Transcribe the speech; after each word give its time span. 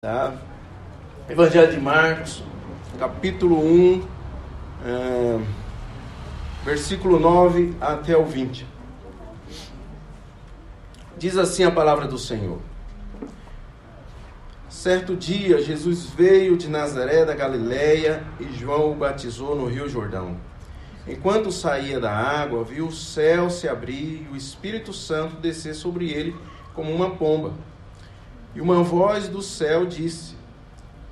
Tá? 0.00 0.32
Evangelho 1.28 1.72
de 1.72 1.80
Marcos, 1.80 2.44
capítulo 3.00 3.58
1, 3.60 4.08
é, 4.86 5.40
versículo 6.64 7.18
9 7.18 7.74
até 7.80 8.16
o 8.16 8.24
20. 8.24 8.64
Diz 11.16 11.36
assim 11.36 11.64
a 11.64 11.72
palavra 11.72 12.06
do 12.06 12.16
Senhor. 12.16 12.60
Certo 14.68 15.16
dia, 15.16 15.60
Jesus 15.60 16.06
veio 16.06 16.56
de 16.56 16.68
Nazaré 16.68 17.24
da 17.24 17.34
Galileia 17.34 18.22
e 18.38 18.52
João 18.52 18.92
o 18.92 18.94
batizou 18.94 19.56
no 19.56 19.66
Rio 19.66 19.88
Jordão. 19.88 20.36
Enquanto 21.08 21.50
saía 21.50 21.98
da 21.98 22.12
água, 22.12 22.62
viu 22.62 22.86
o 22.86 22.92
céu 22.92 23.50
se 23.50 23.68
abrir 23.68 24.24
e 24.24 24.32
o 24.32 24.36
Espírito 24.36 24.92
Santo 24.92 25.34
descer 25.40 25.74
sobre 25.74 26.08
ele 26.08 26.36
como 26.72 26.94
uma 26.94 27.10
pomba. 27.16 27.52
E 28.54 28.60
uma 28.60 28.82
voz 28.82 29.28
do 29.28 29.42
céu 29.42 29.84
disse: 29.84 30.34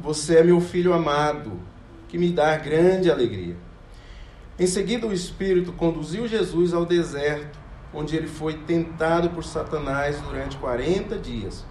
Você 0.01 0.39
é 0.39 0.45
meu 0.45 0.61
filho 0.61 0.93
amado, 0.93 1.53
que 2.09 2.17
me 2.17 2.31
dá 2.31 2.57
grande 2.57 3.11
alegria. 3.11 3.57
Em 4.59 4.67
seguida, 4.67 5.07
o 5.07 5.13
Espírito 5.13 5.73
conduziu 5.73 6.27
Jesus 6.27 6.73
ao 6.73 6.87
deserto, 6.87 7.59
onde 7.93 8.17
ele 8.17 8.27
foi 8.27 8.55
tentado 8.55 9.31
por 9.31 9.45
Satanás 9.45 10.19
durante 10.21 10.57
40 10.57 11.19
dias. 11.19 11.65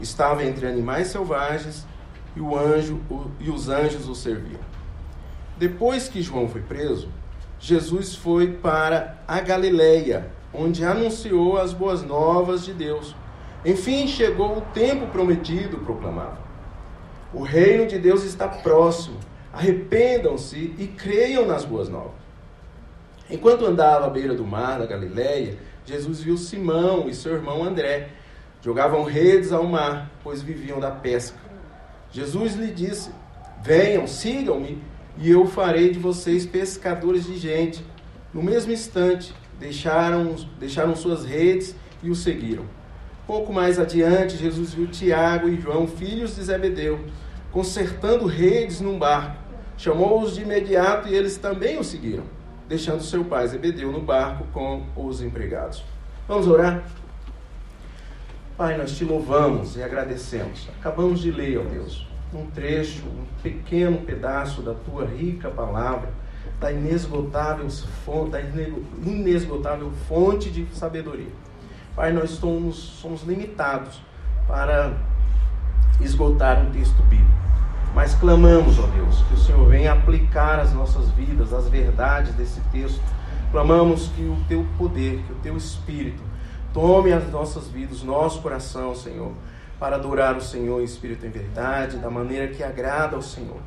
Estava 0.00 0.44
entre 0.44 0.66
animais 0.66 1.08
selvagens 1.08 1.86
e, 2.36 2.40
o 2.40 2.56
anjo, 2.56 3.00
e 3.40 3.50
os 3.50 3.70
anjos 3.70 4.08
o 4.08 4.14
serviam. 4.14 4.60
Depois 5.56 6.08
que 6.08 6.20
João 6.20 6.48
foi 6.48 6.60
preso, 6.60 7.08
Jesus 7.58 8.14
foi 8.14 8.48
para 8.48 9.22
a 9.26 9.40
Galileia, 9.40 10.30
onde 10.52 10.84
anunciou 10.84 11.56
as 11.56 11.72
boas 11.72 12.02
novas 12.02 12.64
de 12.64 12.74
Deus 12.74 13.14
enfim, 13.64 14.08
chegou 14.08 14.58
o 14.58 14.60
tempo 14.60 15.06
prometido, 15.06 15.78
proclamava. 15.78 16.38
O 17.32 17.42
reino 17.42 17.86
de 17.86 17.98
Deus 17.98 18.24
está 18.24 18.48
próximo. 18.48 19.18
Arrependam-se 19.52 20.74
e 20.78 20.86
creiam 20.86 21.46
nas 21.46 21.64
boas 21.64 21.88
novas. 21.88 22.22
Enquanto 23.30 23.64
andava 23.64 24.06
à 24.06 24.10
beira 24.10 24.34
do 24.34 24.44
mar 24.44 24.78
da 24.78 24.86
Galileia, 24.86 25.58
Jesus 25.86 26.20
viu 26.20 26.36
Simão 26.36 27.08
e 27.08 27.14
seu 27.14 27.34
irmão 27.34 27.62
André. 27.62 28.08
Jogavam 28.60 29.04
redes 29.04 29.52
ao 29.52 29.64
mar, 29.64 30.10
pois 30.22 30.42
viviam 30.42 30.80
da 30.80 30.90
pesca. 30.90 31.38
Jesus 32.10 32.54
lhe 32.54 32.68
disse: 32.68 33.10
Venham, 33.62 34.06
sigam-me, 34.06 34.82
e 35.18 35.30
eu 35.30 35.46
farei 35.46 35.90
de 35.90 35.98
vocês 35.98 36.44
pescadores 36.44 37.24
de 37.26 37.36
gente. 37.36 37.84
No 38.34 38.42
mesmo 38.42 38.72
instante, 38.72 39.34
deixaram, 39.58 40.34
deixaram 40.58 40.96
suas 40.96 41.24
redes 41.24 41.74
e 42.02 42.10
o 42.10 42.14
seguiram. 42.14 42.64
Pouco 43.26 43.52
mais 43.52 43.78
adiante, 43.78 44.36
Jesus 44.36 44.74
viu 44.74 44.88
Tiago 44.88 45.48
e 45.48 45.60
João, 45.60 45.86
filhos 45.86 46.34
de 46.34 46.42
Zebedeu, 46.42 46.98
consertando 47.52 48.26
redes 48.26 48.80
num 48.80 48.98
barco. 48.98 49.36
Chamou-os 49.76 50.34
de 50.34 50.42
imediato 50.42 51.08
e 51.08 51.14
eles 51.14 51.36
também 51.36 51.78
o 51.78 51.84
seguiram, 51.84 52.24
deixando 52.68 53.02
seu 53.02 53.24
pai 53.24 53.46
Zebedeu 53.46 53.92
no 53.92 54.00
barco 54.00 54.44
com 54.52 54.84
os 54.96 55.22
empregados. 55.22 55.84
Vamos 56.26 56.48
orar? 56.48 56.82
Pai, 58.56 58.76
nós 58.76 58.96
te 58.96 59.04
louvamos 59.04 59.76
e 59.76 59.82
agradecemos. 59.82 60.68
Acabamos 60.80 61.20
de 61.20 61.30
ler, 61.30 61.58
ó 61.58 61.62
Deus, 61.62 62.06
um 62.34 62.46
trecho, 62.46 63.04
um 63.06 63.24
pequeno 63.40 63.98
pedaço 63.98 64.62
da 64.62 64.74
tua 64.74 65.04
rica 65.04 65.48
palavra, 65.48 66.10
da 66.60 66.72
inesgotável 66.72 67.68
fonte, 68.04 68.30
da 68.30 68.40
inesgotável 68.40 69.92
fonte 70.08 70.50
de 70.50 70.66
sabedoria. 70.74 71.30
Pai, 71.94 72.10
nós 72.10 72.30
somos, 72.30 72.76
somos 72.76 73.22
limitados 73.22 74.00
para 74.46 74.92
esgotar 76.00 76.58
um 76.62 76.70
texto 76.70 77.02
bíblico. 77.02 77.30
Mas 77.94 78.14
clamamos, 78.14 78.78
ó 78.78 78.86
Deus, 78.86 79.22
que 79.28 79.34
o 79.34 79.36
Senhor 79.36 79.68
venha 79.68 79.92
aplicar 79.92 80.58
às 80.58 80.72
nossas 80.72 81.10
vidas 81.10 81.52
as 81.52 81.68
verdades 81.68 82.34
desse 82.34 82.60
texto. 82.72 83.02
Clamamos 83.50 84.08
que 84.16 84.22
o 84.22 84.36
teu 84.48 84.66
poder, 84.78 85.22
que 85.26 85.32
o 85.32 85.36
teu 85.36 85.54
espírito 85.54 86.22
tome 86.72 87.12
as 87.12 87.30
nossas 87.30 87.68
vidas, 87.68 88.02
nosso 88.02 88.40
coração, 88.40 88.94
Senhor, 88.94 89.32
para 89.78 89.96
adorar 89.96 90.34
o 90.38 90.40
Senhor 90.40 90.80
em 90.80 90.84
espírito 90.84 91.26
e 91.26 91.28
em 91.28 91.30
verdade, 91.32 91.98
da 91.98 92.08
maneira 92.08 92.48
que 92.48 92.62
agrada 92.62 93.16
ao 93.16 93.22
Senhor. 93.22 93.60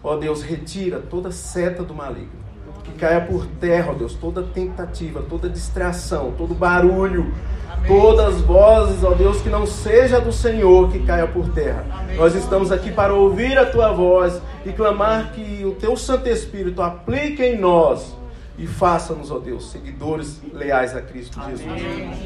Ó 0.00 0.16
Deus, 0.16 0.42
retira 0.42 1.00
toda 1.00 1.32
seta 1.32 1.82
do 1.82 1.92
maligno 1.92 2.47
que 2.88 2.98
caia 2.98 3.20
por 3.20 3.46
terra, 3.60 3.92
ó 3.92 3.94
Deus, 3.94 4.14
toda 4.14 4.42
tentativa, 4.42 5.22
toda 5.22 5.48
distração, 5.48 6.32
todo 6.36 6.54
barulho, 6.54 7.32
Amém. 7.70 7.86
todas 7.86 8.36
as 8.36 8.40
vozes, 8.40 9.04
ó 9.04 9.12
Deus, 9.12 9.40
que 9.40 9.48
não 9.48 9.66
seja 9.66 10.20
do 10.20 10.32
Senhor 10.32 10.90
que 10.90 11.00
caia 11.00 11.26
por 11.26 11.48
terra. 11.50 11.84
Amém. 11.90 12.16
Nós 12.16 12.34
estamos 12.34 12.72
aqui 12.72 12.90
para 12.90 13.14
ouvir 13.14 13.58
a 13.58 13.66
tua 13.66 13.92
voz 13.92 14.40
e 14.64 14.72
clamar 14.72 15.32
que 15.32 15.64
o 15.64 15.72
teu 15.72 15.96
Santo 15.96 16.28
Espírito 16.28 16.82
aplique 16.82 17.42
em 17.42 17.58
nós 17.58 18.16
e 18.58 18.66
faça-nos, 18.66 19.30
ó 19.30 19.38
Deus, 19.38 19.70
seguidores 19.70 20.40
leais 20.52 20.96
a 20.96 21.00
Cristo 21.00 21.38
Amém. 21.40 21.56
Jesus. 21.56 22.18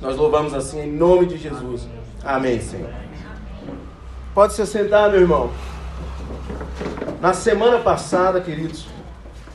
Nós 0.00 0.16
louvamos 0.16 0.54
assim 0.54 0.80
em 0.80 0.92
nome 0.92 1.26
de 1.26 1.36
Jesus. 1.36 1.88
Amém, 2.24 2.60
Senhor. 2.60 2.90
Pode 4.34 4.54
se 4.54 4.62
assentar, 4.62 5.10
meu 5.10 5.20
irmão. 5.20 5.50
Na 7.20 7.32
semana 7.32 7.78
passada, 7.78 8.40
queridos, 8.40 8.86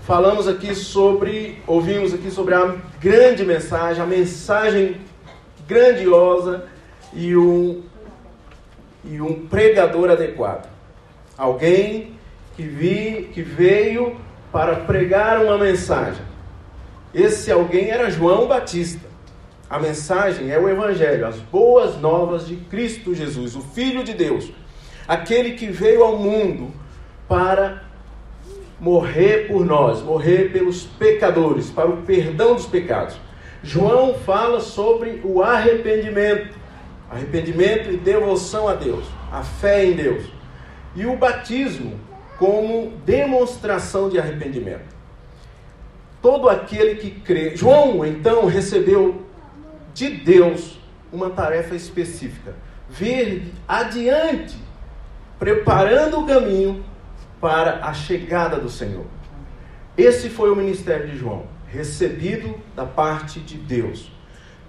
falamos 0.10 0.48
aqui 0.48 0.74
sobre, 0.74 1.62
ouvimos 1.68 2.16
aqui 2.16 2.32
sobre 2.32 2.56
a 2.56 2.76
grande 3.00 3.46
mensagem, 3.46 4.02
a 4.02 4.08
mensagem 4.08 4.96
grandiosa 5.68 6.66
e 7.14 7.38
um, 7.38 7.84
e 9.06 9.22
um 9.22 9.46
pregador 9.46 10.10
adequado. 10.10 10.68
Alguém 11.38 12.16
que, 12.56 12.64
vi, 12.64 13.30
que 13.36 13.44
veio 13.44 14.20
para 14.52 14.78
pregar 14.78 15.44
uma 15.44 15.60
mensagem. 15.60 16.26
Esse 17.14 17.52
alguém 17.52 17.92
era 17.92 18.10
João 18.10 18.48
Batista. 18.48 19.08
A 19.70 19.78
mensagem 19.78 20.50
é 20.50 20.58
o 20.58 20.68
Evangelho, 20.68 21.28
as 21.28 21.38
boas 21.38 22.02
novas 22.02 22.48
de 22.48 22.56
Cristo 22.56 23.14
Jesus, 23.14 23.56
o 23.56 23.62
Filho 23.62 24.04
de 24.04 24.16
Deus, 24.16 24.52
aquele 25.08 25.52
que 25.52 25.68
veio 25.68 26.04
ao 26.04 26.18
mundo 26.18 26.74
para 27.28 27.89
morrer 28.80 29.48
por 29.48 29.66
nós, 29.66 30.02
morrer 30.02 30.52
pelos 30.52 30.84
pecadores, 30.84 31.70
para 31.70 31.90
o 31.90 31.98
perdão 32.04 32.56
dos 32.56 32.66
pecados. 32.66 33.20
João 33.62 34.14
fala 34.14 34.62
sobre 34.62 35.22
o 35.24 35.44
arrependimento, 35.44 36.58
arrependimento 37.10 37.92
e 37.92 37.98
devoção 37.98 38.68
a 38.68 38.74
Deus, 38.74 39.06
a 39.32 39.44
fé 39.44 39.86
em 39.86 39.94
Deus. 39.94 40.26
E 40.96 41.06
o 41.06 41.18
batismo 41.18 42.00
como 42.38 42.94
demonstração 43.06 44.10
de 44.10 44.18
arrependimento. 44.18 44.98
Todo 46.22 46.50
aquele 46.50 46.96
que 46.96 47.12
crê. 47.12 47.56
João, 47.56 48.06
então, 48.06 48.46
recebeu 48.46 49.24
de 49.94 50.10
Deus 50.10 50.80
uma 51.12 51.30
tarefa 51.30 51.76
específica: 51.76 52.56
vir 52.90 53.52
adiante, 53.68 54.58
preparando 55.38 56.20
o 56.20 56.26
caminho 56.26 56.84
para 57.40 57.86
a 57.86 57.94
chegada 57.94 58.58
do 58.58 58.70
Senhor. 58.70 59.06
Esse 59.98 60.30
foi 60.30 60.50
o 60.52 60.56
ministério 60.56 61.08
de 61.08 61.18
João, 61.18 61.46
recebido 61.68 62.56
da 62.76 62.86
parte 62.86 63.40
de 63.40 63.58
Deus. 63.58 64.12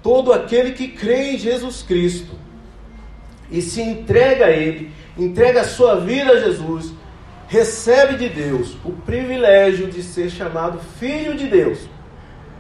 Todo 0.03 0.33
aquele 0.33 0.73
que 0.73 0.89
crê 0.89 1.33
em 1.33 1.39
Jesus 1.39 1.83
Cristo 1.83 2.35
e 3.51 3.61
se 3.61 3.81
entrega 3.81 4.47
a 4.47 4.51
Ele, 4.51 4.93
entrega 5.17 5.61
a 5.61 5.65
sua 5.65 5.97
vida 5.97 6.33
a 6.33 6.41
Jesus, 6.41 6.93
recebe 7.49 8.17
de 8.17 8.29
Deus 8.29 8.77
o 8.85 8.93
privilégio 8.93 9.89
de 9.89 10.03
ser 10.03 10.31
chamado 10.31 10.79
filho 10.99 11.37
de 11.37 11.49
Deus. 11.49 11.81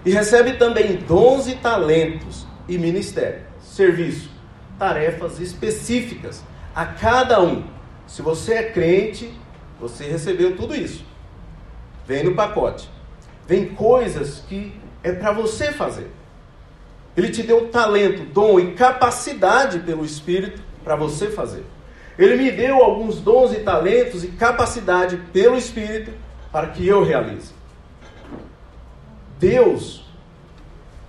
E 0.05 0.11
recebe 0.11 0.55
também 0.55 0.97
dons 0.97 1.47
e 1.47 1.55
talentos 1.55 2.47
e 2.69 2.77
ministério, 2.79 3.43
serviço, 3.61 4.31
tarefas 4.79 5.39
específicas 5.39 6.43
a 6.75 6.87
cada 6.87 7.41
um. 7.41 7.65
Se 8.07 8.23
você 8.23 8.55
é 8.55 8.63
crente, 8.65 9.31
você 9.81 10.05
recebeu 10.05 10.57
tudo 10.57 10.75
isso. 10.75 11.05
Vem 12.07 12.25
no 12.25 12.35
pacote. 12.35 12.89
Vem 13.47 13.67
coisas 13.67 14.45
que 14.49 14.73
é 15.03 15.13
para 15.13 15.33
você 15.33 15.73
fazer. 15.73 16.11
Ele 17.17 17.31
te 17.31 17.43
deu 17.43 17.69
talento, 17.69 18.25
dom 18.33 18.61
e 18.61 18.73
capacidade 18.75 19.81
pelo 19.81 20.05
Espírito 20.05 20.63
para 20.85 20.95
você 20.95 21.31
fazer. 21.31 21.65
Ele 22.19 22.37
me 22.37 22.51
deu 22.51 22.83
alguns 22.83 23.21
dons 23.21 23.53
e 23.53 23.61
talentos 23.61 24.23
e 24.23 24.29
capacidade 24.29 25.17
pelo 25.33 25.57
Espírito 25.57 26.13
para 26.53 26.69
que 26.69 26.87
eu 26.87 27.03
realize. 27.03 27.53
Deus 29.39 30.05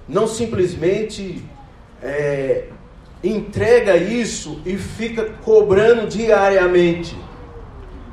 não 0.08 0.26
simplesmente 0.26 1.44
é, 2.02 2.68
entrega 3.24 3.98
isso 3.98 4.62
e 4.66 4.78
fica 4.78 5.26
cobrando 5.44 6.08
diariamente. 6.08 7.16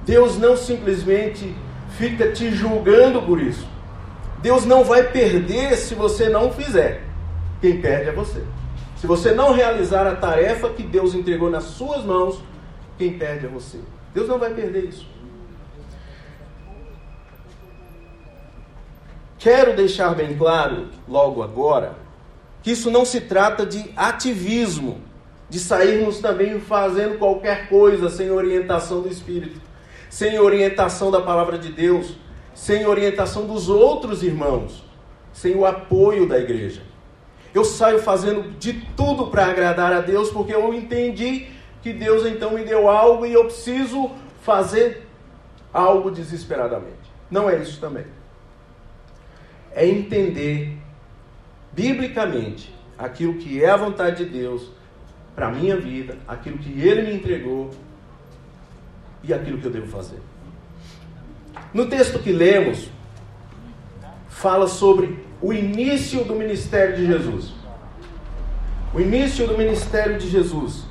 Deus 0.08 0.38
não 0.38 0.56
simplesmente 0.56 1.54
fica 1.98 2.32
te 2.32 2.50
julgando 2.50 3.20
por 3.20 3.38
isso. 3.38 3.68
Deus 4.40 4.64
não 4.64 4.82
vai 4.82 5.02
perder 5.02 5.76
se 5.76 5.94
você 5.94 6.30
não 6.30 6.50
fizer. 6.50 7.04
Quem 7.60 7.78
perde 7.78 8.08
é 8.08 8.12
você. 8.12 8.42
Se 8.96 9.06
você 9.06 9.32
não 9.32 9.52
realizar 9.52 10.06
a 10.06 10.16
tarefa 10.16 10.70
que 10.70 10.82
Deus 10.82 11.14
entregou 11.14 11.50
nas 11.50 11.64
suas 11.64 12.02
mãos, 12.06 12.42
quem 12.96 13.18
perde 13.18 13.44
é 13.44 13.48
você. 13.50 13.80
Deus 14.14 14.26
não 14.26 14.38
vai 14.38 14.54
perder 14.54 14.86
isso. 14.86 15.06
Quero 19.38 19.76
deixar 19.76 20.14
bem 20.14 20.34
claro, 20.38 20.88
logo 21.06 21.42
agora, 21.42 21.96
que 22.62 22.70
isso 22.70 22.90
não 22.90 23.04
se 23.04 23.20
trata 23.20 23.66
de 23.66 23.92
ativismo, 23.94 25.02
de 25.50 25.58
sairmos 25.60 26.18
também 26.18 26.58
fazendo 26.60 27.18
qualquer 27.18 27.68
coisa 27.68 28.08
sem 28.08 28.30
orientação 28.30 29.02
do 29.02 29.08
Espírito, 29.10 29.67
sem 30.08 30.38
orientação 30.38 31.10
da 31.10 31.20
palavra 31.20 31.58
de 31.58 31.72
Deus, 31.72 32.16
sem 32.54 32.86
orientação 32.86 33.46
dos 33.46 33.68
outros 33.68 34.22
irmãos, 34.22 34.84
sem 35.32 35.54
o 35.54 35.64
apoio 35.64 36.26
da 36.26 36.38
igreja. 36.38 36.82
Eu 37.54 37.64
saio 37.64 37.98
fazendo 37.98 38.58
de 38.58 38.72
tudo 38.96 39.28
para 39.28 39.46
agradar 39.46 39.92
a 39.92 40.00
Deus, 40.00 40.30
porque 40.30 40.54
eu 40.54 40.74
entendi 40.74 41.48
que 41.82 41.92
Deus 41.92 42.26
então 42.26 42.52
me 42.52 42.64
deu 42.64 42.88
algo 42.88 43.24
e 43.24 43.32
eu 43.32 43.44
preciso 43.44 44.10
fazer 44.42 45.06
algo 45.72 46.10
desesperadamente. 46.10 46.96
Não 47.30 47.48
é 47.48 47.56
isso 47.56 47.80
também. 47.80 48.04
É 49.72 49.86
entender 49.86 50.76
biblicamente 51.72 52.74
aquilo 52.98 53.34
que 53.34 53.62
é 53.62 53.70
a 53.70 53.76
vontade 53.76 54.24
de 54.24 54.30
Deus 54.30 54.70
para 55.34 55.46
a 55.46 55.52
minha 55.52 55.76
vida, 55.76 56.18
aquilo 56.26 56.58
que 56.58 56.80
Ele 56.80 57.02
me 57.02 57.14
entregou 57.14 57.70
e 59.22 59.32
aquilo 59.32 59.58
que 59.58 59.66
eu 59.66 59.70
devo 59.70 59.86
fazer. 59.86 60.18
No 61.72 61.86
texto 61.86 62.18
que 62.18 62.32
lemos, 62.32 62.88
fala 64.28 64.66
sobre 64.66 65.18
o 65.40 65.52
início 65.52 66.24
do 66.24 66.34
ministério 66.34 66.96
de 66.96 67.06
Jesus. 67.06 67.52
O 68.94 69.00
início 69.00 69.46
do 69.46 69.56
ministério 69.56 70.18
de 70.18 70.28
Jesus. 70.28 70.84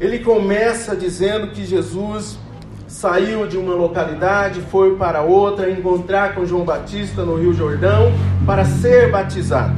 Ele 0.00 0.18
começa 0.18 0.94
dizendo 0.96 1.48
que 1.52 1.64
Jesus 1.64 2.38
saiu 2.86 3.46
de 3.46 3.56
uma 3.56 3.74
localidade, 3.74 4.60
foi 4.60 4.96
para 4.96 5.22
outra, 5.22 5.70
encontrar 5.70 6.34
com 6.34 6.44
João 6.44 6.64
Batista 6.64 7.24
no 7.24 7.36
Rio 7.36 7.54
Jordão 7.54 8.12
para 8.44 8.64
ser 8.64 9.10
batizado. 9.10 9.74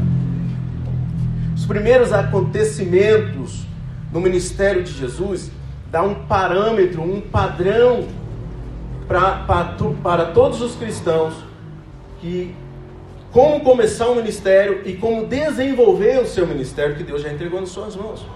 Os 1.55 1.65
primeiros 1.65 2.13
acontecimentos 2.13 3.65
no 4.13 4.21
ministério 4.21 4.83
de 4.83 4.93
Jesus 4.93 5.51
dá 5.95 6.03
um 6.03 6.27
parâmetro, 6.27 7.01
um 7.03 7.21
padrão 7.21 8.09
para, 9.07 9.45
para, 9.45 9.77
para 10.03 10.25
todos 10.33 10.61
os 10.61 10.75
cristãos 10.75 11.35
que 12.21 12.53
como 13.31 13.61
começar 13.61 14.11
um 14.11 14.17
ministério 14.17 14.83
e 14.85 14.97
como 14.97 15.25
desenvolver 15.25 16.19
o 16.19 16.27
seu 16.27 16.49
ministério 16.49 16.97
que 16.97 17.05
Deus 17.05 17.23
já 17.23 17.33
entregou 17.33 17.61
nas 17.61 17.69
suas 17.69 17.95
mãos. 17.95 18.27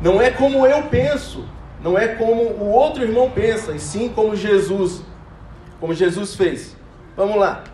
Não 0.00 0.18
é 0.18 0.30
como 0.30 0.66
eu 0.66 0.84
penso, 0.84 1.44
não 1.82 1.98
é 1.98 2.08
como 2.08 2.40
o 2.42 2.70
outro 2.70 3.02
irmão 3.02 3.30
pensa, 3.30 3.72
e 3.72 3.78
sim 3.78 4.08
como 4.08 4.34
Jesus, 4.34 5.02
como 5.78 5.92
Jesus 5.92 6.36
fez. 6.36 6.74
Vamos 7.14 7.36
lá. 7.36 7.64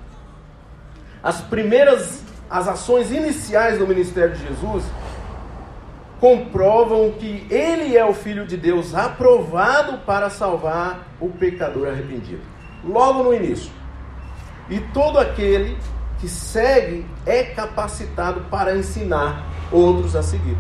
As 1.23 1.41
primeiras, 1.41 2.25
as 2.51 2.67
ações 2.67 3.13
iniciais 3.13 3.79
do 3.79 3.87
ministério 3.87 4.35
de 4.35 4.45
Jesus 4.45 4.83
comprovam 6.25 7.13
que 7.19 7.47
ele 7.51 7.99
é 7.99 8.03
o 8.03 8.15
Filho 8.15 8.47
de 8.47 8.57
Deus 8.57 8.95
aprovado 8.95 9.99
para 10.07 10.31
salvar 10.31 11.15
o 11.21 11.29
pecador 11.29 11.89
arrependido. 11.89 12.41
Logo 12.83 13.25
no 13.25 13.35
início. 13.35 13.71
E 14.71 14.81
todo 14.81 15.19
aquele 15.19 15.77
que 16.19 16.27
segue 16.27 17.05
é 17.27 17.43
capacitado 17.43 18.41
para 18.51 18.75
ensinar 18.75 19.45
outros 19.71 20.17
a 20.17 20.23
seguir. 20.23 20.57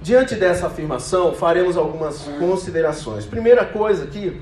Diante 0.00 0.36
dessa 0.36 0.68
afirmação, 0.68 1.34
faremos 1.34 1.76
algumas 1.76 2.22
considerações. 2.38 3.26
Primeira 3.26 3.64
coisa 3.64 4.04
aqui, 4.04 4.40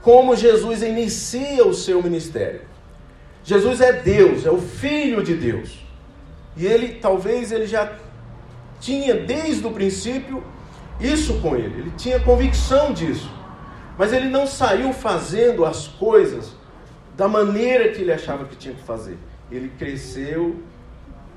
como 0.00 0.34
Jesus 0.34 0.82
inicia 0.82 1.66
o 1.66 1.74
seu 1.74 2.02
ministério. 2.02 2.62
Jesus 3.44 3.82
é 3.82 3.92
Deus, 3.92 4.46
é 4.46 4.50
o 4.50 4.58
Filho 4.58 5.22
de 5.22 5.34
Deus. 5.34 5.84
E 6.56 6.64
ele, 6.66 6.94
talvez, 6.94 7.52
ele 7.52 7.66
já 7.66 7.92
tinha 8.80 9.14
desde 9.14 9.66
o 9.66 9.70
princípio 9.70 10.42
isso 11.00 11.40
com 11.40 11.54
ele, 11.54 11.80
ele 11.80 11.92
tinha 11.96 12.18
convicção 12.20 12.92
disso. 12.92 13.30
Mas 13.98 14.12
ele 14.12 14.28
não 14.28 14.46
saiu 14.46 14.92
fazendo 14.92 15.64
as 15.64 15.86
coisas 15.86 16.54
da 17.16 17.28
maneira 17.28 17.88
que 17.88 18.02
ele 18.02 18.12
achava 18.12 18.44
que 18.44 18.56
tinha 18.56 18.74
que 18.74 18.82
fazer. 18.82 19.16
Ele 19.50 19.70
cresceu 19.78 20.56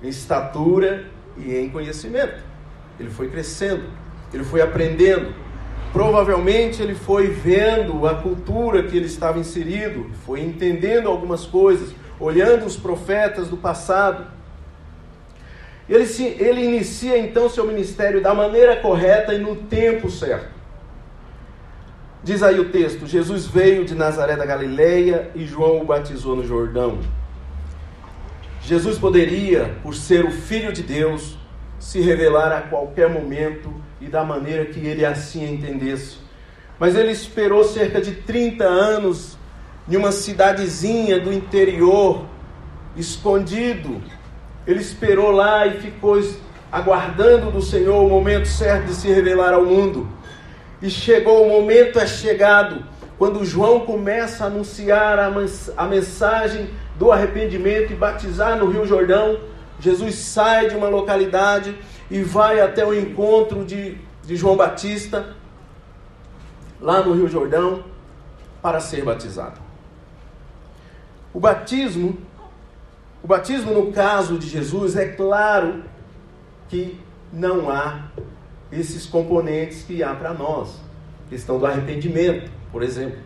em 0.04 0.10
estatura 0.10 1.06
e 1.38 1.56
em 1.56 1.70
conhecimento. 1.70 2.44
Ele 3.00 3.10
foi 3.10 3.30
crescendo, 3.30 3.84
ele 4.34 4.44
foi 4.44 4.62
aprendendo. 4.62 5.34
Provavelmente 5.94 6.82
ele 6.82 6.94
foi 6.94 7.28
vendo 7.28 8.06
a 8.06 8.16
cultura 8.16 8.84
que 8.84 8.96
ele 8.96 9.08
estava 9.08 9.40
inserido, 9.40 10.10
foi 10.26 10.42
entendendo 10.42 11.08
algumas 11.08 11.46
coisas, 11.46 11.96
olhando 12.20 12.66
os 12.66 12.76
profetas 12.76 13.48
do 13.48 13.58
passado. 13.58 14.28
Ele, 15.90 16.06
se, 16.06 16.24
ele 16.24 16.64
inicia 16.64 17.18
então 17.18 17.50
seu 17.50 17.66
ministério 17.66 18.22
da 18.22 18.34
maneira 18.34 18.76
correta 18.76 19.34
e 19.34 19.40
no 19.40 19.56
tempo 19.56 20.10
certo. 20.10 20.60
Diz 22.24 22.44
aí 22.44 22.60
o 22.60 22.70
texto: 22.70 23.08
Jesus 23.08 23.48
veio 23.48 23.84
de 23.84 23.96
Nazaré 23.96 24.36
da 24.36 24.46
Galileia 24.46 25.32
e 25.34 25.46
João 25.46 25.82
o 25.82 25.86
batizou 25.86 26.36
no 26.36 26.46
Jordão. 26.46 27.00
Jesus 28.62 29.00
poderia, 29.00 29.78
por 29.82 29.96
ser 29.96 30.26
o 30.26 30.32
Filho 30.32 30.72
de 30.72 30.84
Deus, 30.84 31.38
se 31.80 32.00
revelar 32.02 32.52
a 32.52 32.62
qualquer 32.62 33.10
momento 33.10 33.74
e 34.00 34.08
da 34.08 34.24
maneira 34.24 34.66
que 34.66 34.80
ele 34.80 35.04
assim 35.04 35.54
entendesse. 35.54 36.18
Mas 36.78 36.96
ele 36.96 37.12
esperou 37.12 37.64
cerca 37.64 38.00
de 38.00 38.12
30 38.12 38.64
anos 38.64 39.38
em 39.90 39.96
uma 39.96 40.12
cidadezinha 40.12 41.20
do 41.20 41.34
interior, 41.34 42.26
escondido, 42.96 44.02
ele 44.70 44.82
esperou 44.82 45.32
lá 45.32 45.66
e 45.66 45.80
ficou 45.80 46.22
aguardando 46.72 47.50
do 47.50 47.60
Senhor 47.60 48.06
o 48.06 48.08
momento 48.08 48.48
certo 48.48 48.86
de 48.86 48.94
se 48.94 49.08
revelar 49.08 49.52
ao 49.52 49.66
mundo. 49.66 50.08
E 50.80 50.92
chegou 50.92 51.44
o 51.44 51.50
momento, 51.50 51.98
é 51.98 52.06
chegado, 52.06 52.86
quando 53.18 53.44
João 53.44 53.80
começa 53.80 54.44
a 54.44 54.48
anunciar 54.48 55.18
a 55.76 55.86
mensagem 55.86 56.70
do 57.00 57.12
arrependimento 57.12 57.92
e 57.92 57.96
batizar 57.96 58.60
no 58.60 58.70
Rio 58.70 58.86
Jordão. 58.86 59.40
Jesus 59.80 60.14
sai 60.14 60.70
de 60.70 60.76
uma 60.76 60.88
localidade 60.88 61.76
e 62.12 62.22
vai 62.22 62.62
até 62.62 62.86
o 62.86 62.94
encontro 62.94 63.66
de, 63.66 63.98
de 64.24 64.36
João 64.36 64.56
Batista, 64.56 65.36
lá 66.80 67.02
no 67.02 67.14
Rio 67.14 67.28
Jordão, 67.28 67.84
para 68.62 68.80
ser 68.80 69.04
batizado. 69.04 69.60
O 71.34 71.40
batismo 71.40 72.29
o 73.24 73.28
batismo, 73.28 73.74
no 73.74 73.92
caso 73.92 74.38
de 74.38 74.48
Jesus, 74.48 74.96
é 74.96 75.06
claro 75.06 75.84
que 76.70 76.98
não 77.32 77.70
há 77.70 78.08
esses 78.72 79.06
componentes 79.06 79.84
que 79.84 80.02
há 80.02 80.14
para 80.14 80.34
nós. 80.34 80.80
Questão 81.30 81.60
do 81.60 81.66
arrependimento, 81.66 82.50
por 82.72 82.82
exemplo. 82.82 83.20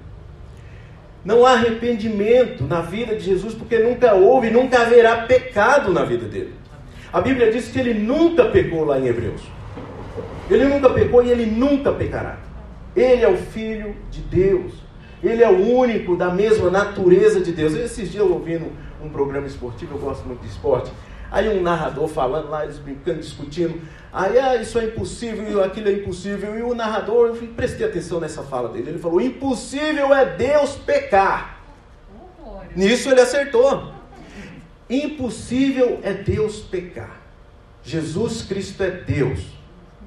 Não 1.24 1.46
há 1.46 1.54
arrependimento 1.54 2.66
na 2.66 2.82
vida 2.82 3.16
de 3.16 3.24
Jesus 3.24 3.54
porque 3.54 3.80
nunca 3.80 4.14
houve 4.14 4.48
e 4.48 4.52
nunca 4.52 4.82
haverá 4.82 5.24
pecado 5.24 5.94
na 5.94 6.04
vida 6.04 6.26
dele. 6.26 6.54
A 7.12 7.22
Bíblia 7.22 7.52
diz 7.52 7.70
que 7.70 7.80
ele 7.80 7.94
nunca 7.94 8.46
pecou 8.46 8.84
lá 8.84 9.00
em 9.00 9.08
Hebreus. 9.08 9.42
Ele 10.50 10.66
nunca 10.66 10.90
pecou 10.90 11.24
e 11.24 11.30
ele 11.30 11.46
nunca 11.46 11.92
pecará. 11.94 12.38
Ele 12.96 13.24
é 13.24 13.30
o 13.30 13.38
Filho 13.38 13.96
de 14.12 14.22
Deus. 14.22 14.74
Ele 15.24 15.42
é 15.42 15.50
o 15.50 15.78
único 15.78 16.18
da 16.18 16.30
mesma 16.30 16.70
natureza 16.70 17.40
de 17.40 17.54
Deus. 17.54 17.74
Esses 17.74 18.12
dias 18.12 18.26
eu 18.26 18.34
ouvindo 18.34 18.72
um 19.04 19.10
programa 19.10 19.48
esportivo, 19.48 19.96
eu 19.96 20.00
gosto 20.00 20.26
muito 20.26 20.42
de 20.42 20.48
esporte. 20.48 20.92
Aí 21.32 21.50
um 21.50 21.64
narrador 21.64 22.08
falando 22.08 22.50
lá, 22.50 22.64
eles 22.64 22.78
brincando, 22.78 23.20
discutindo. 23.20 23.82
Aí, 24.12 24.38
ah, 24.38 24.56
isso 24.56 24.78
é 24.78 24.86
impossível, 24.86 25.64
aquilo 25.64 25.90
é 25.90 25.94
impossível. 25.94 26.58
E 26.58 26.62
o 26.62 26.76
narrador, 26.76 27.30
eu 27.30 27.48
prestei 27.56 27.88
atenção 27.88 28.20
nessa 28.20 28.44
fala 28.44 28.70
dele. 28.70 28.92
Ele 28.92 29.00
falou: 29.00 29.20
impossível 29.20 30.14
é 30.14 30.26
Deus 30.26 30.76
pecar. 30.76 31.60
Nisso 32.76 33.10
ele 33.10 33.22
acertou. 33.22 33.92
Impossível 34.88 36.00
é 36.04 36.14
Deus 36.14 36.60
pecar. 36.60 37.20
Jesus 37.82 38.44
Cristo 38.44 38.84
é 38.84 38.92
Deus. 38.92 39.40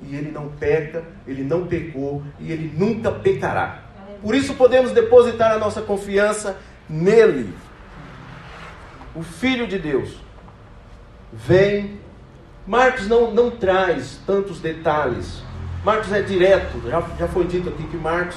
E 0.03 0.15
ele 0.15 0.31
não 0.31 0.49
peca, 0.49 1.05
ele 1.27 1.43
não 1.43 1.67
pecou 1.67 2.23
e 2.39 2.53
ele 2.53 2.73
nunca 2.77 3.11
pecará. 3.11 3.83
Por 4.23 4.35
isso 4.35 4.55
podemos 4.55 4.93
depositar 4.93 5.53
a 5.53 5.59
nossa 5.59 5.83
confiança 5.83 6.57
nele 6.89 7.53
o 9.17 9.23
Filho 9.23 9.67
de 9.67 9.79
Deus, 9.79 10.17
vem. 11.33 11.99
Marcos 12.67 13.09
não, 13.09 13.33
não 13.33 13.51
traz 13.51 14.21
tantos 14.27 14.61
detalhes. 14.61 15.43
Marcos 15.85 16.13
é 16.13 16.21
direto, 16.21 16.81
já, 16.89 17.01
já 17.17 17.29
foi 17.29 17.47
dito 17.47 17.69
aqui 17.69 17.85
que 17.85 17.97
Marcos 17.97 18.37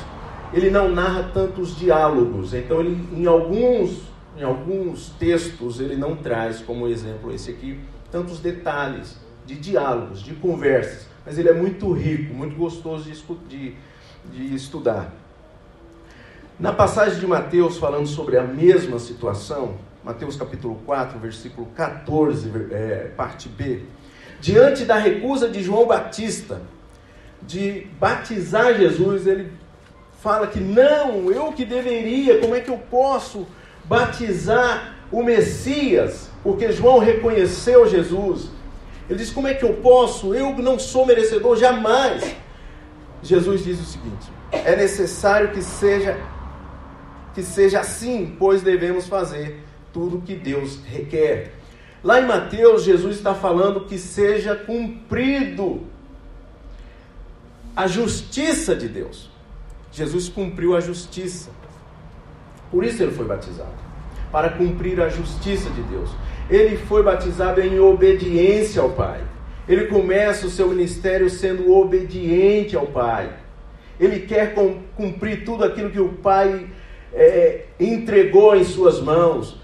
ele 0.53 0.69
não 0.69 0.89
narra 0.89 1.29
tantos 1.33 1.75
diálogos. 1.75 2.53
Então, 2.53 2.79
ele, 2.79 3.07
em, 3.13 3.25
alguns, 3.25 4.03
em 4.37 4.43
alguns 4.43 5.09
textos, 5.19 5.79
ele 5.79 5.95
não 5.95 6.15
traz, 6.15 6.59
como 6.61 6.87
exemplo 6.87 7.33
esse 7.33 7.51
aqui, 7.51 7.79
tantos 8.11 8.39
detalhes 8.39 9.17
de 9.45 9.55
diálogos, 9.55 10.21
de 10.21 10.33
conversas. 10.35 11.07
mas 11.25 11.37
ele 11.37 11.49
é 11.49 11.53
muito 11.53 11.91
rico, 11.91 12.33
muito 12.33 12.55
gostoso 12.55 13.09
de, 13.09 13.23
de, 13.47 13.75
de 14.31 14.55
estudar. 14.55 15.11
Na 16.59 16.71
passagem 16.71 17.19
de 17.19 17.25
Mateus, 17.25 17.77
falando 17.77 18.07
sobre 18.07 18.37
a 18.37 18.43
mesma 18.43 18.99
situação, 18.99 19.75
Mateus 20.09 20.35
capítulo 20.35 20.81
4, 20.87 21.19
versículo 21.19 21.67
14, 21.75 22.51
é, 22.71 23.11
parte 23.15 23.47
B. 23.47 23.83
Diante 24.41 24.83
da 24.83 24.95
recusa 24.95 25.47
de 25.47 25.61
João 25.61 25.85
Batista 25.85 26.63
de 27.43 27.85
batizar 27.99 28.73
Jesus, 28.73 29.27
ele 29.27 29.53
fala 30.19 30.47
que 30.47 30.59
não, 30.59 31.31
eu 31.31 31.53
que 31.53 31.63
deveria, 31.63 32.39
como 32.39 32.55
é 32.55 32.59
que 32.59 32.71
eu 32.71 32.79
posso 32.89 33.45
batizar 33.85 34.95
o 35.11 35.21
Messias? 35.21 36.31
Porque 36.41 36.71
João 36.71 36.97
reconheceu 36.97 37.87
Jesus. 37.87 38.49
Ele 39.07 39.19
diz: 39.19 39.29
Como 39.29 39.47
é 39.47 39.53
que 39.53 39.63
eu 39.63 39.75
posso? 39.75 40.33
Eu 40.33 40.57
não 40.57 40.79
sou 40.79 41.05
merecedor, 41.05 41.55
jamais. 41.55 42.35
Jesus 43.21 43.63
diz 43.63 43.79
o 43.79 43.85
seguinte: 43.85 44.27
É 44.51 44.75
necessário 44.75 45.51
que 45.51 45.61
seja 45.61 46.17
que 47.35 47.43
seja 47.43 47.81
assim, 47.81 48.35
pois 48.39 48.63
devemos 48.63 49.07
fazer 49.07 49.68
tudo 49.93 50.21
que 50.21 50.35
Deus 50.35 50.79
requer. 50.85 51.51
Lá 52.03 52.21
em 52.21 52.25
Mateus, 52.25 52.83
Jesus 52.83 53.17
está 53.17 53.33
falando 53.33 53.81
que 53.81 53.97
seja 53.97 54.55
cumprido 54.55 55.81
a 57.75 57.87
justiça 57.87 58.75
de 58.75 58.87
Deus. 58.87 59.29
Jesus 59.91 60.29
cumpriu 60.29 60.75
a 60.75 60.79
justiça. 60.79 61.49
Por 62.71 62.83
isso 62.83 63.01
ele 63.01 63.11
foi 63.11 63.25
batizado 63.25 63.89
para 64.31 64.49
cumprir 64.49 65.01
a 65.01 65.09
justiça 65.09 65.69
de 65.69 65.81
Deus. 65.83 66.09
Ele 66.49 66.77
foi 66.77 67.03
batizado 67.03 67.61
em 67.61 67.79
obediência 67.79 68.81
ao 68.81 68.91
Pai. 68.91 69.21
Ele 69.67 69.85
começa 69.85 70.47
o 70.47 70.49
seu 70.49 70.67
ministério 70.67 71.29
sendo 71.29 71.71
obediente 71.71 72.75
ao 72.75 72.87
Pai. 72.87 73.31
Ele 73.99 74.21
quer 74.21 74.55
cumprir 74.95 75.43
tudo 75.43 75.63
aquilo 75.63 75.89
que 75.89 75.99
o 75.99 76.09
Pai 76.09 76.67
é, 77.13 77.65
entregou 77.79 78.55
em 78.55 78.63
suas 78.63 78.99
mãos, 78.99 79.58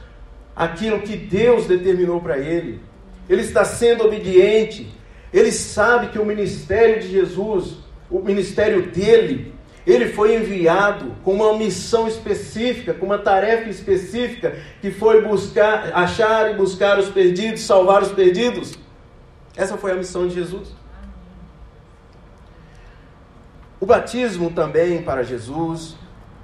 aquilo 0.56 1.02
que 1.02 1.16
Deus 1.16 1.66
determinou 1.66 2.22
para 2.22 2.38
ele. 2.38 2.80
Ele 3.28 3.42
está 3.42 3.66
sendo 3.66 4.06
obediente. 4.06 4.88
Ele 5.34 5.52
sabe 5.52 6.08
que 6.08 6.20
o 6.20 6.26
ministério 6.26 7.02
de 7.02 7.10
Jesus, 7.10 7.78
o 8.10 8.20
ministério 8.20 8.84
dele, 8.84 9.54
ele 9.86 10.08
foi 10.08 10.36
enviado 10.36 11.16
com 11.24 11.34
uma 11.34 11.58
missão 11.58 12.08
específica, 12.08 12.94
com 12.94 13.06
uma 13.06 13.20
tarefa 13.20 13.70
específica, 13.70 14.58
que 14.82 14.90
foi 14.90 15.22
buscar, 15.22 15.92
achar 15.94 16.52
e 16.52 16.56
buscar 16.56 16.98
os 16.98 17.10
perdidos, 17.10 17.62
salvar 17.62 18.02
os 18.02 18.12
perdidos. 18.12 18.78
Essa 19.56 19.78
foi 19.78 19.92
a 19.92 19.96
missão 19.96 20.28
de 20.28 20.36
Jesus. 20.36 20.70
O 23.80 23.86
batismo 23.86 24.50
também 24.50 25.02
para 25.02 25.22
Jesus 25.22 25.96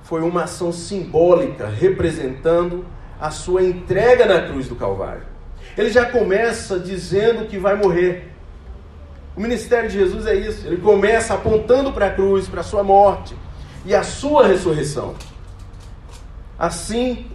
foi 0.04 0.22
uma 0.22 0.44
ação 0.44 0.72
simbólica 0.72 1.68
representando 1.68 2.86
a 3.22 3.30
sua 3.30 3.62
entrega 3.62 4.26
na 4.26 4.42
cruz 4.48 4.68
do 4.68 4.76
Calvário. 4.76 5.22
Ele 5.78 5.92
já 5.92 6.06
começa 6.06 6.80
dizendo 6.80 7.46
que 7.46 7.60
vai 7.60 7.76
morrer. 7.76 8.32
O 9.36 9.40
ministério 9.40 9.88
de 9.88 10.00
Jesus 10.00 10.26
é 10.26 10.34
isso. 10.34 10.66
Ele 10.66 10.78
começa 10.78 11.36
apontando 11.36 11.94
para 11.94 12.08
a 12.08 12.10
cruz, 12.10 12.48
para 12.48 12.62
a 12.62 12.64
sua 12.64 12.84
morte 12.84 13.36
e 13.86 13.94
a 13.94 14.02
sua 14.02 14.48
ressurreição. 14.48 15.14
Assim, 16.58 17.28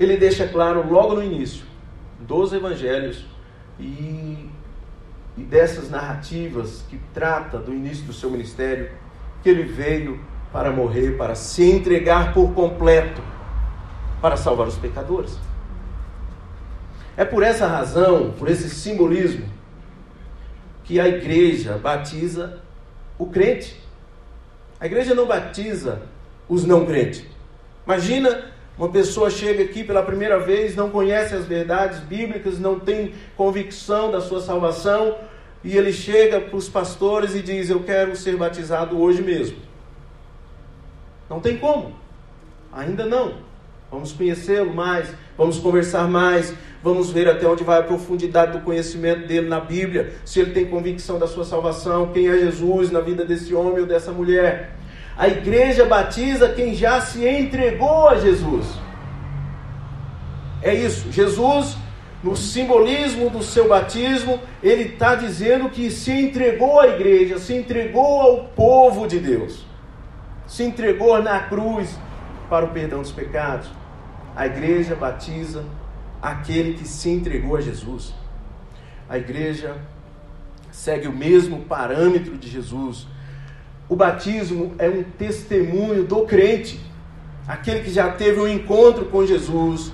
ele 0.00 0.16
deixa 0.16 0.48
claro 0.48 0.84
logo 0.90 1.14
no 1.14 1.22
início 1.22 1.64
dos 2.18 2.52
evangelhos 2.52 3.24
e, 3.78 4.50
e 5.36 5.42
dessas 5.42 5.88
narrativas 5.88 6.84
que 6.90 6.98
trata 7.12 7.58
do 7.58 7.72
início 7.72 8.04
do 8.04 8.12
seu 8.12 8.30
ministério, 8.30 8.90
que 9.44 9.48
ele 9.48 9.62
veio 9.62 10.20
para 10.52 10.72
morrer, 10.72 11.16
para 11.16 11.36
se 11.36 11.70
entregar 11.70 12.32
por 12.32 12.52
completo, 12.52 13.22
para 14.24 14.38
salvar 14.38 14.66
os 14.66 14.76
pecadores. 14.76 15.36
É 17.14 17.26
por 17.26 17.42
essa 17.42 17.66
razão, 17.66 18.32
por 18.38 18.48
esse 18.48 18.70
simbolismo, 18.70 19.44
que 20.82 20.98
a 20.98 21.06
igreja 21.06 21.76
batiza 21.76 22.58
o 23.18 23.26
crente. 23.26 23.78
A 24.80 24.86
igreja 24.86 25.14
não 25.14 25.26
batiza 25.26 26.00
os 26.48 26.64
não 26.64 26.86
crentes. 26.86 27.22
Imagina 27.84 28.50
uma 28.78 28.88
pessoa 28.88 29.28
chega 29.28 29.62
aqui 29.62 29.84
pela 29.84 30.02
primeira 30.02 30.38
vez, 30.38 30.74
não 30.74 30.88
conhece 30.88 31.34
as 31.34 31.44
verdades 31.44 31.98
bíblicas, 31.98 32.58
não 32.58 32.80
tem 32.80 33.12
convicção 33.36 34.10
da 34.10 34.22
sua 34.22 34.40
salvação, 34.40 35.18
e 35.62 35.76
ele 35.76 35.92
chega 35.92 36.40
para 36.40 36.56
os 36.56 36.66
pastores 36.66 37.34
e 37.34 37.42
diz: 37.42 37.68
Eu 37.68 37.82
quero 37.82 38.16
ser 38.16 38.38
batizado 38.38 38.98
hoje 38.98 39.20
mesmo. 39.20 39.58
Não 41.28 41.40
tem 41.40 41.58
como. 41.58 41.94
Ainda 42.72 43.04
não. 43.04 43.52
Vamos 43.94 44.12
conhecê-lo 44.12 44.74
mais, 44.74 45.08
vamos 45.38 45.58
conversar 45.58 46.08
mais, 46.08 46.52
vamos 46.82 47.10
ver 47.10 47.28
até 47.28 47.46
onde 47.46 47.62
vai 47.62 47.78
a 47.78 47.82
profundidade 47.82 48.52
do 48.52 48.60
conhecimento 48.60 49.26
dele 49.26 49.48
na 49.48 49.60
Bíblia, 49.60 50.12
se 50.24 50.40
ele 50.40 50.50
tem 50.50 50.66
convicção 50.66 51.18
da 51.18 51.26
sua 51.26 51.44
salvação, 51.44 52.08
quem 52.12 52.28
é 52.28 52.38
Jesus 52.38 52.90
na 52.90 53.00
vida 53.00 53.24
desse 53.24 53.54
homem 53.54 53.80
ou 53.80 53.86
dessa 53.86 54.10
mulher. 54.10 54.76
A 55.16 55.28
igreja 55.28 55.84
batiza 55.84 56.48
quem 56.48 56.74
já 56.74 57.00
se 57.00 57.24
entregou 57.26 58.08
a 58.08 58.16
Jesus. 58.16 58.66
É 60.60 60.74
isso. 60.74 61.12
Jesus, 61.12 61.76
no 62.22 62.36
simbolismo 62.36 63.30
do 63.30 63.42
seu 63.42 63.68
batismo, 63.68 64.40
ele 64.62 64.84
está 64.84 65.14
dizendo 65.14 65.70
que 65.70 65.90
se 65.90 66.10
entregou 66.10 66.80
à 66.80 66.88
igreja, 66.88 67.38
se 67.38 67.54
entregou 67.54 68.20
ao 68.20 68.44
povo 68.48 69.06
de 69.06 69.20
Deus 69.20 69.64
se 70.46 70.62
entregou 70.62 71.22
na 71.22 71.40
cruz 71.40 71.98
para 72.48 72.64
o 72.64 72.68
perdão 72.68 73.00
dos 73.00 73.12
pecados. 73.12 73.68
A 74.36 74.46
igreja 74.46 74.94
batiza 74.94 75.64
aquele 76.20 76.74
que 76.74 76.86
se 76.88 77.08
entregou 77.10 77.56
a 77.56 77.60
Jesus. 77.60 78.12
A 79.08 79.18
igreja 79.18 79.76
segue 80.72 81.06
o 81.06 81.12
mesmo 81.12 81.60
parâmetro 81.60 82.36
de 82.36 82.48
Jesus. 82.48 83.06
O 83.88 83.94
batismo 83.94 84.74
é 84.78 84.88
um 84.88 85.02
testemunho 85.02 86.04
do 86.04 86.22
crente, 86.22 86.80
aquele 87.46 87.80
que 87.80 87.90
já 87.90 88.10
teve 88.10 88.40
um 88.40 88.48
encontro 88.48 89.04
com 89.04 89.24
Jesus. 89.24 89.92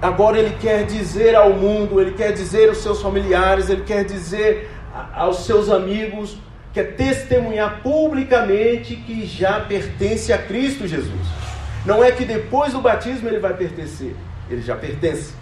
Agora 0.00 0.38
ele 0.38 0.56
quer 0.58 0.84
dizer 0.84 1.36
ao 1.36 1.52
mundo, 1.52 2.00
ele 2.00 2.12
quer 2.12 2.32
dizer 2.32 2.70
aos 2.70 2.78
seus 2.78 3.00
familiares, 3.00 3.70
ele 3.70 3.82
quer 3.82 4.04
dizer 4.04 4.68
aos 5.14 5.44
seus 5.44 5.68
amigos 5.68 6.38
que 6.72 6.80
é 6.80 6.84
testemunhar 6.84 7.82
publicamente 7.82 8.96
que 8.96 9.26
já 9.26 9.60
pertence 9.60 10.32
a 10.32 10.38
Cristo 10.38 10.88
Jesus. 10.88 11.41
Não 11.84 12.02
é 12.02 12.12
que 12.12 12.24
depois 12.24 12.72
do 12.72 12.80
batismo 12.80 13.28
ele 13.28 13.38
vai 13.38 13.54
pertencer, 13.54 14.14
ele 14.48 14.62
já 14.62 14.76
pertence. 14.76 15.34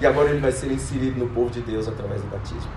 E 0.00 0.06
agora 0.06 0.30
ele 0.30 0.40
vai 0.40 0.52
ser 0.52 0.70
inserido 0.70 1.18
no 1.18 1.28
povo 1.28 1.50
de 1.50 1.60
Deus 1.60 1.88
através 1.88 2.20
do 2.20 2.28
batismo. 2.28 2.70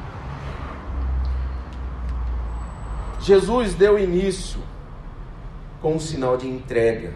Jesus 3.20 3.74
deu 3.74 4.00
início 4.00 4.60
com 5.82 5.96
um 5.96 6.00
sinal 6.00 6.38
de 6.38 6.48
entrega 6.48 7.14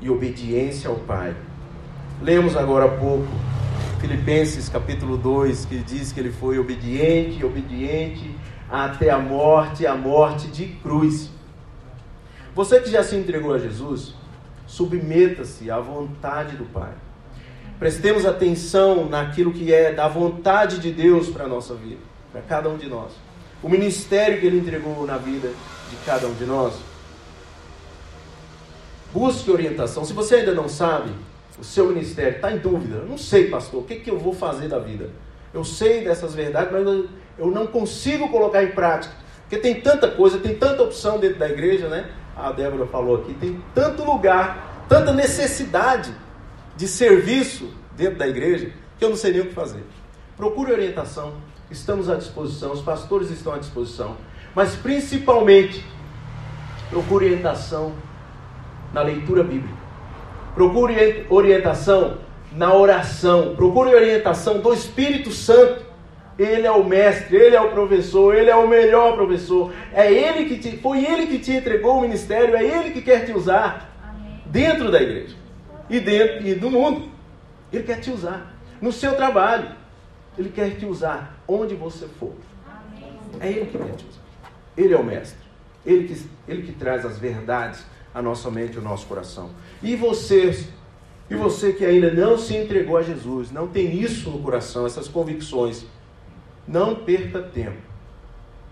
e 0.00 0.08
obediência 0.08 0.88
ao 0.88 0.96
Pai. 0.96 1.34
Lemos 2.22 2.56
agora 2.56 2.84
há 2.84 2.88
pouco 2.88 3.26
Filipenses 4.00 4.68
capítulo 4.68 5.16
2, 5.18 5.66
que 5.66 5.78
diz 5.78 6.12
que 6.12 6.20
ele 6.20 6.30
foi 6.30 6.58
obediente, 6.58 7.44
obediente 7.44 8.34
até 8.70 9.10
a 9.10 9.18
morte, 9.18 9.86
a 9.86 9.94
morte 9.94 10.46
de 10.48 10.66
cruz. 10.66 11.28
Você 12.54 12.80
que 12.80 12.90
já 12.90 13.02
se 13.02 13.16
entregou 13.16 13.52
a 13.52 13.58
Jesus, 13.58 14.14
submeta-se 14.70 15.68
à 15.68 15.80
vontade 15.80 16.56
do 16.56 16.64
Pai. 16.64 16.92
Prestemos 17.78 18.24
atenção 18.24 19.08
naquilo 19.08 19.52
que 19.52 19.74
é 19.74 19.92
da 19.92 20.06
vontade 20.06 20.78
de 20.78 20.92
Deus 20.92 21.28
para 21.28 21.44
a 21.44 21.48
nossa 21.48 21.74
vida, 21.74 22.00
para 22.30 22.40
cada 22.42 22.68
um 22.68 22.76
de 22.76 22.88
nós. 22.88 23.10
O 23.62 23.68
ministério 23.68 24.38
que 24.38 24.46
Ele 24.46 24.58
entregou 24.58 25.04
na 25.04 25.18
vida 25.18 25.48
de 25.90 25.96
cada 26.06 26.28
um 26.28 26.34
de 26.34 26.44
nós. 26.44 26.74
Busque 29.12 29.50
orientação. 29.50 30.04
Se 30.04 30.12
você 30.12 30.36
ainda 30.36 30.54
não 30.54 30.68
sabe, 30.68 31.10
o 31.58 31.64
seu 31.64 31.88
ministério 31.88 32.36
está 32.36 32.52
em 32.52 32.58
dúvida. 32.58 32.98
Eu 32.98 33.06
não 33.06 33.18
sei, 33.18 33.48
pastor, 33.50 33.80
o 33.80 33.84
que, 33.84 33.96
que 33.96 34.10
eu 34.10 34.20
vou 34.20 34.32
fazer 34.32 34.68
da 34.68 34.78
vida? 34.78 35.10
Eu 35.52 35.64
sei 35.64 36.04
dessas 36.04 36.32
verdades, 36.32 36.70
mas 36.70 36.86
eu 37.36 37.50
não 37.50 37.66
consigo 37.66 38.28
colocar 38.28 38.62
em 38.62 38.70
prática. 38.70 39.14
Porque 39.40 39.58
tem 39.58 39.80
tanta 39.80 40.08
coisa, 40.08 40.38
tem 40.38 40.54
tanta 40.54 40.80
opção 40.80 41.18
dentro 41.18 41.40
da 41.40 41.48
igreja, 41.48 41.88
né? 41.88 42.08
A 42.42 42.52
Débora 42.52 42.86
falou 42.86 43.16
aqui, 43.16 43.34
tem 43.34 43.62
tanto 43.74 44.04
lugar, 44.04 44.84
tanta 44.88 45.12
necessidade 45.12 46.14
de 46.76 46.88
serviço 46.88 47.72
dentro 47.96 48.18
da 48.18 48.26
igreja, 48.26 48.72
que 48.98 49.04
eu 49.04 49.10
não 49.10 49.16
sei 49.16 49.32
nem 49.32 49.42
o 49.42 49.46
que 49.46 49.54
fazer. 49.54 49.84
Procure 50.36 50.72
orientação, 50.72 51.34
estamos 51.70 52.08
à 52.08 52.16
disposição, 52.16 52.72
os 52.72 52.80
pastores 52.80 53.30
estão 53.30 53.52
à 53.52 53.58
disposição, 53.58 54.16
mas 54.54 54.74
principalmente 54.74 55.84
procure 56.88 57.26
orientação 57.26 57.92
na 58.92 59.02
leitura 59.02 59.42
bíblica. 59.42 59.78
Procure 60.54 61.26
orientação 61.28 62.18
na 62.52 62.74
oração. 62.74 63.54
Procure 63.54 63.94
orientação 63.94 64.58
do 64.58 64.72
Espírito 64.72 65.30
Santo 65.30 65.89
Ele 66.40 66.66
é 66.66 66.70
o 66.70 66.82
mestre, 66.82 67.36
ele 67.36 67.54
é 67.54 67.60
o 67.60 67.70
professor, 67.70 68.34
ele 68.34 68.48
é 68.48 68.56
o 68.56 68.66
melhor 68.66 69.14
professor. 69.14 69.74
É 69.92 70.10
ele 70.10 70.46
que 70.46 70.58
te, 70.58 70.78
foi 70.78 71.04
ele 71.04 71.26
que 71.26 71.38
te 71.38 71.52
entregou 71.52 71.98
o 71.98 72.00
ministério, 72.00 72.56
é 72.56 72.64
ele 72.64 72.92
que 72.92 73.02
quer 73.02 73.26
te 73.26 73.32
usar 73.32 73.94
dentro 74.46 74.90
da 74.90 75.02
igreja 75.02 75.36
e 75.90 76.00
dentro 76.00 76.46
e 76.46 76.54
do 76.54 76.70
mundo. 76.70 77.10
Ele 77.70 77.82
quer 77.82 78.00
te 78.00 78.10
usar 78.10 78.56
no 78.80 78.90
seu 78.90 79.14
trabalho. 79.14 79.72
Ele 80.38 80.48
quer 80.48 80.78
te 80.78 80.86
usar 80.86 81.38
onde 81.46 81.74
você 81.74 82.06
for. 82.06 82.32
É 83.38 83.48
ele 83.48 83.66
que 83.66 83.76
quer 83.76 83.96
te 83.96 84.06
usar. 84.06 84.22
Ele 84.78 84.94
é 84.94 84.96
o 84.96 85.04
mestre. 85.04 85.38
Ele 85.84 86.08
que, 86.08 86.26
ele 86.48 86.62
que 86.62 86.72
traz 86.72 87.04
as 87.04 87.18
verdades 87.18 87.84
à 88.14 88.22
nossa 88.22 88.50
mente 88.50 88.76
e 88.76 88.78
ao 88.78 88.82
nosso 88.82 89.06
coração. 89.06 89.50
E 89.82 89.94
vocês 89.94 90.68
e 91.28 91.34
você 91.34 91.72
que 91.72 91.84
ainda 91.84 92.10
não 92.10 92.36
se 92.36 92.56
entregou 92.56 92.96
a 92.96 93.02
Jesus, 93.02 93.52
não 93.52 93.68
tem 93.68 93.94
isso 93.94 94.30
no 94.30 94.40
coração, 94.40 94.84
essas 94.84 95.06
convicções, 95.06 95.86
não 96.70 96.94
perca 96.94 97.42
tempo. 97.42 97.82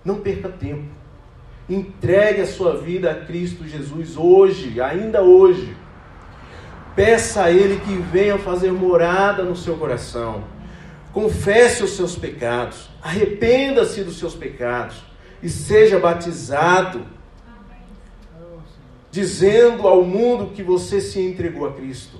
Não 0.04 0.20
perca 0.20 0.48
tempo. 0.48 0.84
Entregue 1.68 2.42
a 2.42 2.46
sua 2.46 2.76
vida 2.76 3.10
a 3.10 3.26
Cristo 3.26 3.66
Jesus 3.66 4.16
hoje, 4.16 4.80
ainda 4.80 5.20
hoje. 5.20 5.76
Peça 6.94 7.44
a 7.44 7.50
Ele 7.50 7.80
que 7.80 7.94
venha 7.94 8.38
fazer 8.38 8.72
morada 8.72 9.42
no 9.42 9.56
seu 9.56 9.76
coração. 9.76 10.44
Confesse 11.12 11.82
os 11.82 11.90
seus 11.90 12.14
pecados. 12.14 12.88
Arrependa-se 13.02 14.04
dos 14.04 14.18
seus 14.18 14.34
pecados. 14.34 15.02
E 15.42 15.48
seja 15.48 15.98
batizado. 15.98 17.04
Dizendo 19.10 19.88
ao 19.88 20.04
mundo 20.04 20.52
que 20.54 20.62
você 20.62 21.00
se 21.00 21.20
entregou 21.20 21.66
a 21.66 21.72
Cristo 21.72 22.16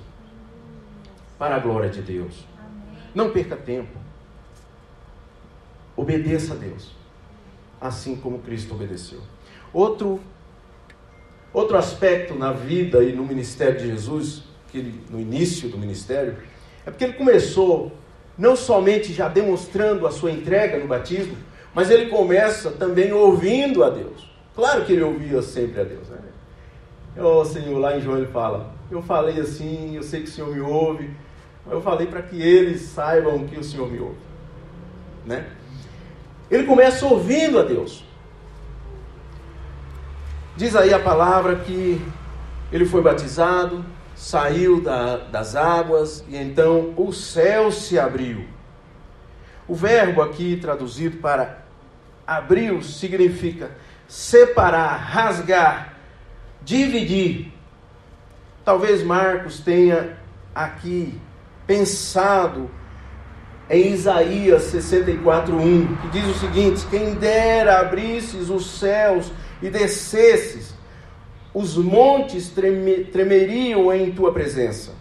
para 1.37 1.55
a 1.55 1.59
glória 1.59 1.89
de 1.89 2.01
Deus. 2.01 2.45
Não 3.15 3.29
perca 3.29 3.55
tempo. 3.55 4.08
Obedeça 5.99 6.53
a 6.53 6.55
Deus, 6.55 6.95
assim 7.81 8.15
como 8.15 8.39
Cristo 8.39 8.73
obedeceu. 8.73 9.19
Outro 9.73 10.21
outro 11.51 11.77
aspecto 11.77 12.35
na 12.35 12.53
vida 12.53 13.03
e 13.03 13.11
no 13.11 13.25
ministério 13.25 13.77
de 13.77 13.87
Jesus, 13.87 14.43
que 14.71 14.77
ele, 14.77 15.03
no 15.09 15.19
início 15.19 15.67
do 15.67 15.77
ministério, 15.77 16.37
é 16.85 16.89
porque 16.89 17.03
ele 17.03 17.13
começou 17.13 17.91
não 18.37 18.55
somente 18.55 19.11
já 19.11 19.27
demonstrando 19.27 20.07
a 20.07 20.11
sua 20.11 20.31
entrega 20.31 20.79
no 20.79 20.87
batismo, 20.87 21.35
mas 21.73 21.89
ele 21.89 22.05
começa 22.05 22.71
também 22.71 23.11
ouvindo 23.11 23.83
a 23.83 23.89
Deus. 23.89 24.31
Claro 24.55 24.85
que 24.85 24.93
ele 24.93 25.03
ouvia 25.03 25.41
sempre 25.41 25.81
a 25.81 25.83
Deus, 25.83 26.07
né? 26.07 26.19
O 27.17 27.43
Senhor, 27.43 27.77
lá 27.77 27.97
em 27.97 27.99
João 27.99 28.17
ele 28.17 28.27
fala: 28.27 28.73
Eu 28.89 29.01
falei 29.01 29.37
assim, 29.41 29.97
eu 29.97 30.03
sei 30.03 30.21
que 30.21 30.29
o 30.29 30.31
Senhor 30.31 30.55
me 30.55 30.61
ouve, 30.61 31.09
eu 31.69 31.81
falei 31.81 32.07
para 32.07 32.21
que 32.21 32.41
eles 32.41 32.83
saibam 32.83 33.45
que 33.45 33.59
o 33.59 33.63
Senhor 33.65 33.91
me 33.91 33.99
ouve. 33.99 34.29
Né? 35.25 35.45
Ele 36.49 36.63
começa 36.63 37.05
ouvindo 37.05 37.59
a 37.59 37.63
Deus. 37.63 38.03
Diz 40.55 40.75
aí 40.75 40.93
a 40.93 40.99
palavra 40.99 41.57
que 41.57 42.01
ele 42.71 42.85
foi 42.85 43.01
batizado, 43.01 43.85
saiu 44.15 44.81
da, 44.81 45.17
das 45.17 45.55
águas 45.55 46.23
e 46.27 46.35
então 46.35 46.93
o 46.97 47.13
céu 47.13 47.71
se 47.71 47.97
abriu. 47.97 48.45
O 49.67 49.75
verbo 49.75 50.21
aqui 50.21 50.57
traduzido 50.57 51.17
para 51.17 51.59
abriu 52.25 52.81
significa 52.81 53.71
separar, 54.07 54.97
rasgar, 54.97 55.93
dividir. 56.61 57.53
Talvez 58.65 59.03
Marcos 59.03 59.59
tenha 59.59 60.17
aqui 60.53 61.19
pensado 61.65 62.69
em 63.69 63.93
Isaías 63.93 64.63
64:1, 64.63 65.97
que 66.01 66.07
diz 66.09 66.27
o 66.27 66.39
seguinte: 66.39 66.85
Quem 66.89 67.13
dera 67.13 67.79
abrisses 67.79 68.49
os 68.49 68.79
céus 68.79 69.31
e 69.61 69.69
descesses, 69.69 70.73
os 71.53 71.77
montes 71.77 72.49
treme, 72.49 73.03
tremeriam 73.05 73.93
em 73.93 74.11
tua 74.11 74.33
presença. 74.33 74.91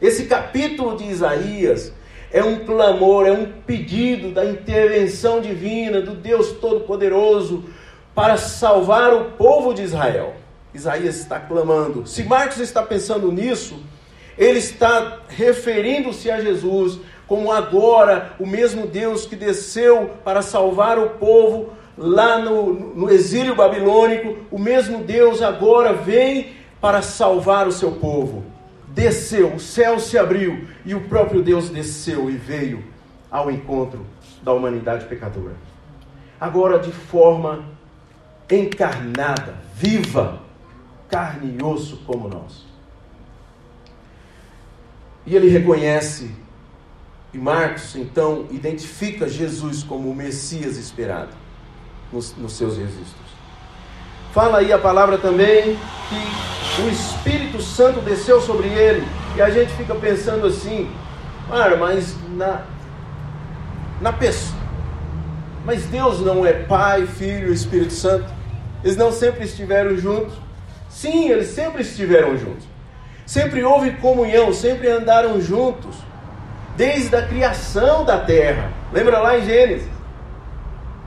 Esse 0.00 0.24
capítulo 0.24 0.96
de 0.96 1.04
Isaías 1.04 1.92
é 2.32 2.42
um 2.42 2.64
clamor, 2.64 3.26
é 3.26 3.32
um 3.32 3.46
pedido 3.66 4.30
da 4.30 4.44
intervenção 4.44 5.40
divina 5.40 6.00
do 6.00 6.14
Deus 6.14 6.52
Todo-Poderoso 6.52 7.64
para 8.14 8.36
salvar 8.36 9.12
o 9.14 9.32
povo 9.32 9.74
de 9.74 9.82
Israel. 9.82 10.34
Isaías 10.72 11.18
está 11.18 11.40
clamando. 11.40 12.06
Se 12.06 12.22
Marcos 12.22 12.58
está 12.58 12.82
pensando 12.82 13.32
nisso, 13.32 13.82
ele 14.36 14.58
está 14.58 15.20
referindo-se 15.28 16.30
a 16.30 16.40
Jesus 16.40 17.00
como 17.28 17.52
agora 17.52 18.32
o 18.40 18.46
mesmo 18.46 18.86
Deus 18.86 19.26
que 19.26 19.36
desceu 19.36 20.10
para 20.24 20.42
salvar 20.42 20.98
o 20.98 21.10
povo 21.10 21.74
lá 21.96 22.38
no, 22.38 22.72
no 22.72 23.10
exílio 23.10 23.54
babilônico, 23.54 24.38
o 24.50 24.58
mesmo 24.58 25.04
Deus 25.04 25.42
agora 25.42 25.92
vem 25.92 26.54
para 26.80 27.02
salvar 27.02 27.68
o 27.68 27.72
seu 27.72 27.92
povo. 27.92 28.44
Desceu, 28.88 29.54
o 29.54 29.60
céu 29.60 30.00
se 30.00 30.16
abriu 30.16 30.66
e 30.84 30.94
o 30.94 31.02
próprio 31.02 31.42
Deus 31.42 31.68
desceu 31.68 32.30
e 32.30 32.34
veio 32.36 32.82
ao 33.30 33.50
encontro 33.50 34.06
da 34.42 34.52
humanidade 34.52 35.04
pecadora. 35.04 35.54
Agora 36.40 36.78
de 36.78 36.90
forma 36.90 37.64
encarnada, 38.50 39.56
viva, 39.74 40.40
carne 41.10 41.58
e 41.58 41.62
osso 41.62 41.98
como 42.06 42.28
nós. 42.28 42.66
E 45.26 45.36
ele 45.36 45.48
reconhece, 45.48 46.34
e 47.38 47.40
Marcos 47.40 47.94
então 47.94 48.46
identifica 48.50 49.28
Jesus 49.28 49.84
como 49.84 50.10
o 50.10 50.14
Messias 50.14 50.76
esperado 50.76 51.30
nos, 52.12 52.36
nos 52.36 52.54
seus 52.54 52.76
registros. 52.76 53.28
Fala 54.32 54.58
aí 54.58 54.72
a 54.72 54.78
palavra 54.78 55.18
também 55.18 55.78
que 56.08 56.82
o 56.82 56.88
Espírito 56.90 57.62
Santo 57.62 58.00
desceu 58.00 58.40
sobre 58.40 58.66
ele, 58.66 59.06
e 59.36 59.40
a 59.40 59.50
gente 59.50 59.72
fica 59.74 59.94
pensando 59.94 60.48
assim, 60.48 60.90
ah, 61.48 61.76
mas 61.78 62.16
na, 62.30 62.62
na 64.00 64.12
pessoa. 64.12 64.58
Mas 65.64 65.84
Deus 65.84 66.20
não 66.20 66.44
é 66.44 66.52
Pai, 66.52 67.06
Filho 67.06 67.50
e 67.50 67.52
Espírito 67.52 67.92
Santo? 67.92 68.26
Eles 68.82 68.96
não 68.96 69.12
sempre 69.12 69.44
estiveram 69.44 69.96
juntos? 69.96 70.34
Sim, 70.88 71.28
eles 71.28 71.48
sempre 71.48 71.82
estiveram 71.82 72.36
juntos. 72.36 72.66
Sempre 73.26 73.62
houve 73.62 73.92
comunhão, 73.92 74.52
sempre 74.52 74.88
andaram 74.88 75.40
juntos, 75.40 76.07
desde 76.78 77.16
a 77.16 77.26
criação 77.26 78.04
da 78.04 78.20
terra. 78.20 78.72
Lembra 78.92 79.18
lá 79.18 79.36
em 79.36 79.44
Gênesis? 79.44 79.90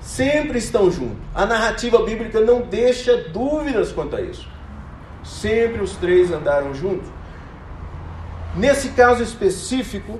Sempre 0.01 0.57
estão 0.57 0.91
juntos. 0.91 1.17
A 1.33 1.45
narrativa 1.45 2.03
bíblica 2.03 2.41
não 2.41 2.61
deixa 2.61 3.29
dúvidas 3.29 3.93
quanto 3.93 4.17
a 4.17 4.21
isso. 4.21 4.45
Sempre 5.23 5.81
os 5.81 5.95
três 5.95 6.29
andaram 6.29 6.73
juntos. 6.73 7.07
Nesse 8.53 8.89
caso 8.89 9.23
específico, 9.23 10.19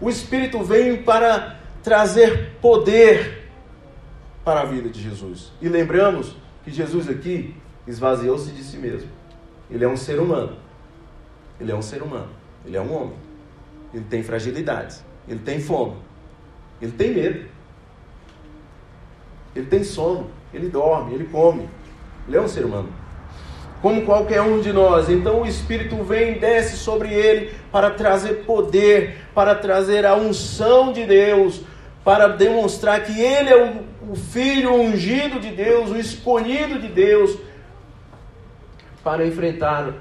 o 0.00 0.10
Espírito 0.10 0.64
veio 0.64 1.04
para 1.04 1.60
trazer 1.80 2.56
poder 2.60 3.50
para 4.44 4.62
a 4.62 4.64
vida 4.64 4.88
de 4.88 5.00
Jesus. 5.00 5.52
E 5.60 5.68
lembramos 5.68 6.36
que 6.64 6.72
Jesus 6.72 7.08
aqui 7.08 7.54
esvaziou-se 7.86 8.50
de 8.50 8.64
si 8.64 8.78
mesmo. 8.78 9.10
Ele 9.70 9.84
é 9.84 9.88
um 9.88 9.96
ser 9.96 10.18
humano. 10.18 10.56
Ele 11.60 11.70
é 11.70 11.76
um 11.76 11.82
ser 11.82 12.02
humano, 12.02 12.30
ele 12.66 12.76
é 12.76 12.80
um 12.80 12.92
homem. 12.92 13.31
Ele 13.92 14.04
tem 14.08 14.22
fragilidades, 14.22 15.04
ele 15.28 15.40
tem 15.40 15.60
fome, 15.60 15.96
ele 16.80 16.92
tem 16.92 17.12
medo, 17.12 17.46
ele 19.54 19.66
tem 19.66 19.84
sono, 19.84 20.30
ele 20.52 20.68
dorme, 20.68 21.14
ele 21.14 21.24
come. 21.24 21.68
Ele 22.26 22.36
é 22.36 22.40
um 22.40 22.48
ser 22.48 22.64
humano. 22.64 22.88
Como 23.80 24.02
qualquer 24.02 24.40
um 24.40 24.60
de 24.60 24.72
nós. 24.72 25.08
Então 25.08 25.42
o 25.42 25.46
Espírito 25.46 26.02
vem 26.04 26.36
e 26.36 26.38
desce 26.38 26.76
sobre 26.76 27.12
ele 27.12 27.52
para 27.70 27.90
trazer 27.90 28.44
poder, 28.44 29.18
para 29.34 29.54
trazer 29.54 30.06
a 30.06 30.14
unção 30.14 30.92
de 30.92 31.04
Deus, 31.04 31.62
para 32.04 32.28
demonstrar 32.28 33.02
que 33.04 33.20
ele 33.20 33.50
é 33.50 33.56
o, 33.56 34.12
o 34.12 34.14
filho 34.14 34.72
ungido 34.72 35.40
de 35.40 35.50
Deus, 35.50 35.90
o 35.90 35.96
escolhido 35.96 36.78
de 36.78 36.88
Deus, 36.88 37.36
para 39.02 39.26
enfrentar 39.26 39.92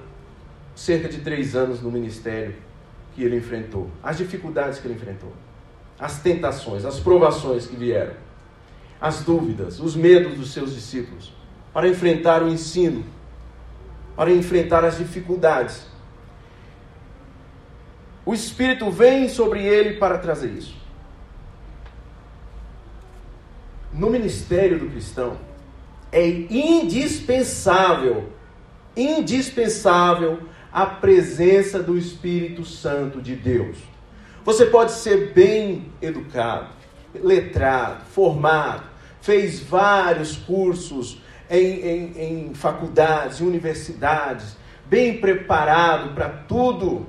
cerca 0.76 1.10
de 1.10 1.20
três 1.20 1.56
anos 1.56 1.82
no 1.82 1.92
ministério 1.92 2.56
que 3.14 3.24
ele 3.24 3.38
enfrentou, 3.38 3.90
as 4.02 4.18
dificuldades 4.18 4.80
que 4.80 4.88
ele 4.88 4.96
enfrentou, 4.96 5.34
as 6.00 6.20
tentações, 6.20 6.86
as 6.86 7.00
provações 7.00 7.68
que 7.68 7.76
vieram, 7.76 8.14
as 9.00 9.24
dúvidas, 9.24 9.80
os 9.80 9.96
medos 9.96 10.36
dos 10.36 10.52
seus 10.52 10.74
discípulos, 10.74 11.34
para 11.74 11.88
enfrentar 11.88 12.44
o 12.44 12.50
ensino, 12.50 13.04
para 14.16 14.32
enfrentar 14.32 14.84
as 14.84 14.98
dificuldades. 14.98 15.88
O 18.26 18.34
Espírito 18.34 18.90
vem 18.92 19.28
sobre 19.28 19.64
ele 19.64 19.98
para 19.98 20.18
trazer 20.18 20.52
isso. 20.52 20.76
No 23.92 24.10
ministério 24.10 24.80
do 24.80 24.90
cristão, 24.90 25.38
é 26.12 26.28
indispensável, 26.28 28.30
indispensável 28.96 30.40
a 30.72 30.86
presença 30.86 31.82
do 31.82 31.98
Espírito 31.98 32.64
Santo 32.64 33.22
de 33.22 33.36
Deus. 33.36 33.78
Você 34.44 34.66
pode 34.66 34.92
ser 34.94 35.34
bem 35.34 35.92
educado, 36.02 36.70
letrado, 37.14 38.06
formado, 38.06 38.84
fez 39.22 39.60
vários 39.60 40.36
cursos 40.36 41.22
em, 41.50 41.58
em, 41.58 42.50
em 42.50 42.54
faculdades, 42.56 43.40
universidades, 43.42 44.56
bem 44.86 45.20
preparado 45.20 46.16
para 46.16 46.30
tudo. 46.30 47.06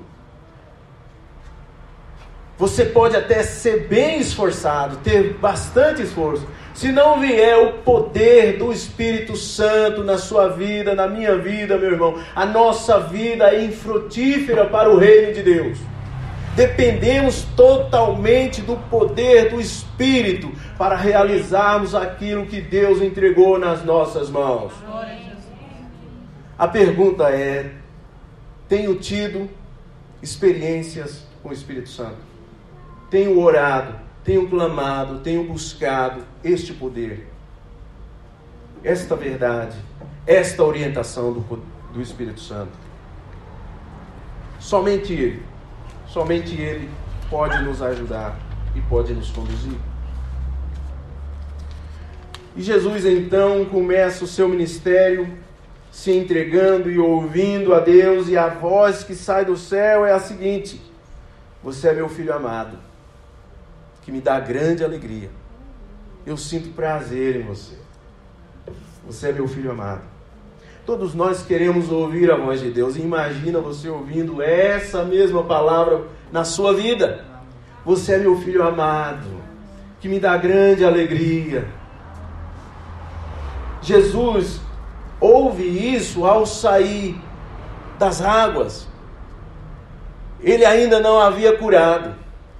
Você 2.57 2.85
pode 2.85 3.15
até 3.15 3.41
ser 3.41 3.87
bem 3.87 4.19
esforçado, 4.19 4.97
ter 4.97 5.33
bastante 5.33 6.03
esforço. 6.03 6.47
Se 6.73 6.91
não 6.91 7.19
vier 7.19 7.57
o 7.57 7.73
poder 7.83 8.57
do 8.57 8.71
Espírito 8.71 9.35
Santo 9.35 10.03
na 10.03 10.17
sua 10.17 10.49
vida, 10.49 10.95
na 10.95 11.07
minha 11.07 11.37
vida, 11.37 11.77
meu 11.77 11.91
irmão, 11.91 12.19
a 12.35 12.45
nossa 12.45 12.99
vida 12.99 13.53
é 13.53 13.63
infrutífera 13.63 14.65
para 14.65 14.89
o 14.89 14.97
reino 14.97 15.33
de 15.33 15.43
Deus. 15.43 15.77
Dependemos 16.55 17.43
totalmente 17.55 18.61
do 18.61 18.75
poder 18.89 19.49
do 19.49 19.59
Espírito 19.59 20.51
para 20.77 20.95
realizarmos 20.95 21.95
aquilo 21.95 22.45
que 22.45 22.61
Deus 22.61 23.01
entregou 23.01 23.57
nas 23.57 23.83
nossas 23.83 24.29
mãos. 24.29 24.73
A 26.57 26.67
pergunta 26.67 27.29
é: 27.29 27.71
tenho 28.67 28.95
tido 28.95 29.49
experiências 30.21 31.25
com 31.41 31.49
o 31.49 31.53
Espírito 31.53 31.89
Santo? 31.89 32.17
Tenho 33.09 33.39
orado, 33.39 33.95
tenho 34.23 34.49
clamado, 34.49 35.19
tenho 35.19 35.43
buscado 35.43 36.23
este 36.43 36.73
poder, 36.73 37.27
esta 38.83 39.15
verdade, 39.15 39.77
esta 40.25 40.63
orientação 40.63 41.33
do, 41.33 41.63
do 41.93 42.01
Espírito 42.01 42.39
Santo? 42.39 42.71
Somente 44.59 45.13
Ele 45.13 45.53
Somente 46.13 46.55
Ele 46.61 46.91
pode 47.27 47.59
nos 47.63 47.81
ajudar 47.81 48.37
e 48.75 48.81
pode 48.81 49.15
nos 49.15 49.31
conduzir. 49.31 49.79
E 52.55 52.61
Jesus 52.61 53.03
então 53.03 53.65
começa 53.65 54.23
o 54.23 54.27
seu 54.27 54.47
ministério 54.47 55.27
se 55.91 56.11
entregando 56.11 56.91
e 56.91 56.99
ouvindo 56.99 57.73
a 57.73 57.79
Deus, 57.79 58.29
e 58.29 58.37
a 58.37 58.47
voz 58.47 59.03
que 59.03 59.15
sai 59.15 59.43
do 59.43 59.57
céu 59.57 60.05
é 60.05 60.11
a 60.11 60.19
seguinte: 60.19 60.79
Você 61.63 61.87
é 61.87 61.93
meu 61.93 62.07
filho 62.07 62.31
amado, 62.31 62.77
que 64.03 64.11
me 64.11 64.21
dá 64.21 64.39
grande 64.39 64.83
alegria. 64.83 65.29
Eu 66.25 66.37
sinto 66.37 66.69
prazer 66.69 67.35
em 67.35 67.43
você. 67.43 67.75
Você 69.05 69.29
é 69.29 69.31
meu 69.33 69.47
filho 69.47 69.71
amado. 69.71 70.01
Todos 70.85 71.13
nós 71.13 71.45
queremos 71.45 71.91
ouvir 71.91 72.31
a 72.31 72.35
voz 72.35 72.59
de 72.59 72.69
Deus. 72.69 72.97
Imagina 72.97 73.59
você 73.59 73.87
ouvindo 73.89 74.41
essa 74.41 75.03
mesma 75.03 75.43
palavra 75.43 76.03
na 76.31 76.43
sua 76.43 76.73
vida. 76.73 77.23
Você 77.85 78.13
é 78.13 78.17
meu 78.17 78.37
filho 78.41 78.63
amado, 78.63 79.41
que 79.99 80.07
me 80.07 80.19
dá 80.19 80.37
grande 80.37 80.83
alegria. 80.83 81.67
Jesus 83.81 84.61
ouve 85.19 85.63
isso 85.63 86.25
ao 86.25 86.45
sair 86.45 87.19
das 87.99 88.21
águas. 88.21 88.87
Ele 90.41 90.65
ainda 90.65 90.99
não 90.99 91.19
havia 91.19 91.57
curado, 91.57 92.15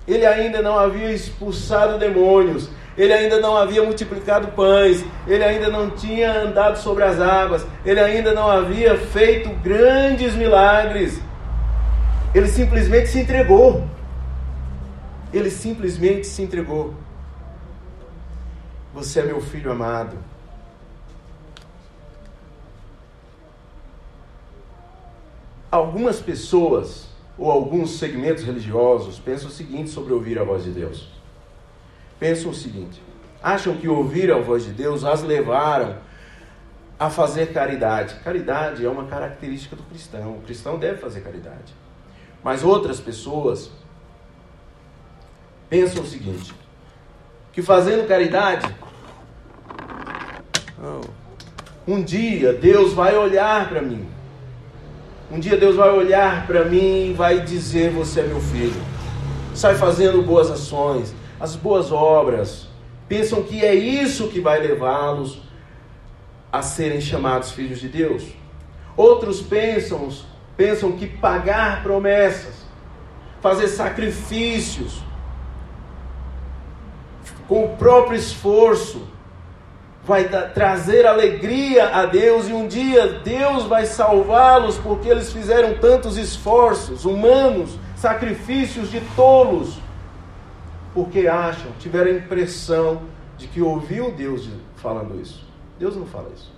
ele 0.08 0.26
ainda 0.26 0.62
não 0.62 0.78
havia 0.78 1.12
expulsado 1.12 1.98
demônios, 1.98 2.70
ele 2.98 3.14
ainda 3.14 3.40
não 3.40 3.58
havia 3.58 3.84
multiplicado 3.84 4.50
pães, 4.50 5.04
ele 5.26 5.44
ainda 5.44 5.70
não 5.70 5.90
tinha 5.90 6.42
andado 6.42 6.78
sobre 6.78 7.04
as 7.04 7.20
águas, 7.20 7.66
ele 7.86 8.00
ainda 8.00 8.34
não 8.34 8.50
havia 8.50 8.98
feito 8.98 9.50
grandes 9.64 10.36
milagres. 10.36 11.20
Ele 12.36 12.48
simplesmente 12.48 13.08
se 13.08 13.20
entregou. 13.20 13.88
Ele 15.32 15.50
simplesmente 15.50 16.28
se 16.28 16.42
entregou. 16.44 16.94
Você 18.94 19.22
é 19.22 19.24
meu 19.24 19.42
filho 19.42 19.72
amado. 19.72 20.18
Algumas 25.72 26.22
pessoas 26.22 27.08
ou 27.38 27.50
alguns 27.50 27.98
segmentos 27.98 28.44
religiosos 28.44 29.20
pensam 29.20 29.48
o 29.48 29.52
seguinte 29.52 29.90
sobre 29.90 30.14
ouvir 30.14 30.38
a 30.40 30.44
voz 30.44 30.64
de 30.64 30.72
Deus 30.72 31.14
pensam 32.24 32.52
o 32.52 32.56
seguinte: 32.56 33.02
acham 33.42 33.76
que 33.76 33.90
ouvir 33.90 34.32
a 34.32 34.40
voz 34.40 34.64
de 34.64 34.72
Deus 34.72 35.04
as 35.04 35.22
levaram 35.22 35.98
a 36.98 37.10
fazer 37.10 37.52
caridade. 37.52 38.16
Caridade 38.24 38.86
é 38.86 38.90
uma 38.90 39.06
característica 39.08 39.76
do 39.76 39.84
cristão. 39.84 40.38
O 40.38 40.42
cristão 40.42 40.80
deve 40.80 41.00
fazer 41.00 41.20
caridade. 41.20 41.76
Mas 42.42 42.64
outras 42.64 43.02
pessoas 43.02 43.70
pensam 45.70 46.04
o 46.04 46.06
seguinte: 46.06 46.54
que 47.52 47.62
fazendo 47.62 48.08
caridade, 48.08 48.74
um 51.86 52.02
dia 52.02 52.54
Deus 52.54 52.94
vai 52.94 53.18
olhar 53.18 53.68
para 53.68 53.82
mim. 53.82 54.08
Um 55.34 55.40
dia 55.40 55.58
Deus 55.58 55.76
vai 55.76 55.90
olhar 55.90 56.46
para 56.46 56.64
mim 56.64 57.10
e 57.10 57.14
vai 57.14 57.40
dizer: 57.40 57.90
Você 57.90 58.20
é 58.20 58.24
meu 58.24 58.40
filho. 58.40 58.80
Sai 59.56 59.74
fazendo 59.74 60.22
boas 60.22 60.52
ações, 60.52 61.12
as 61.40 61.56
boas 61.56 61.92
obras, 61.92 62.68
pensam 63.10 63.42
que 63.42 63.66
é 63.66 63.74
isso 63.74 64.28
que 64.28 64.40
vai 64.40 64.62
levá-los 64.62 65.42
a 66.52 66.62
serem 66.62 67.02
chamados 67.02 67.52
filhos 67.52 67.80
de 67.80 67.90
Deus. 67.90 68.26
Outros 68.96 69.42
pensam, 69.42 70.08
pensam 70.56 70.92
que 70.92 71.08
pagar 71.08 71.82
promessas, 71.82 72.54
fazer 73.42 73.70
sacrifícios, 73.70 75.02
com 77.48 77.66
o 77.66 77.76
próprio 77.76 78.16
esforço, 78.20 79.08
vai 80.06 80.28
trazer 80.54 81.06
alegria 81.06 81.96
a 81.96 82.06
Deus 82.06 82.50
e 82.50 82.54
um 82.54 82.68
dia 82.68 83.20
Deus 83.24 83.64
vai 83.64 83.86
salvá-los 83.86 84.78
porque 84.78 85.08
eles 85.08 85.32
fizeram 85.32 85.76
tantos 85.76 86.18
esforços 86.18 87.06
humanos, 87.06 87.78
sacrifícios 87.96 88.92
de 88.92 89.00
tolos 89.16 89.82
porque 90.94 91.28
acham, 91.28 91.72
tiveram 91.80 92.12
a 92.12 92.16
impressão 92.16 93.02
de 93.38 93.48
que 93.48 93.62
ouviu 93.62 94.12
Deus 94.12 94.48
falando 94.76 95.20
isso. 95.20 95.48
Deus 95.80 95.96
não 95.96 96.06
fala 96.06 96.30
isso. 96.36 96.52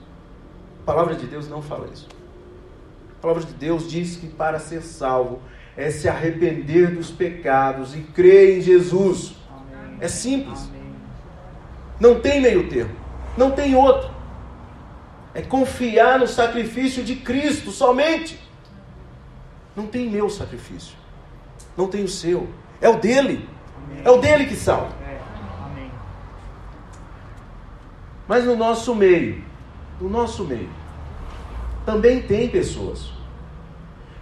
A 0.81 0.85
palavra 0.85 1.15
de 1.15 1.25
Deus 1.25 1.47
não 1.47 1.61
fala 1.61 1.87
isso. 1.93 2.07
A 3.17 3.21
palavra 3.21 3.43
de 3.43 3.53
Deus 3.53 3.89
diz 3.89 4.17
que 4.17 4.27
para 4.27 4.59
ser 4.59 4.81
salvo 4.81 5.39
é 5.77 5.89
se 5.89 6.07
arrepender 6.07 6.93
dos 6.93 7.11
pecados 7.11 7.95
e 7.95 8.01
crer 8.01 8.57
em 8.57 8.61
Jesus. 8.61 9.35
Amém. 9.49 9.97
É 10.01 10.07
simples. 10.07 10.67
Amém. 10.69 10.91
Não 11.99 12.19
tem 12.19 12.41
meio 12.41 12.67
termo. 12.69 13.04
Não 13.37 13.51
tem 13.51 13.75
outro. 13.75 14.09
É 15.33 15.41
confiar 15.41 16.19
no 16.19 16.27
sacrifício 16.27 17.03
de 17.03 17.15
Cristo 17.15 17.71
somente. 17.71 18.39
Não 19.75 19.87
tem 19.87 20.09
meu 20.09 20.29
sacrifício. 20.29 20.95
Não 21.75 21.87
tem 21.87 22.03
o 22.03 22.07
seu. 22.07 22.47
É 22.79 22.87
o 22.87 22.97
dele. 22.97 23.47
É 24.03 24.09
o 24.09 24.17
dele 24.17 24.45
que 24.45 24.55
salva. 24.55 24.93
Mas 28.27 28.43
no 28.45 28.55
nosso 28.55 28.95
meio, 28.95 29.43
no 30.01 30.09
nosso 30.09 30.43
meio, 30.45 30.69
também 31.85 32.21
tem 32.21 32.49
pessoas 32.49 33.11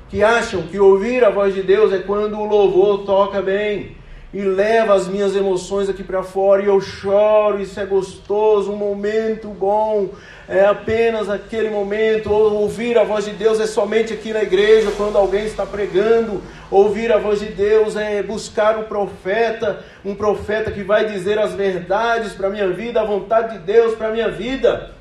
que 0.10 0.22
acham 0.24 0.64
que 0.64 0.78
ouvir 0.78 1.24
a 1.24 1.30
voz 1.30 1.56
de 1.56 1.64
Deus 1.64 1.94
é 1.94 2.00
quando 2.00 2.38
o 2.38 2.46
louvor 2.46 3.06
toca 3.06 3.42
bem 3.42 3.96
e 4.34 4.42
leva 4.42 4.96
as 4.96 5.08
minhas 5.08 5.36
emoções 5.36 5.88
aqui 5.88 6.04
para 6.04 6.24
fora 6.24 6.64
e 6.64 6.66
eu 6.66 6.82
choro, 6.82 7.62
isso 7.62 7.80
é 7.80 7.86
gostoso, 7.86 8.72
um 8.72 8.76
momento 8.76 9.50
bom, 9.50 10.10
é 10.50 10.66
apenas 10.66 11.30
aquele 11.30 11.70
momento, 11.70 12.32
ou 12.32 12.54
ouvir 12.56 12.98
a 12.98 13.04
voz 13.04 13.26
de 13.26 13.32
Deus 13.32 13.60
é 13.60 13.68
somente 13.68 14.12
aqui 14.12 14.34
na 14.34 14.42
igreja, 14.42 14.92
quando 14.98 15.18
alguém 15.18 15.46
está 15.46 15.66
pregando. 15.66 16.42
Ouvir 16.72 17.12
a 17.12 17.20
voz 17.20 17.40
de 17.40 17.46
Deus 17.46 17.96
é 17.96 18.24
buscar 18.24 18.78
um 18.78 18.84
profeta, 18.84 19.86
um 20.04 20.16
profeta 20.16 20.72
que 20.72 20.84
vai 20.84 21.06
dizer 21.06 21.38
as 21.38 21.54
verdades 21.54 22.34
para 22.34 22.48
a 22.48 22.50
minha 22.50 22.70
vida, 22.70 23.00
a 23.00 23.06
vontade 23.06 23.58
de 23.58 23.64
Deus 23.64 23.96
para 23.96 24.08
a 24.08 24.12
minha 24.12 24.30
vida. 24.30 24.92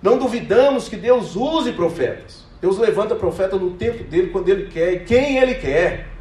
Não 0.00 0.16
duvidamos 0.16 0.88
que 0.88 0.96
Deus 0.96 1.34
use 1.34 1.72
profetas. 1.72 2.44
Deus 2.60 2.78
levanta 2.78 3.14
profeta 3.14 3.56
no 3.56 3.72
tempo 3.72 4.04
dele, 4.04 4.28
quando 4.28 4.48
ele 4.48 4.68
quer 4.68 5.04
quem 5.04 5.38
ele 5.38 5.54
quer. 5.54 6.13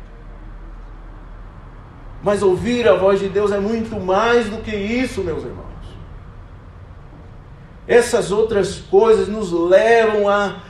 Mas 2.23 2.41
ouvir 2.41 2.87
a 2.87 2.95
voz 2.95 3.19
de 3.19 3.27
Deus 3.27 3.51
é 3.51 3.59
muito 3.59 3.99
mais 3.99 4.49
do 4.49 4.57
que 4.57 4.73
isso, 4.73 5.21
meus 5.21 5.43
irmãos. 5.43 5.63
Essas 7.85 8.31
outras 8.31 8.79
coisas 8.79 9.27
nos 9.27 9.51
levam 9.51 10.29
a, 10.29 10.61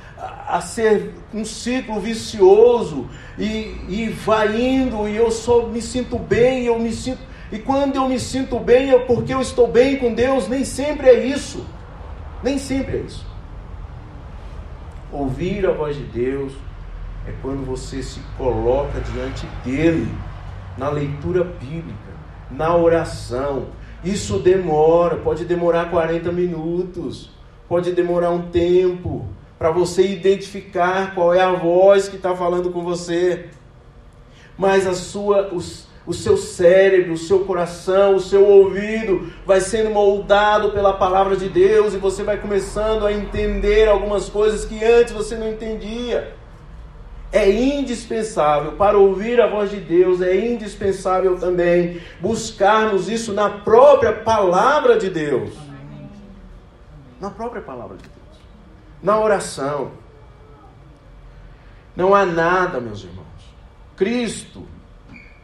a, 0.47 0.59
ser 0.61 1.13
um 1.31 1.45
ciclo 1.45 1.99
vicioso 1.99 3.07
e, 3.37 3.77
e 3.87 4.09
vai 4.09 4.59
indo 4.59 5.07
e 5.07 5.15
eu 5.15 5.29
só 5.29 5.67
me 5.67 5.79
sinto 5.79 6.17
bem, 6.17 6.65
eu 6.65 6.79
me 6.79 6.91
sinto 6.91 7.19
e 7.51 7.59
quando 7.59 7.97
eu 7.97 8.09
me 8.09 8.19
sinto 8.19 8.59
bem 8.59 8.89
é 8.89 8.97
porque 8.97 9.31
eu 9.31 9.39
estou 9.39 9.67
bem 9.67 9.97
com 9.97 10.11
Deus, 10.11 10.47
nem 10.47 10.65
sempre 10.65 11.07
é 11.07 11.23
isso. 11.23 11.63
Nem 12.41 12.57
sempre 12.57 12.97
é 12.97 12.99
isso. 13.01 13.23
Ouvir 15.11 15.67
a 15.67 15.71
voz 15.71 15.95
de 15.95 16.03
Deus 16.03 16.53
é 17.27 17.33
quando 17.43 17.63
você 17.63 18.01
se 18.01 18.19
coloca 18.39 18.99
diante 19.01 19.45
dele, 19.63 20.11
na 20.77 20.89
leitura 20.89 21.43
bíblica, 21.43 22.13
na 22.49 22.75
oração, 22.75 23.67
Isso 24.03 24.39
demora, 24.39 25.15
pode 25.15 25.45
demorar 25.45 25.89
40 25.89 26.29
minutos, 26.29 27.29
pode 27.69 27.93
demorar 27.93 28.31
um 28.31 28.49
tempo 28.49 29.25
para 29.57 29.71
você 29.71 30.05
identificar 30.05 31.15
qual 31.15 31.33
é 31.33 31.39
a 31.39 31.53
voz 31.53 32.09
que 32.09 32.17
está 32.17 32.35
falando 32.35 32.69
com 32.69 32.83
você. 32.83 33.45
Mas 34.57 34.85
a 34.85 34.93
sua, 34.93 35.53
os, 35.53 35.87
o 36.05 36.13
seu 36.13 36.35
cérebro, 36.35 37.13
o 37.13 37.17
seu 37.17 37.45
coração, 37.45 38.15
o 38.15 38.19
seu 38.19 38.45
ouvido 38.45 39.31
vai 39.45 39.61
sendo 39.61 39.89
moldado 39.89 40.71
pela 40.71 40.91
palavra 40.91 41.37
de 41.37 41.47
Deus 41.47 41.93
e 41.93 41.97
você 41.97 42.23
vai 42.23 42.37
começando 42.37 43.05
a 43.05 43.13
entender 43.13 43.87
algumas 43.87 44.27
coisas 44.27 44.65
que 44.65 44.83
antes 44.83 45.13
você 45.13 45.37
não 45.37 45.49
entendia. 45.49 46.35
É 47.33 47.51
indispensável 47.51 48.73
para 48.73 48.97
ouvir 48.97 49.41
a 49.41 49.47
voz 49.47 49.69
de 49.69 49.81
Deus, 49.81 50.21
é 50.21 50.33
indispensável 50.45 51.37
também 51.37 51.99
buscarmos 52.21 53.09
isso 53.09 53.33
na 53.33 53.49
própria 53.49 54.13
palavra 54.13 54.97
de 54.97 55.09
Deus. 55.09 55.51
Na 57.19 57.29
própria 57.29 57.61
palavra 57.61 57.97
de 57.97 58.03
Deus. 58.03 58.39
Na 59.01 59.19
oração. 59.19 59.91
Não 61.95 62.15
há 62.15 62.25
nada, 62.25 62.79
meus 62.79 63.03
irmãos. 63.03 63.25
Cristo 63.97 64.65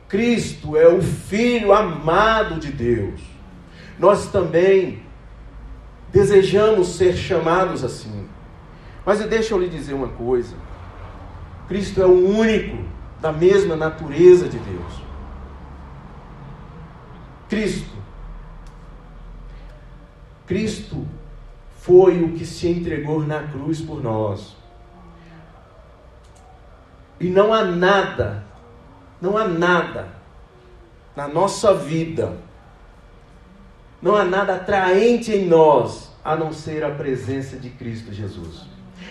Cristo 0.10 0.76
é 0.76 0.88
o 0.88 1.02
Filho 1.02 1.72
amado 1.72 2.60
de 2.60 2.72
Deus. 2.72 3.22
Nós 4.00 4.32
também 4.32 5.04
desejamos 6.12 6.96
ser 6.96 7.16
chamados 7.16 7.84
assim. 7.84 8.28
Mas 9.06 9.20
deixa 9.20 9.54
eu 9.54 9.60
lhe 9.60 9.70
dizer 9.70 9.94
uma 9.94 10.10
coisa: 10.10 10.56
Cristo 11.70 12.02
é 12.02 12.06
o 12.06 12.38
único 12.38 12.84
da 13.22 13.32
mesma 13.32 13.78
natureza 13.78 14.50
de 14.50 14.60
Deus. 14.60 14.94
Cristo. 17.48 17.98
Cristo 20.46 21.08
foi 21.78 22.22
o 22.22 22.34
que 22.34 22.46
se 22.46 22.68
entregou 22.68 23.26
na 23.26 23.44
cruz 23.44 23.80
por 23.80 24.04
nós. 24.04 24.58
E 27.20 27.30
não 27.30 27.54
há 27.54 27.64
nada 27.64 28.50
não 29.22 29.38
há 29.38 29.48
nada 29.48 30.08
na 31.16 31.28
nossa 31.28 31.74
vida, 31.74 32.38
não 34.02 34.16
há 34.16 34.24
nada 34.24 34.56
atraente 34.56 35.32
em 35.32 35.46
nós 35.46 36.10
a 36.24 36.36
não 36.36 36.54
ser 36.54 36.84
a 36.84 36.92
presença 36.92 37.58
de 37.58 37.70
Cristo 37.70 38.14
Jesus. 38.14 38.66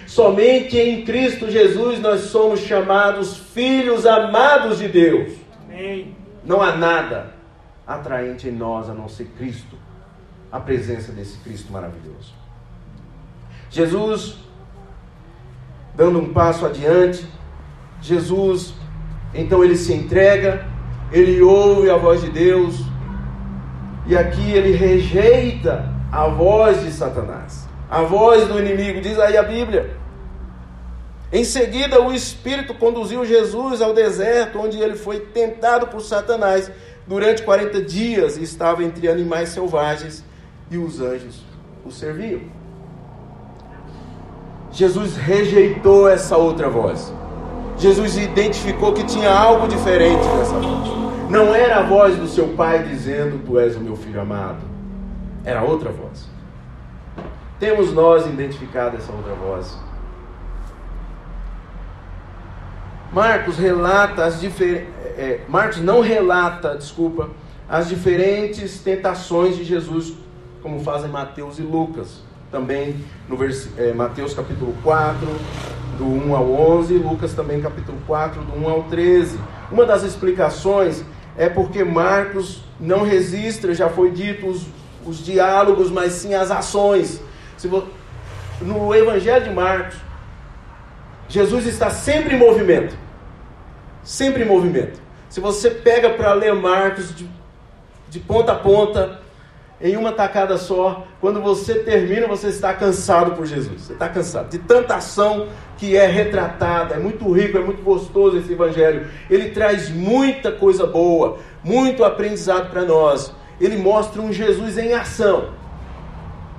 Somente 0.08 0.78
em 0.78 1.04
Cristo 1.04 1.50
Jesus 1.50 2.00
nós 2.00 2.22
somos 2.22 2.60
chamados 2.60 3.36
filhos 3.36 4.06
amados 4.06 4.78
de 4.78 4.88
Deus. 4.88 5.34
Amém. 5.66 6.16
Não 6.42 6.62
há 6.62 6.74
nada 6.74 7.34
atraente 7.86 8.48
em 8.48 8.52
nós 8.52 8.88
a 8.88 8.94
não 8.94 9.06
ser 9.06 9.26
Cristo, 9.36 9.76
a 10.50 10.58
presença 10.58 11.12
desse 11.12 11.36
Cristo 11.40 11.70
maravilhoso. 11.70 12.32
Jesus, 13.68 14.38
dando 15.94 16.20
um 16.20 16.32
passo 16.32 16.64
adiante, 16.64 17.28
Jesus 18.00 18.72
então 19.34 19.62
ele 19.62 19.76
se 19.76 19.92
entrega, 19.92 20.66
ele 21.12 21.42
ouve 21.42 21.90
a 21.90 21.98
voz 21.98 22.22
de 22.22 22.30
Deus, 22.30 22.82
e 24.06 24.16
aqui 24.16 24.52
ele 24.52 24.74
rejeita 24.74 25.92
a 26.10 26.28
voz 26.28 26.82
de 26.82 26.90
Satanás, 26.92 27.68
a 27.90 28.00
voz 28.00 28.48
do 28.48 28.58
inimigo, 28.58 29.02
diz 29.02 29.18
aí 29.18 29.36
a 29.36 29.42
Bíblia. 29.42 29.97
Em 31.30 31.44
seguida, 31.44 32.00
o 32.00 32.12
Espírito 32.12 32.74
conduziu 32.74 33.24
Jesus 33.24 33.82
ao 33.82 33.92
deserto, 33.92 34.58
onde 34.58 34.78
ele 34.78 34.96
foi 34.96 35.20
tentado 35.20 35.88
por 35.88 36.00
Satanás 36.00 36.70
durante 37.06 37.42
40 37.42 37.82
dias 37.82 38.36
e 38.36 38.42
estava 38.42 38.82
entre 38.82 39.08
animais 39.08 39.50
selvagens 39.50 40.24
e 40.70 40.78
os 40.78 41.00
anjos 41.00 41.42
o 41.84 41.90
serviam. 41.90 42.40
Jesus 44.70 45.16
rejeitou 45.16 46.08
essa 46.08 46.36
outra 46.36 46.68
voz. 46.68 47.12
Jesus 47.78 48.16
identificou 48.16 48.92
que 48.92 49.04
tinha 49.04 49.30
algo 49.30 49.68
diferente 49.68 50.24
nessa 50.36 50.58
voz. 50.58 50.98
Não 51.30 51.54
era 51.54 51.78
a 51.78 51.82
voz 51.82 52.16
do 52.16 52.26
seu 52.26 52.48
pai 52.48 52.82
dizendo: 52.84 53.44
Tu 53.44 53.58
és 53.58 53.76
o 53.76 53.80
meu 53.80 53.96
filho 53.96 54.20
amado. 54.20 54.62
Era 55.44 55.62
outra 55.62 55.90
voz. 55.90 56.28
Temos 57.58 57.92
nós 57.92 58.26
identificado 58.26 58.96
essa 58.96 59.12
outra 59.12 59.34
voz. 59.34 59.78
Marcos 63.12 63.56
relata 63.56 64.24
as 64.24 64.40
diferentes. 64.40 64.88
É, 65.04 65.08
é, 65.20 65.40
Marcos 65.48 65.78
não 65.78 66.00
relata, 66.00 66.76
desculpa, 66.76 67.30
as 67.68 67.88
diferentes 67.88 68.80
tentações 68.80 69.56
de 69.56 69.64
Jesus, 69.64 70.14
como 70.62 70.80
fazem 70.80 71.10
Mateus 71.10 71.58
e 71.58 71.62
Lucas. 71.62 72.20
Também 72.50 72.96
no 73.28 73.36
vers... 73.36 73.68
é, 73.76 73.92
Mateus 73.92 74.34
capítulo 74.34 74.74
4, 74.82 75.26
do 75.98 76.04
1 76.04 76.36
ao 76.36 76.50
11, 76.50 76.94
Lucas 76.94 77.34
também 77.34 77.60
capítulo 77.60 77.98
4, 78.06 78.42
do 78.42 78.56
1 78.58 78.68
ao 78.68 78.82
13. 78.84 79.38
Uma 79.70 79.84
das 79.84 80.02
explicações 80.02 81.04
é 81.36 81.48
porque 81.48 81.84
Marcos 81.84 82.62
não 82.80 83.02
registra, 83.04 83.74
já 83.74 83.88
foi 83.88 84.10
dito, 84.10 84.46
os, 84.46 84.66
os 85.04 85.24
diálogos, 85.24 85.90
mas 85.90 86.12
sim 86.12 86.34
as 86.34 86.50
ações. 86.50 87.20
No 88.60 88.94
Evangelho 88.94 89.44
de 89.44 89.50
Marcos, 89.50 89.96
Jesus 91.28 91.66
está 91.66 91.90
sempre 91.90 92.34
em 92.34 92.38
movimento. 92.38 92.96
Sempre 94.02 94.42
em 94.42 94.46
movimento. 94.46 95.00
Se 95.28 95.40
você 95.40 95.70
pega 95.70 96.10
para 96.10 96.32
ler 96.32 96.54
Marcos 96.54 97.14
de, 97.14 97.28
de 98.08 98.18
ponta 98.18 98.52
a 98.52 98.56
ponta, 98.56 99.20
em 99.80 99.96
uma 99.96 100.10
tacada 100.10 100.56
só, 100.56 101.06
quando 101.20 101.40
você 101.40 101.74
termina, 101.76 102.26
você 102.26 102.48
está 102.48 102.74
cansado 102.74 103.32
por 103.32 103.46
Jesus. 103.46 103.82
Você 103.82 103.92
está 103.92 104.08
cansado 104.08 104.50
de 104.50 104.58
tanta 104.58 104.96
ação 104.96 105.48
que 105.76 105.96
é 105.96 106.06
retratada. 106.06 106.94
É 106.94 106.98
muito 106.98 107.30
rico, 107.30 107.58
é 107.58 107.60
muito 107.60 107.82
gostoso 107.82 108.38
esse 108.38 108.52
evangelho. 108.52 109.06
Ele 109.30 109.50
traz 109.50 109.88
muita 109.88 110.50
coisa 110.50 110.86
boa, 110.86 111.38
muito 111.62 112.02
aprendizado 112.02 112.70
para 112.70 112.82
nós. 112.82 113.32
Ele 113.60 113.76
mostra 113.76 114.20
um 114.20 114.32
Jesus 114.32 114.78
em 114.78 114.94
ação, 114.94 115.50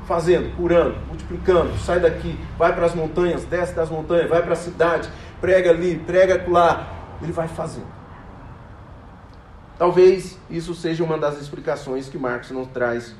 fazendo, 0.09 0.55
curando, 0.55 0.97
multiplicando. 1.07 1.77
Sai 1.77 1.99
daqui, 1.99 2.35
vai 2.57 2.73
para 2.73 2.87
as 2.87 2.95
montanhas, 2.95 3.45
desce 3.45 3.75
das 3.75 3.91
montanhas, 3.91 4.27
vai 4.27 4.41
para 4.41 4.53
a 4.53 4.55
cidade, 4.55 5.07
prega 5.39 5.69
ali, 5.69 5.99
prega 5.99 6.43
lá. 6.49 7.17
Ele 7.21 7.31
vai 7.31 7.47
fazendo. 7.47 7.87
Talvez 9.77 10.39
isso 10.49 10.73
seja 10.73 11.03
uma 11.03 11.17
das 11.17 11.39
explicações 11.39 12.09
que 12.09 12.17
Marcos 12.17 12.49
não 12.49 12.65
traz 12.65 13.15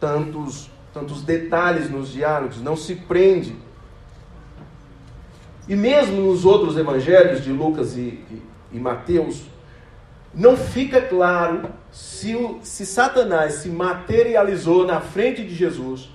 tantos, 0.00 0.68
tantos 0.92 1.22
detalhes 1.22 1.88
nos 1.88 2.10
diálogos, 2.10 2.60
não 2.60 2.76
se 2.76 2.96
prende. 2.96 3.56
E 5.68 5.76
mesmo 5.76 6.20
nos 6.20 6.44
outros 6.44 6.76
evangelhos 6.76 7.44
de 7.44 7.52
Lucas 7.52 7.96
e, 7.96 8.00
e, 8.00 8.42
e 8.72 8.80
Mateus, 8.80 9.44
não 10.34 10.56
fica 10.56 11.00
claro 11.00 11.70
se, 11.90 12.34
o, 12.34 12.60
se 12.62 12.86
Satanás 12.86 13.54
se 13.54 13.68
materializou 13.68 14.86
na 14.86 15.00
frente 15.00 15.44
de 15.44 15.54
Jesus, 15.54 16.10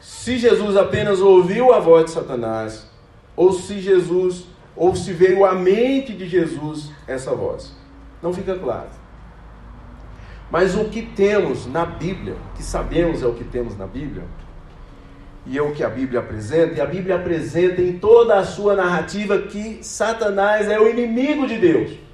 se 0.00 0.38
Jesus 0.38 0.76
apenas 0.76 1.20
ouviu 1.20 1.74
a 1.74 1.78
voz 1.78 2.06
de 2.06 2.10
Satanás, 2.12 2.88
ou 3.34 3.52
se 3.52 3.80
Jesus, 3.80 4.46
ou 4.74 4.96
se 4.96 5.12
veio 5.12 5.44
à 5.44 5.54
mente 5.54 6.12
de 6.12 6.26
Jesus 6.26 6.90
essa 7.06 7.34
voz. 7.34 7.74
Não 8.22 8.32
fica 8.32 8.54
claro. 8.56 8.88
Mas 10.50 10.74
o 10.74 10.86
que 10.86 11.02
temos 11.02 11.66
na 11.66 11.84
Bíblia, 11.84 12.36
que 12.54 12.62
sabemos 12.62 13.22
é 13.22 13.26
o 13.26 13.34
que 13.34 13.44
temos 13.44 13.76
na 13.76 13.86
Bíblia, 13.86 14.24
e 15.44 15.58
é 15.58 15.62
o 15.62 15.72
que 15.72 15.84
a 15.84 15.88
Bíblia 15.88 16.20
apresenta, 16.20 16.74
e 16.74 16.80
a 16.80 16.86
Bíblia 16.86 17.16
apresenta 17.16 17.82
em 17.82 17.98
toda 17.98 18.38
a 18.38 18.44
sua 18.44 18.74
narrativa 18.74 19.38
que 19.38 19.80
Satanás 19.82 20.68
é 20.68 20.80
o 20.80 20.88
inimigo 20.88 21.46
de 21.46 21.58
Deus. 21.58 22.05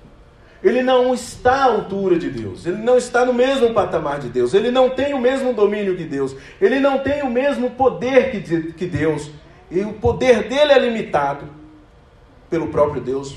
Ele 0.63 0.83
não 0.83 1.13
está 1.13 1.55
à 1.55 1.65
altura 1.65 2.19
de 2.19 2.31
Deus, 2.31 2.67
ele 2.67 2.77
não 2.77 2.97
está 2.97 3.25
no 3.25 3.35
mesmo 3.35 3.75
patamar 3.75 4.21
de 4.21 4.29
Deus, 4.29 4.55
ele 4.55 4.71
não 4.71 4.91
tem 4.91 5.13
o 5.13 5.19
mesmo 5.19 5.53
domínio 5.53 5.97
que 5.97 6.05
Deus, 6.05 6.37
ele 6.61 6.79
não 6.79 7.01
tem 7.01 7.23
o 7.23 7.31
mesmo 7.31 7.71
poder 7.71 8.31
que, 8.31 8.73
que 8.73 8.87
Deus, 8.87 9.31
e 9.71 9.81
o 9.81 9.95
poder 9.95 10.49
dele 10.49 10.73
é 10.73 10.79
limitado 10.79 11.47
pelo 12.49 12.69
próprio 12.69 13.01
Deus, 13.01 13.35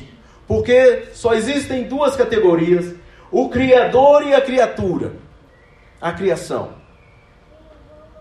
porque 0.48 1.06
só 1.14 1.34
existem 1.34 1.84
duas 1.86 2.16
categorias: 2.16 2.94
o 3.32 3.50
Criador 3.50 4.24
e 4.24 4.34
a 4.34 4.42
criatura. 4.42 5.14
A 6.00 6.12
criação. 6.12 6.74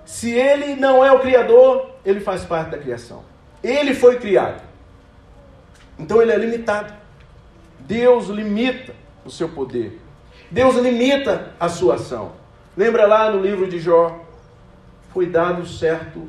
Se 0.05 0.31
ele 0.31 0.77
não 0.77 1.05
é 1.05 1.13
o 1.13 1.19
Criador, 1.19 1.91
ele 2.05 2.21
faz 2.21 2.45
parte 2.45 2.71
da 2.71 2.79
criação. 2.79 3.25
Ele 3.63 3.95
foi 3.95 4.19
criado. 4.19 4.63
Então 5.99 6.23
ele 6.23 6.33
é 6.33 6.37
limitado. 6.37 6.95
Deus 7.85 8.29
limita 8.29 8.95
o 9.25 9.31
seu 9.31 9.49
poder. 9.49 10.01
Deus 10.51 10.77
limita 10.77 11.55
a 11.61 11.69
sua 11.69 11.95
ação. 11.95 12.33
Lembra 12.77 13.07
lá 13.07 13.31
no 13.31 13.41
livro 13.41 13.69
de 13.69 13.79
Jó? 13.79 14.25
Foi 15.13 15.27
dado 15.27 15.67
certo 15.67 16.29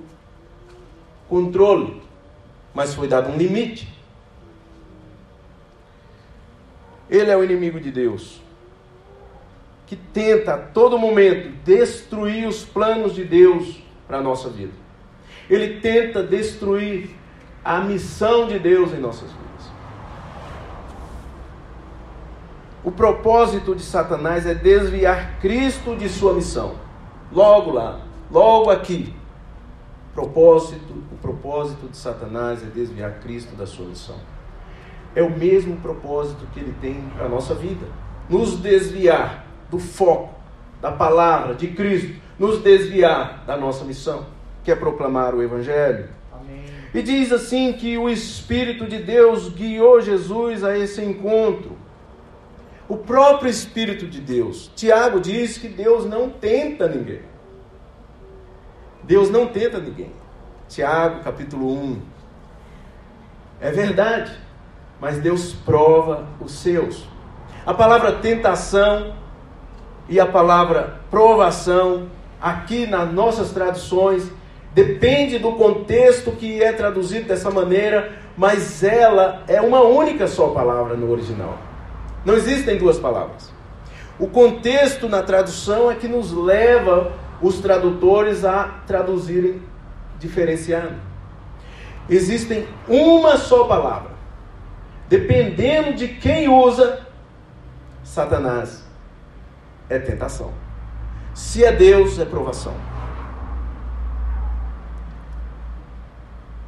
controle, 1.27 2.01
mas 2.73 2.93
foi 2.93 3.07
dado 3.07 3.31
um 3.31 3.37
limite. 3.37 3.91
Ele 7.09 7.31
é 7.31 7.37
o 7.37 7.43
inimigo 7.43 7.79
de 7.79 7.91
Deus. 7.91 8.41
que 9.87 9.95
tenta 9.95 10.55
a 10.55 10.57
todo 10.57 10.97
momento 10.97 11.49
destruir 11.63 12.47
os 12.47 12.65
planos 12.65 13.13
de 13.13 13.23
Deus 13.23 13.81
para 14.07 14.17
a 14.17 14.21
nossa 14.21 14.49
vida. 14.49 14.73
Ele 15.49 15.79
tenta 15.79 16.23
destruir 16.23 17.11
a 17.63 17.79
missão 17.79 18.47
de 18.47 18.57
Deus 18.57 18.93
em 18.93 18.97
nossas 18.97 19.29
vidas. 19.29 19.44
O 22.85 22.91
propósito 22.91 23.73
de 23.73 23.81
Satanás 23.81 24.45
é 24.45 24.53
desviar 24.53 25.39
Cristo 25.39 25.95
de 25.95 26.07
sua 26.07 26.35
missão. 26.35 26.75
Logo 27.31 27.71
lá, 27.71 28.01
logo 28.29 28.69
aqui. 28.69 29.11
Propósito, 30.13 30.93
o 31.11 31.17
propósito 31.19 31.87
de 31.87 31.97
Satanás 31.97 32.61
é 32.61 32.67
desviar 32.67 33.15
Cristo 33.21 33.55
da 33.55 33.65
sua 33.65 33.87
missão. 33.87 34.17
É 35.15 35.23
o 35.23 35.31
mesmo 35.31 35.77
propósito 35.77 36.45
que 36.53 36.59
ele 36.59 36.75
tem 36.79 37.01
para 37.15 37.25
a 37.25 37.29
nossa 37.29 37.55
vida. 37.55 37.87
Nos 38.29 38.59
desviar 38.59 39.47
do 39.71 39.79
foco 39.79 40.35
da 40.79 40.91
palavra 40.91 41.55
de 41.55 41.69
Cristo, 41.69 42.21
nos 42.37 42.61
desviar 42.61 43.43
da 43.47 43.57
nossa 43.57 43.83
missão, 43.83 44.27
que 44.63 44.71
é 44.71 44.75
proclamar 44.75 45.33
o 45.33 45.41
Evangelho. 45.41 46.07
Amém. 46.31 46.65
E 46.93 47.01
diz 47.01 47.31
assim 47.31 47.73
que 47.73 47.97
o 47.97 48.07
Espírito 48.07 48.85
de 48.85 48.99
Deus 48.99 49.49
guiou 49.49 49.99
Jesus 49.99 50.63
a 50.63 50.77
esse 50.77 51.03
encontro. 51.03 51.74
O 52.87 52.97
próprio 52.97 53.49
Espírito 53.49 54.05
de 54.05 54.21
Deus. 54.21 54.71
Tiago 54.75 55.19
diz 55.19 55.57
que 55.57 55.67
Deus 55.67 56.05
não 56.05 56.29
tenta 56.29 56.87
ninguém. 56.87 57.21
Deus 59.03 59.29
não 59.29 59.47
tenta 59.47 59.79
ninguém. 59.79 60.11
Tiago, 60.67 61.23
capítulo 61.23 61.71
1. 61.71 62.01
É 63.59 63.71
verdade, 63.71 64.31
mas 64.99 65.17
Deus 65.17 65.53
prova 65.53 66.27
os 66.39 66.51
seus. 66.51 67.07
A 67.65 67.73
palavra 67.73 68.13
tentação 68.13 69.15
e 70.07 70.19
a 70.19 70.25
palavra 70.25 71.01
provação, 71.09 72.07
aqui 72.39 72.85
nas 72.85 73.11
nossas 73.11 73.51
traduções, 73.51 74.31
depende 74.73 75.39
do 75.39 75.53
contexto 75.53 76.31
que 76.31 76.61
é 76.61 76.71
traduzido 76.71 77.27
dessa 77.27 77.49
maneira, 77.49 78.13
mas 78.37 78.83
ela 78.83 79.43
é 79.47 79.59
uma 79.59 79.81
única 79.81 80.27
só 80.27 80.49
palavra 80.49 80.95
no 80.95 81.11
original. 81.11 81.57
Não 82.25 82.33
existem 82.33 82.77
duas 82.77 82.97
palavras. 82.97 83.53
O 84.17 84.27
contexto 84.27 85.07
na 85.07 85.21
tradução 85.21 85.91
é 85.91 85.95
que 85.95 86.07
nos 86.07 86.31
leva 86.31 87.13
os 87.41 87.59
tradutores 87.59 88.43
a 88.43 88.63
traduzirem 88.87 89.61
diferenciando. 90.17 90.95
Existem 92.09 92.67
uma 92.87 93.37
só 93.37 93.65
palavra. 93.65 94.11
Dependendo 95.07 95.93
de 95.93 96.07
quem 96.07 96.49
usa, 96.49 97.05
Satanás 98.03 98.83
é 99.89 99.99
tentação. 99.99 100.51
Se 101.33 101.63
é 101.63 101.71
Deus, 101.71 102.17
é 102.17 102.25
provação. 102.25 102.73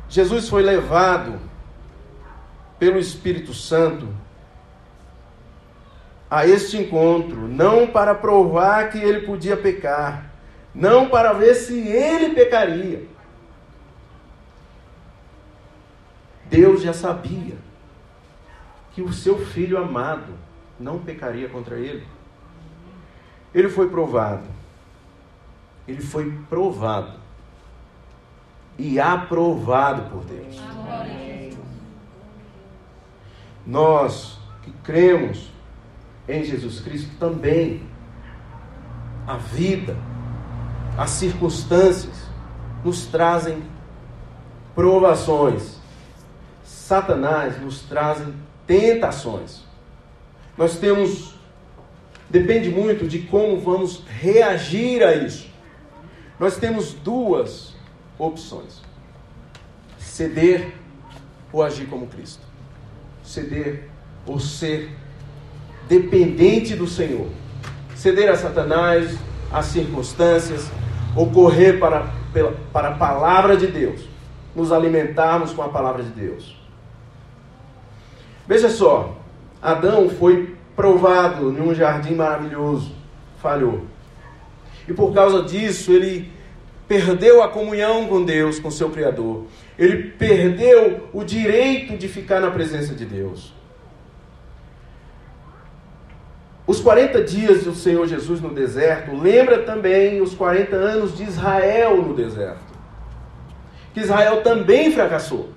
Jesus 0.10 0.48
foi 0.50 0.62
levado 0.62 1.40
pelo 2.78 3.00
Espírito 3.00 3.54
Santo 3.54 4.08
a 6.30 6.46
este 6.46 6.78
encontro, 6.78 7.48
não 7.48 7.88
para 7.88 8.14
provar 8.14 8.90
que 8.90 8.98
ele 8.98 9.26
podia 9.26 9.56
pecar, 9.56 10.32
não 10.76 11.10
para 11.10 11.34
ver 11.34 11.56
se 11.56 11.88
ele 11.88 12.34
pecaria. 12.34 13.08
Deus 16.50 16.82
já 16.82 16.94
sabia 16.94 17.56
que 18.94 19.02
o 19.02 19.12
seu 19.12 19.38
filho 19.38 19.78
amado 19.78 20.34
não 20.80 21.00
pecaria 21.00 21.48
contra 21.50 21.78
ele. 21.78 22.06
Ele 23.54 23.70
foi 23.70 23.90
provado. 23.90 24.46
Ele 25.88 26.02
foi 26.02 26.32
provado. 26.50 27.20
E 28.78 29.00
aprovado 29.00 30.10
por 30.10 30.24
Deus. 30.26 30.62
Nós 33.66 34.40
que 34.62 34.72
cremos 34.84 35.52
em 36.28 36.44
Jesus 36.44 36.80
Cristo 36.80 37.10
também 37.20 37.84
a 39.26 39.38
vida, 39.38 39.96
as 40.98 41.12
circunstâncias 41.12 42.28
nos 42.84 43.06
trazem 43.06 43.62
provações. 44.74 45.78
Satanás 46.64 47.62
nos 47.62 47.82
trazem 47.82 48.34
tentações. 48.66 49.64
Nós 50.58 50.78
temos 50.78 51.36
depende 52.30 52.70
muito 52.70 53.08
de 53.08 53.20
como 53.20 53.60
vamos 53.60 54.04
reagir 54.08 55.04
a 55.04 55.14
isso. 55.14 55.50
Nós 56.40 56.58
temos 56.58 56.94
duas 56.94 57.76
opções: 58.18 58.82
ceder 59.98 60.74
ou 61.52 61.64
agir 61.64 61.88
como 61.88 62.08
Cristo. 62.08 62.46
Ceder 63.24 63.90
ou 64.26 64.40
ser 64.40 64.96
dependente 65.88 66.76
do 66.76 66.88
Senhor. 66.88 67.28
Ceder 67.96 68.30
a 68.30 68.36
Satanás, 68.36 69.18
às 69.52 69.66
circunstâncias, 69.68 70.70
ou 71.16 71.32
correr 71.32 71.80
para, 71.80 72.08
para 72.72 72.90
a 72.90 72.96
palavra 72.96 73.58
de 73.58 73.68
Deus. 73.68 74.02
Nos 74.56 74.72
alimentarmos 74.72 75.54
com 75.54 75.62
a 75.62 75.70
palavra 75.70 76.04
de 76.04 76.10
Deus. 76.10 76.56
Veja 78.48 78.70
só, 78.70 79.18
Adão 79.62 80.10
foi 80.10 80.56
provado 80.76 81.52
num 81.52 81.74
jardim 81.74 82.16
maravilhoso, 82.16 82.92
falhou. 83.42 83.86
E 84.88 84.94
por 84.94 85.14
causa 85.14 85.44
disso, 85.44 85.92
ele 85.92 86.32
perdeu 86.88 87.44
a 87.44 87.50
comunhão 87.50 88.08
com 88.08 88.24
Deus, 88.24 88.60
com 88.60 88.72
seu 88.72 88.90
Criador. 88.90 89.46
Ele 89.78 90.12
perdeu 90.12 91.10
o 91.12 91.24
direito 91.24 91.98
de 91.98 92.08
ficar 92.08 92.40
na 92.40 92.50
presença 92.50 92.96
de 92.96 93.06
Deus. 93.06 93.54
Os 96.68 96.82
40 96.82 97.24
dias 97.24 97.64
do 97.64 97.74
Senhor 97.74 98.06
Jesus 98.06 98.42
no 98.42 98.54
deserto 98.54 99.16
lembra 99.16 99.64
também 99.64 100.22
os 100.22 100.36
40 100.36 100.76
anos 100.76 101.16
de 101.16 101.24
Israel 101.24 102.02
no 102.02 102.14
deserto. 102.14 102.60
Que 103.94 104.02
Israel 104.02 104.44
também 104.44 104.92
fracassou, 104.92 105.50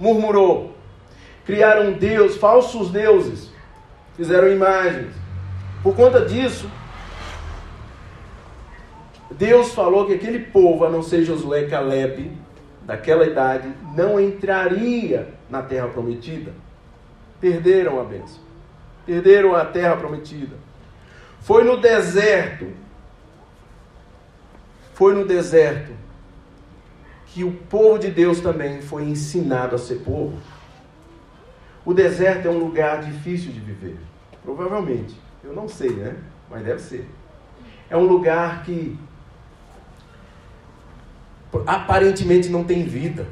murmurou, 0.00 0.74
criaram 1.44 1.92
Deus, 1.92 2.36
falsos 2.36 2.90
deuses, 2.90 3.52
fizeram 4.16 4.50
imagens. 4.50 5.14
Por 5.80 5.94
conta 5.94 6.24
disso, 6.24 6.68
Deus 9.30 9.72
falou 9.72 10.06
que 10.06 10.14
aquele 10.14 10.40
povo, 10.40 10.84
a 10.84 10.90
não 10.90 11.04
ser 11.04 11.22
Josué 11.22 11.62
e 11.62 11.68
Caleb, 11.68 12.32
daquela 12.82 13.24
idade, 13.24 13.72
não 13.94 14.18
entraria 14.18 15.28
na 15.48 15.62
terra 15.62 15.86
prometida. 15.86 16.52
Perderam 17.40 18.00
a 18.00 18.04
bênção. 18.04 18.45
Perderam 19.06 19.54
a 19.54 19.64
terra 19.64 19.96
prometida. 19.96 20.56
Foi 21.40 21.62
no 21.62 21.76
deserto. 21.76 22.66
Foi 24.94 25.14
no 25.14 25.24
deserto 25.24 25.92
que 27.26 27.44
o 27.44 27.52
povo 27.52 27.98
de 27.98 28.10
Deus 28.10 28.40
também 28.40 28.82
foi 28.82 29.04
ensinado 29.04 29.76
a 29.76 29.78
ser 29.78 29.96
povo. 29.96 30.38
O 31.84 31.94
deserto 31.94 32.48
é 32.48 32.50
um 32.50 32.58
lugar 32.58 33.02
difícil 33.02 33.52
de 33.52 33.60
viver. 33.60 33.96
Provavelmente. 34.42 35.14
Eu 35.44 35.52
não 35.52 35.68
sei, 35.68 35.90
né? 35.90 36.16
Mas 36.50 36.64
deve 36.64 36.80
ser. 36.80 37.08
É 37.88 37.96
um 37.96 38.04
lugar 38.04 38.64
que 38.64 38.98
aparentemente 41.66 42.48
não 42.48 42.64
tem 42.64 42.84
vida. 42.84 43.26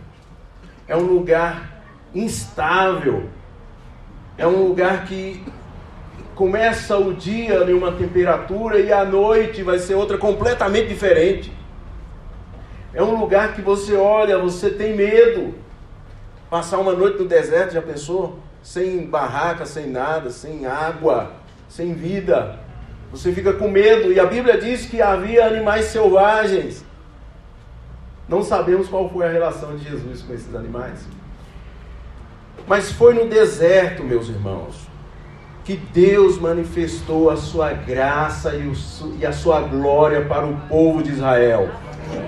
É 0.86 0.96
um 0.96 1.02
lugar 1.02 1.82
instável. 2.14 3.28
É 4.38 4.46
um 4.46 4.68
lugar 4.68 5.04
que 5.06 5.44
começa 6.34 6.96
o 6.98 7.14
dia 7.14 7.64
em 7.64 7.72
uma 7.72 7.92
temperatura 7.92 8.78
e 8.80 8.92
à 8.92 9.04
noite 9.04 9.62
vai 9.62 9.78
ser 9.78 9.94
outra 9.94 10.18
completamente 10.18 10.88
diferente. 10.88 11.52
É 12.92 13.02
um 13.02 13.18
lugar 13.18 13.54
que 13.54 13.62
você 13.62 13.94
olha, 13.94 14.38
você 14.38 14.70
tem 14.70 14.94
medo. 14.94 15.54
Passar 16.50 16.78
uma 16.78 16.92
noite 16.92 17.18
no 17.18 17.28
deserto, 17.28 17.74
já 17.74 17.82
pensou? 17.82 18.38
Sem 18.62 19.06
barraca, 19.06 19.66
sem 19.66 19.88
nada, 19.88 20.30
sem 20.30 20.66
água, 20.66 21.32
sem 21.68 21.92
vida. 21.92 22.58
Você 23.10 23.32
fica 23.32 23.52
com 23.52 23.68
medo. 23.68 24.12
E 24.12 24.20
a 24.20 24.26
Bíblia 24.26 24.58
diz 24.58 24.86
que 24.86 25.02
havia 25.02 25.46
animais 25.46 25.86
selvagens. 25.86 26.84
Não 28.28 28.42
sabemos 28.42 28.88
qual 28.88 29.08
foi 29.10 29.26
a 29.26 29.30
relação 29.30 29.76
de 29.76 29.88
Jesus 29.88 30.22
com 30.22 30.32
esses 30.32 30.54
animais. 30.54 31.06
Mas 32.66 32.90
foi 32.92 33.12
no 33.14 33.28
deserto, 33.28 34.02
meus 34.02 34.28
irmãos, 34.28 34.88
que 35.64 35.76
Deus 35.76 36.38
manifestou 36.38 37.30
a 37.30 37.36
sua 37.36 37.72
graça 37.72 38.52
e 39.18 39.24
a 39.24 39.32
sua 39.32 39.60
glória 39.62 40.22
para 40.26 40.46
o 40.46 40.56
povo 40.68 41.02
de 41.02 41.10
Israel. 41.10 41.70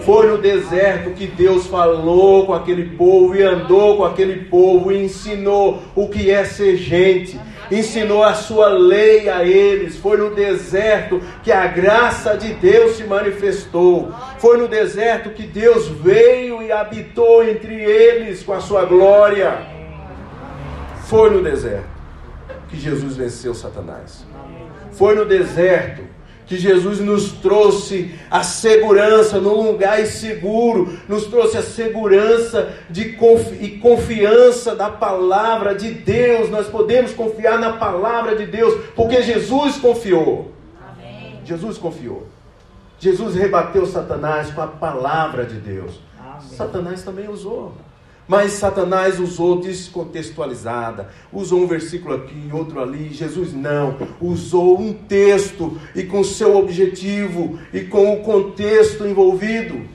Foi 0.05 0.26
no 0.26 0.39
deserto 0.39 1.11
que 1.11 1.26
Deus 1.26 1.66
falou 1.66 2.47
com 2.47 2.55
aquele 2.55 2.97
povo 2.97 3.37
e 3.37 3.43
andou 3.43 3.99
com 3.99 4.05
aquele 4.05 4.45
povo 4.45 4.91
e 4.91 5.05
ensinou 5.05 5.82
o 5.95 6.09
que 6.09 6.30
é 6.30 6.45
ser 6.45 6.76
gente, 6.76 7.39
ensinou 7.70 8.24
a 8.24 8.32
sua 8.32 8.68
lei 8.68 9.28
a 9.28 9.45
eles. 9.45 9.99
Foi 9.99 10.16
no 10.16 10.34
deserto 10.34 11.20
que 11.43 11.53
a 11.53 11.66
graça 11.66 12.37
de 12.37 12.55
Deus 12.55 12.97
se 12.97 13.05
manifestou. 13.05 14.11
Foi 14.39 14.57
no 14.57 14.66
deserto 14.66 15.30
que 15.30 15.43
Deus 15.43 15.89
veio 15.89 16.62
e 16.62 16.72
habitou 16.72 17.47
entre 17.47 17.74
eles 17.74 18.43
com 18.43 18.55
a 18.55 18.61
sua 18.61 18.87
glória. 18.87 19.59
Foi 21.05 21.30
no 21.30 21.43
deserto 21.43 21.95
que 22.68 22.78
Jesus 22.78 23.16
venceu 23.16 23.54
Satanás. 23.54 24.24
Foi 24.92 25.14
no 25.14 25.24
deserto 25.24 26.02
que 26.46 26.56
Jesus 26.56 27.00
nos 27.00 27.32
trouxe 27.32 28.14
a 28.30 28.42
segurança 28.42 29.40
num 29.40 29.62
lugar 29.62 30.06
seguro, 30.06 30.96
nos 31.08 31.24
trouxe 31.26 31.58
a 31.58 31.62
segurança 31.62 32.72
de 32.88 33.12
confi 33.12 33.64
e 33.64 33.78
confiança 33.78 34.74
da 34.74 34.88
palavra 34.88 35.74
de 35.74 35.90
Deus. 35.90 36.48
Nós 36.48 36.68
podemos 36.68 37.12
confiar 37.12 37.58
na 37.58 37.72
palavra 37.72 38.36
de 38.36 38.46
Deus, 38.46 38.80
porque 38.94 39.22
Jesus 39.22 39.76
confiou. 39.78 40.52
Amém. 40.80 41.40
Jesus 41.44 41.76
confiou. 41.78 42.28
Jesus 42.98 43.34
rebateu 43.34 43.84
Satanás 43.84 44.50
com 44.50 44.62
a 44.62 44.68
palavra 44.68 45.44
de 45.44 45.56
Deus. 45.56 46.00
Amém. 46.18 46.48
Satanás 46.48 47.02
também 47.02 47.28
usou. 47.28 47.74
Mas 48.28 48.52
Satanás 48.52 49.20
usou 49.20 49.60
descontextualizada, 49.60 51.10
usou 51.32 51.62
um 51.62 51.66
versículo 51.66 52.14
aqui, 52.14 52.50
outro 52.52 52.80
ali. 52.80 53.12
Jesus 53.12 53.52
não, 53.52 53.96
usou 54.20 54.80
um 54.80 54.92
texto 54.92 55.80
e 55.94 56.02
com 56.02 56.24
seu 56.24 56.56
objetivo 56.56 57.58
e 57.72 57.82
com 57.82 58.14
o 58.14 58.24
contexto 58.24 59.06
envolvido. 59.06 59.86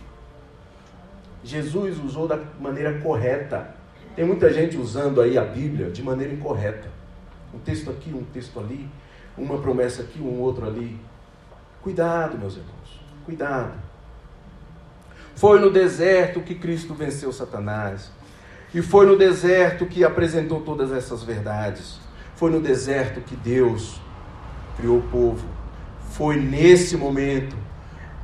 Jesus 1.43 1.99
usou 1.99 2.27
da 2.27 2.39
maneira 2.59 2.99
correta. 2.99 3.75
Tem 4.15 4.25
muita 4.25 4.51
gente 4.53 4.77
usando 4.77 5.19
aí 5.19 5.37
a 5.37 5.43
Bíblia 5.43 5.89
de 5.89 6.01
maneira 6.01 6.33
incorreta. 6.33 6.89
Um 7.53 7.59
texto 7.59 7.89
aqui, 7.89 8.13
um 8.13 8.23
texto 8.23 8.59
ali, 8.59 8.87
uma 9.37 9.57
promessa 9.57 10.03
aqui, 10.03 10.21
um 10.21 10.39
outro 10.39 10.65
ali. 10.65 10.97
Cuidado, 11.81 12.37
meus 12.37 12.55
irmãos, 12.55 13.01
cuidado. 13.25 13.73
Foi 15.35 15.59
no 15.59 15.71
deserto 15.71 16.41
que 16.41 16.55
Cristo 16.55 16.93
venceu 16.93 17.33
Satanás. 17.33 18.11
E 18.73 18.81
foi 18.81 19.05
no 19.05 19.17
deserto 19.17 19.85
que 19.85 20.03
apresentou 20.03 20.61
todas 20.61 20.91
essas 20.91 21.23
verdades. 21.23 21.99
Foi 22.35 22.49
no 22.49 22.61
deserto 22.61 23.19
que 23.21 23.35
Deus 23.35 23.99
criou 24.77 24.99
o 24.99 25.01
povo. 25.03 25.45
Foi 26.11 26.37
nesse 26.37 26.95
momento, 26.95 27.55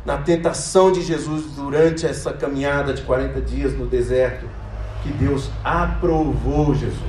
na 0.06 0.18
tentação 0.18 0.92
de 0.92 1.02
Jesus 1.02 1.52
durante 1.52 2.06
essa 2.06 2.32
caminhada 2.34 2.94
de 2.94 3.02
40 3.02 3.42
dias 3.42 3.74
no 3.74 3.86
deserto, 3.86 4.48
que 5.04 5.12
Deus 5.12 5.52
aprovou 5.64 6.74
Jesus. 6.74 7.02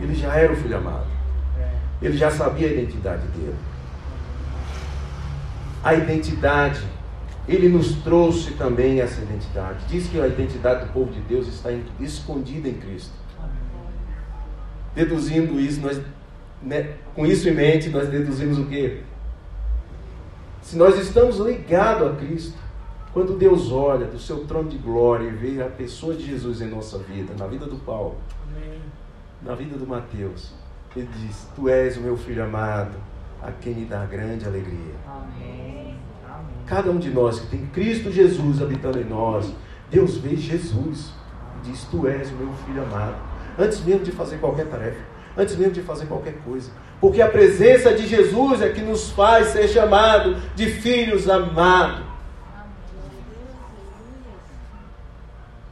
Ele 0.00 0.14
já 0.14 0.34
era 0.34 0.52
o 0.52 0.56
filho 0.56 0.76
amado. 0.76 1.06
Ele 2.00 2.16
já 2.16 2.30
sabia 2.30 2.68
a 2.68 2.72
identidade 2.72 3.26
dele. 3.28 3.56
A 5.82 5.94
identidade 5.94 6.80
ele 7.48 7.68
nos 7.68 7.94
trouxe 8.02 8.52
também 8.52 9.00
essa 9.00 9.22
identidade. 9.22 9.86
Diz 9.88 10.06
que 10.06 10.20
a 10.20 10.26
identidade 10.28 10.84
do 10.84 10.92
povo 10.92 11.10
de 11.10 11.20
Deus 11.20 11.48
está 11.48 11.70
escondida 11.98 12.68
em 12.68 12.74
Cristo. 12.74 13.12
Deduzindo 14.94 15.58
isso, 15.58 15.80
nós, 15.80 16.00
né, 16.62 16.94
com 17.14 17.24
isso 17.24 17.48
em 17.48 17.54
mente, 17.54 17.88
nós 17.88 18.08
deduzimos 18.08 18.58
o 18.58 18.66
quê? 18.66 19.00
Se 20.60 20.76
nós 20.76 20.98
estamos 20.98 21.38
ligados 21.38 22.08
a 22.08 22.16
Cristo, 22.16 22.58
quando 23.14 23.38
Deus 23.38 23.72
olha 23.72 24.06
do 24.06 24.18
seu 24.18 24.44
trono 24.44 24.68
de 24.68 24.76
glória 24.76 25.26
e 25.26 25.30
vê 25.30 25.62
a 25.62 25.70
pessoa 25.70 26.14
de 26.14 26.26
Jesus 26.26 26.60
em 26.60 26.68
nossa 26.68 26.98
vida, 26.98 27.32
na 27.38 27.46
vida 27.46 27.64
do 27.64 27.76
Paulo, 27.76 28.16
Amém. 28.46 28.80
na 29.42 29.54
vida 29.54 29.78
do 29.78 29.86
Mateus, 29.86 30.52
ele 30.94 31.08
diz: 31.16 31.48
Tu 31.56 31.68
és 31.68 31.96
o 31.96 32.02
meu 32.02 32.16
filho 32.16 32.44
amado, 32.44 32.94
a 33.42 33.50
quem 33.50 33.74
me 33.74 33.86
dá 33.86 34.04
grande 34.04 34.44
alegria. 34.44 34.94
Amém. 35.06 35.87
Cada 36.68 36.90
um 36.90 36.98
de 36.98 37.08
nós 37.08 37.40
que 37.40 37.46
tem 37.46 37.66
Cristo 37.66 38.12
Jesus 38.12 38.60
habitando 38.60 39.00
em 39.00 39.04
nós, 39.04 39.50
Deus 39.90 40.18
vê 40.18 40.36
Jesus 40.36 41.10
e 41.56 41.70
diz: 41.70 41.84
Tu 41.90 42.06
és 42.06 42.30
meu 42.30 42.52
filho 42.66 42.82
amado. 42.82 43.16
Antes 43.58 43.80
mesmo 43.84 44.04
de 44.04 44.12
fazer 44.12 44.36
qualquer 44.38 44.66
tarefa, 44.66 45.00
antes 45.36 45.56
mesmo 45.56 45.72
de 45.72 45.80
fazer 45.80 46.06
qualquer 46.06 46.34
coisa. 46.44 46.70
Porque 47.00 47.22
a 47.22 47.28
presença 47.28 47.94
de 47.94 48.06
Jesus 48.06 48.60
é 48.60 48.68
que 48.68 48.82
nos 48.82 49.10
faz 49.10 49.48
ser 49.48 49.68
chamado 49.68 50.36
de 50.54 50.66
filhos 50.66 51.28
amados. 51.28 52.06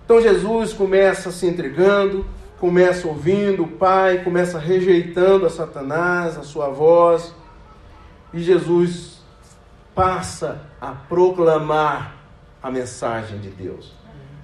Então 0.05 0.21
Jesus 0.21 0.73
começa 0.73 1.31
se 1.33 1.47
entregando, 1.47 2.25
começa 2.59 3.07
ouvindo 3.09 3.65
o 3.65 3.69
Pai, 3.69 4.23
começa 4.23 4.59
rejeitando 4.59 5.45
a 5.45 5.51
Satanás, 5.51 6.39
a 6.39 6.43
sua 6.43 6.69
voz. 6.69 7.35
E 8.33 8.41
Jesus 8.41 9.16
passa 9.97 10.61
a 10.79 10.89
proclamar 10.89 12.15
a 12.63 12.71
mensagem 12.71 13.39
de 13.39 13.49
Deus. 13.49 13.95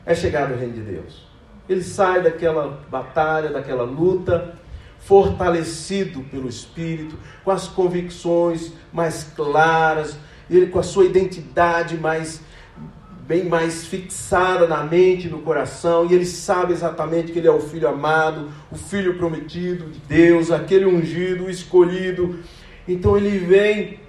É 0.07 0.15
chegado 0.15 0.55
o 0.55 0.57
reino 0.57 0.73
de 0.73 0.81
Deus. 0.81 1.27
Ele 1.69 1.83
sai 1.83 2.23
daquela 2.23 2.81
batalha, 2.91 3.51
daquela 3.51 3.85
luta, 3.85 4.57
fortalecido 4.99 6.23
pelo 6.23 6.49
Espírito, 6.49 7.19
com 7.45 7.51
as 7.51 7.69
convicções 7.69 8.73
mais 8.93 9.25
claras, 9.37 10.17
ele 10.49 10.69
com 10.69 10.79
a 10.79 10.83
sua 10.83 11.05
identidade 11.05 11.99
mais 11.99 12.41
bem 13.27 13.45
mais 13.45 13.87
fixada 13.87 14.67
na 14.67 14.83
mente, 14.83 15.29
no 15.29 15.43
coração, 15.43 16.07
e 16.07 16.15
ele 16.15 16.27
sabe 16.27 16.73
exatamente 16.73 17.31
que 17.31 17.39
ele 17.39 17.47
é 17.47 17.53
o 17.53 17.61
filho 17.61 17.89
amado, 17.89 18.51
o 18.71 18.77
filho 18.77 19.17
prometido 19.17 19.85
de 19.91 20.01
Deus, 20.01 20.51
aquele 20.51 20.87
ungido, 20.87 21.49
escolhido. 21.49 22.41
Então 22.87 23.17
ele 23.17 23.39
vem 23.39 24.02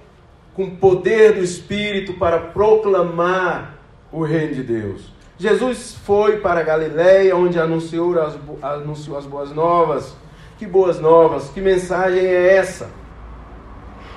com 0.53 0.75
poder 0.75 1.33
do 1.33 1.43
Espírito 1.43 2.13
para 2.13 2.39
proclamar 2.39 3.77
o 4.11 4.23
reino 4.23 4.55
de 4.55 4.63
Deus. 4.63 5.11
Jesus 5.37 5.95
foi 6.05 6.37
para 6.37 6.61
Galiléia, 6.61 7.35
onde 7.35 7.59
anunciou 7.59 8.19
as, 8.21 8.37
anunciou 8.61 9.17
as 9.17 9.25
boas 9.25 9.51
novas. 9.51 10.15
Que 10.57 10.67
boas 10.67 10.99
novas, 10.99 11.49
que 11.49 11.59
mensagem 11.59 12.23
é 12.23 12.55
essa? 12.55 12.89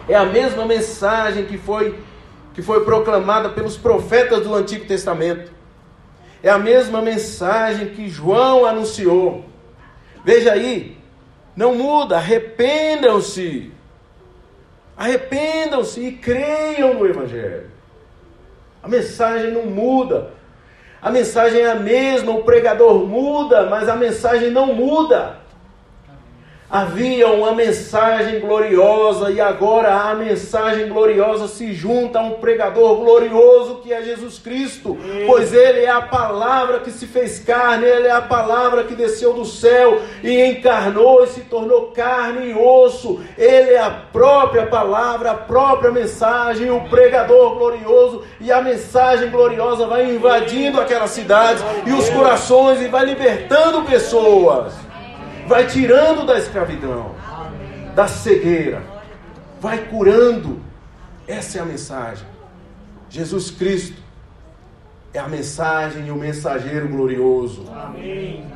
É 0.09 0.14
a 0.14 0.24
mesma 0.24 0.64
mensagem 0.66 1.47
que 1.47 1.57
foi, 1.59 1.99
que 2.55 2.62
foi 2.62 2.84
proclamada 2.84 3.49
pelos 3.49 3.76
profetas 3.76 4.43
do 4.43 4.55
Antigo 4.55 4.84
Testamento. 4.84 5.51
É 6.43 6.51
a 6.51 6.59
mesma 6.59 7.01
mensagem 7.01 7.89
que 7.89 8.09
João 8.09 8.66
anunciou. 8.66 9.45
Veja 10.24 10.53
aí, 10.53 10.99
não 11.57 11.74
muda, 11.74 12.16
arrependam-se 12.16 13.72
Arrependam-se 14.97 16.01
e 16.01 16.12
creiam 16.12 16.94
no 16.94 17.07
Evangelho. 17.07 17.70
A 18.82 18.88
mensagem 18.88 19.51
não 19.51 19.66
muda. 19.66 20.30
A 21.03 21.11
mensagem 21.11 21.61
é 21.61 21.70
a 21.70 21.74
mesma, 21.74 22.32
o 22.32 22.44
pregador 22.44 23.05
muda, 23.07 23.66
mas 23.66 23.88
a 23.88 23.97
mensagem 23.97 24.51
não 24.51 24.74
muda. 24.74 25.45
Havia 26.68 27.28
uma 27.28 27.52
mensagem 27.52 28.40
gloriosa 28.40 29.30
e 29.30 29.40
agora 29.40 29.94
a 29.94 30.14
mensagem 30.16 30.88
gloriosa 30.88 31.46
se 31.46 31.72
junta 31.72 32.18
a 32.18 32.22
um 32.22 32.32
pregador 32.32 32.96
glorioso 32.96 33.76
que 33.76 33.92
é 33.92 34.02
Jesus 34.02 34.40
Cristo, 34.40 34.98
pois 35.28 35.52
ele 35.52 35.82
é 35.82 35.90
a 35.90 36.02
palavra 36.02 36.80
que 36.80 36.90
se 36.90 37.06
fez 37.06 37.38
carne, 37.38 37.86
ele 37.86 38.08
é 38.08 38.10
a 38.10 38.20
palavra 38.20 38.82
que 38.82 38.96
desceu 38.96 39.32
do 39.32 39.44
céu 39.44 40.02
e 40.24 40.44
encarnou 40.44 41.22
e 41.22 41.28
se 41.28 41.42
tornou 41.42 41.92
carne 41.92 42.50
e 42.50 42.54
osso. 42.54 43.20
Ele 43.38 43.70
é 43.70 43.80
a 43.80 43.90
própria 43.90 44.66
palavra, 44.66 45.30
a 45.30 45.34
própria 45.34 45.92
mensagem, 45.92 46.68
o 46.68 46.80
pregador 46.88 47.54
glorioso 47.54 48.24
e 48.40 48.50
a 48.50 48.60
mensagem 48.60 49.30
gloriosa 49.30 49.86
vai 49.86 50.12
invadindo 50.12 50.80
aquela 50.80 51.06
cidade 51.06 51.62
e 51.86 51.92
os 51.92 52.10
corações 52.10 52.82
e 52.82 52.88
vai 52.88 53.04
libertando 53.04 53.82
pessoas 53.82 54.86
vai 55.47 55.66
tirando 55.66 56.26
da 56.26 56.38
escravidão, 56.38 57.14
da 57.94 58.07
cegueira, 58.07 58.82
vai 59.61 59.86
curando. 59.86 60.61
Essa 61.26 61.59
é 61.59 61.61
a 61.61 61.64
mensagem. 61.64 62.26
Jesus 63.09 63.51
Cristo 63.51 64.01
é 65.12 65.18
a 65.18 65.28
mensagem 65.28 66.07
e 66.07 66.11
o 66.11 66.16
mensageiro 66.16 66.88
glorioso. 66.88 67.64
Amém. 67.72 68.47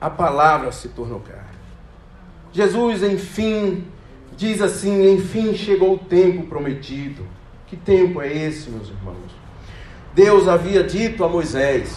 A 0.00 0.08
palavra 0.08 0.70
se 0.70 0.88
tornou 0.90 1.20
carne. 1.20 1.58
Jesus, 2.52 3.02
enfim, 3.02 3.84
diz 4.36 4.62
assim: 4.62 5.12
enfim 5.12 5.54
chegou 5.54 5.94
o 5.94 5.98
tempo 5.98 6.46
prometido. 6.46 7.26
Que 7.66 7.76
tempo 7.76 8.22
é 8.22 8.32
esse, 8.32 8.70
meus 8.70 8.88
irmãos? 8.88 9.37
Deus 10.18 10.48
havia 10.48 10.82
dito 10.82 11.22
a 11.22 11.28
Moisés 11.28 11.96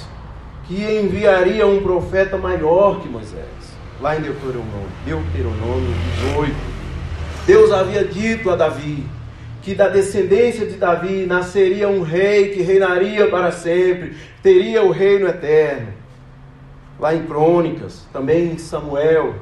que 0.68 0.76
enviaria 0.76 1.66
um 1.66 1.82
profeta 1.82 2.38
maior 2.38 3.02
que 3.02 3.10
Moisés, 3.10 3.48
lá 4.00 4.16
em 4.16 4.22
Deuteronômio, 4.22 4.92
Deuteronômio 5.04 5.92
18. 6.36 6.56
Deus 7.48 7.72
havia 7.72 8.06
dito 8.06 8.52
a 8.52 8.56
Davi 8.56 9.04
que 9.64 9.74
da 9.74 9.90
descendência 9.90 10.68
de 10.68 10.78
Davi 10.78 11.26
nasceria 11.26 11.90
um 11.90 12.04
rei 12.04 12.50
que 12.50 12.62
reinaria 12.62 13.28
para 13.28 13.52
sempre, 13.52 14.16
teria 14.44 14.84
o 14.84 14.92
reino 14.92 15.28
eterno. 15.28 15.88
Lá 17.00 17.16
em 17.16 17.26
Crônicas, 17.26 18.06
também 18.14 18.52
em 18.52 18.58
Samuel, 18.60 19.34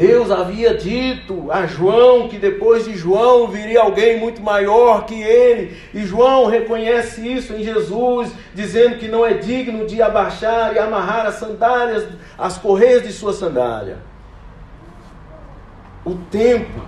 Deus 0.00 0.30
havia 0.30 0.74
dito 0.74 1.52
a 1.52 1.66
João 1.66 2.26
que 2.26 2.38
depois 2.38 2.86
de 2.86 2.96
João 2.96 3.48
viria 3.48 3.82
alguém 3.82 4.18
muito 4.18 4.40
maior 4.40 5.04
que 5.04 5.20
ele, 5.20 5.76
e 5.92 6.06
João 6.06 6.46
reconhece 6.46 7.20
isso 7.30 7.52
em 7.52 7.62
Jesus, 7.62 8.32
dizendo 8.54 8.96
que 8.96 9.06
não 9.08 9.26
é 9.26 9.34
digno 9.34 9.86
de 9.86 10.00
abaixar 10.00 10.74
e 10.74 10.78
amarrar 10.78 11.26
as 11.26 11.34
sandálias, 11.34 12.08
as 12.38 12.56
correias 12.56 13.02
de 13.02 13.12
sua 13.12 13.34
sandália. 13.34 13.98
O 16.02 16.14
tempo, 16.14 16.80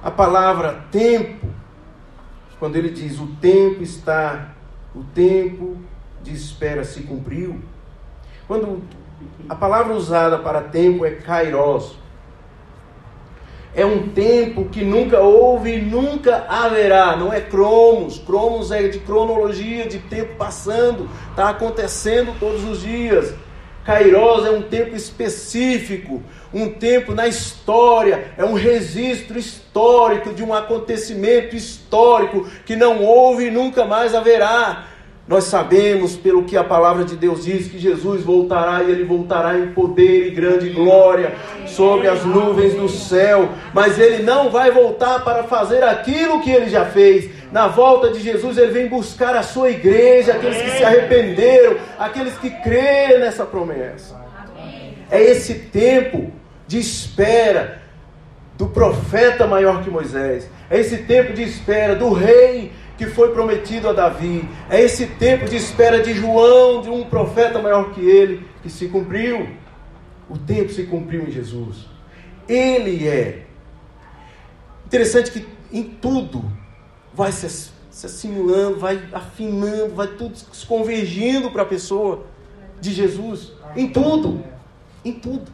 a 0.00 0.12
palavra 0.12 0.84
tempo, 0.92 1.44
quando 2.60 2.76
ele 2.76 2.90
diz 2.90 3.18
o 3.18 3.26
tempo 3.40 3.82
está, 3.82 4.54
o 4.94 5.02
tempo 5.02 5.76
de 6.22 6.32
espera 6.32 6.84
se 6.84 7.02
cumpriu. 7.02 7.60
Quando 8.46 8.80
a 9.48 9.54
palavra 9.54 9.94
usada 9.94 10.38
para 10.38 10.60
tempo 10.60 11.04
é 11.04 11.10
kairos. 11.10 11.96
É 13.74 13.84
um 13.84 14.08
tempo 14.08 14.66
que 14.66 14.84
nunca 14.84 15.20
houve 15.20 15.74
e 15.74 15.82
nunca 15.82 16.46
haverá. 16.48 17.16
Não 17.16 17.32
é 17.32 17.40
cromos. 17.40 18.18
Cromos 18.18 18.70
é 18.70 18.86
de 18.88 19.00
cronologia, 19.00 19.86
de 19.86 19.98
tempo 19.98 20.36
passando. 20.36 21.10
Está 21.30 21.50
acontecendo 21.50 22.38
todos 22.38 22.64
os 22.64 22.82
dias. 22.82 23.34
Kairos 23.84 24.46
é 24.46 24.50
um 24.50 24.62
tempo 24.62 24.96
específico, 24.96 26.22
um 26.54 26.70
tempo 26.70 27.12
na 27.14 27.28
história, 27.28 28.32
é 28.38 28.42
um 28.42 28.54
registro 28.54 29.38
histórico 29.38 30.32
de 30.32 30.42
um 30.42 30.54
acontecimento 30.54 31.54
histórico 31.54 32.48
que 32.64 32.76
não 32.76 33.02
houve 33.04 33.48
e 33.48 33.50
nunca 33.50 33.84
mais 33.84 34.14
haverá. 34.14 34.86
Nós 35.26 35.44
sabemos, 35.44 36.16
pelo 36.16 36.44
que 36.44 36.54
a 36.54 36.62
palavra 36.62 37.02
de 37.02 37.16
Deus 37.16 37.44
diz, 37.44 37.66
que 37.68 37.78
Jesus 37.78 38.22
voltará 38.22 38.82
e 38.82 38.90
ele 38.90 39.04
voltará 39.04 39.58
em 39.58 39.68
poder 39.68 40.26
e 40.26 40.30
grande 40.30 40.68
glória 40.68 41.34
sobre 41.66 42.08
as 42.08 42.24
nuvens 42.26 42.74
do 42.74 42.90
céu. 42.90 43.48
Mas 43.72 43.98
ele 43.98 44.22
não 44.22 44.50
vai 44.50 44.70
voltar 44.70 45.24
para 45.24 45.44
fazer 45.44 45.82
aquilo 45.82 46.42
que 46.42 46.50
ele 46.50 46.68
já 46.68 46.84
fez. 46.84 47.30
Na 47.50 47.68
volta 47.68 48.10
de 48.10 48.20
Jesus, 48.20 48.58
ele 48.58 48.72
vem 48.72 48.86
buscar 48.86 49.34
a 49.34 49.42
sua 49.42 49.70
igreja, 49.70 50.34
aqueles 50.34 50.60
que 50.60 50.70
se 50.72 50.84
arrependeram, 50.84 51.76
aqueles 51.98 52.36
que 52.36 52.50
creem 52.50 53.20
nessa 53.20 53.46
promessa. 53.46 54.22
É 55.10 55.22
esse 55.22 55.54
tempo 55.54 56.30
de 56.66 56.78
espera 56.78 57.80
do 58.58 58.66
profeta 58.66 59.46
maior 59.46 59.82
que 59.82 59.88
Moisés. 59.90 60.50
É 60.70 60.78
esse 60.78 60.98
tempo 60.98 61.32
de 61.32 61.42
espera 61.42 61.94
do 61.94 62.12
rei 62.12 62.72
que 62.96 63.06
foi 63.06 63.32
prometido 63.32 63.88
a 63.88 63.92
Davi. 63.92 64.48
É 64.70 64.80
esse 64.80 65.06
tempo 65.06 65.46
de 65.46 65.56
espera 65.56 66.02
de 66.02 66.14
João, 66.14 66.80
de 66.80 66.90
um 66.90 67.04
profeta 67.04 67.60
maior 67.60 67.92
que 67.92 68.00
ele, 68.00 68.46
que 68.62 68.70
se 68.70 68.88
cumpriu. 68.88 69.48
O 70.28 70.38
tempo 70.38 70.72
se 70.72 70.84
cumpriu 70.84 71.22
em 71.22 71.30
Jesus. 71.30 71.86
Ele 72.48 73.06
é. 73.08 73.46
Interessante 74.86 75.30
que 75.30 75.46
em 75.72 75.82
tudo 75.82 76.44
vai 77.12 77.32
se, 77.32 77.48
se 77.90 78.06
assimilando, 78.06 78.78
vai 78.78 79.02
afinando, 79.12 79.94
vai 79.94 80.08
tudo 80.08 80.36
se 80.36 80.66
convergindo 80.66 81.50
para 81.50 81.62
a 81.62 81.66
pessoa 81.66 82.26
de 82.80 82.92
Jesus. 82.92 83.52
Em 83.76 83.88
tudo. 83.88 84.44
Em 85.04 85.12
tudo. 85.12 85.50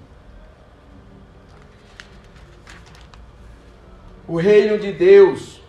O 4.28 4.36
reino 4.36 4.78
de 4.78 4.92
Deus 4.92 5.59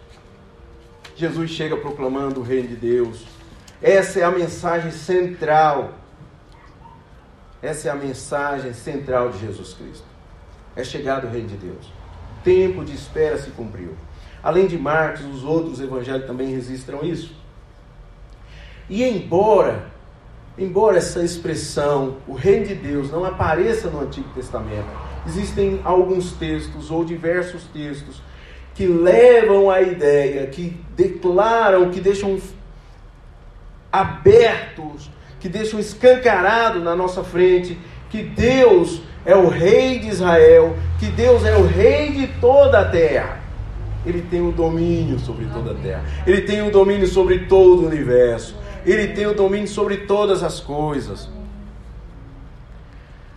Jesus 1.16 1.52
chega 1.52 1.76
proclamando 1.78 2.40
o 2.40 2.44
reino 2.44 2.68
de 2.68 2.76
Deus. 2.76 3.26
Essa 3.82 4.20
é 4.20 4.24
a 4.24 4.32
mensagem 4.32 4.92
central. 4.92 5.94
Essa 7.62 7.90
é 7.90 7.92
a 7.92 7.96
mensagem 7.96 8.74
central 8.74 9.30
de 9.30 9.40
Jesus 9.40 9.74
Cristo. 9.74 10.06
É 10.76 10.84
chegado 10.84 11.28
o 11.28 11.30
reino 11.30 11.48
de 11.48 11.58
Deus. 11.58 11.86
O 11.86 12.44
tempo 12.44 12.84
de 12.84 12.96
espera 12.96 13.38
se 13.38 13.52
cumpriu. 13.52 13.96
Além 14.44 14.68
de 14.68 14.78
Marcos, 14.78 15.26
os 15.26 15.44
outros 15.44 15.80
evangelhos 15.80 16.26
também 16.26 16.50
registram 16.50 17.04
isso. 17.04 17.36
E 18.90 19.04
embora, 19.04 19.86
embora 20.58 20.98
essa 20.98 21.24
expressão, 21.24 22.18
o 22.28 22.34
reino 22.34 22.68
de 22.68 22.76
Deus, 22.76 23.12
não 23.12 23.24
apareça 23.24 23.90
no 23.90 24.02
Antigo 24.02 24.30
Testamento, 24.34 24.90
existem 25.28 25.80
alguns 25.84 26.32
textos 26.34 26.90
ou 26.90 27.06
diversos 27.06 27.64
textos 27.66 28.22
que 28.74 28.86
levam 28.86 29.70
a 29.70 29.82
ideia, 29.82 30.48
que 30.48 30.78
declaram, 30.96 31.92
que 31.92 32.00
deixam 32.00 32.40
abertos, 33.92 35.10
que 35.40 35.50
deixam 35.50 35.80
escancarado 35.80 36.80
na 36.80 36.96
nossa 36.96 37.24
frente 37.24 37.78
que 38.10 38.22
Deus 38.22 39.02
é 39.26 39.36
o 39.36 39.48
rei 39.48 40.00
de 40.00 40.10
Israel, 40.10 40.76
que 41.00 41.08
Deus 41.08 41.46
é 41.46 41.56
o 41.56 41.66
rei 41.66 42.12
de 42.12 42.28
toda 42.40 42.82
a 42.82 42.86
terra. 42.86 43.40
Ele 44.06 44.22
tem 44.22 44.42
o 44.42 44.52
domínio 44.52 45.20
sobre 45.20 45.46
toda 45.46 45.72
a 45.72 45.76
terra. 45.76 46.04
Ele 46.26 46.42
tem 46.42 46.62
o 46.62 46.72
domínio 46.72 47.08
sobre 47.08 47.40
todo 47.46 47.84
o 47.84 47.88
universo. 47.88 48.56
Ele 48.86 49.10
tem 49.10 49.28
o 49.28 49.34
domínio 49.34 49.68
sobre 49.68 49.98
todas 49.98 50.44
as 50.44 50.60
coisas. 50.60 51.30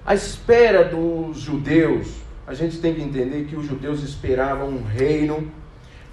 A 0.07 0.14
espera 0.14 0.85
dos 0.85 1.39
judeus 1.39 2.24
a 2.47 2.55
gente 2.55 2.78
tem 2.78 2.95
que 2.95 3.03
entender 3.03 3.45
que 3.45 3.57
os 3.57 3.66
judeus 3.66 4.03
esperavam 4.03 4.68
um 4.68 4.82
reino, 4.82 5.51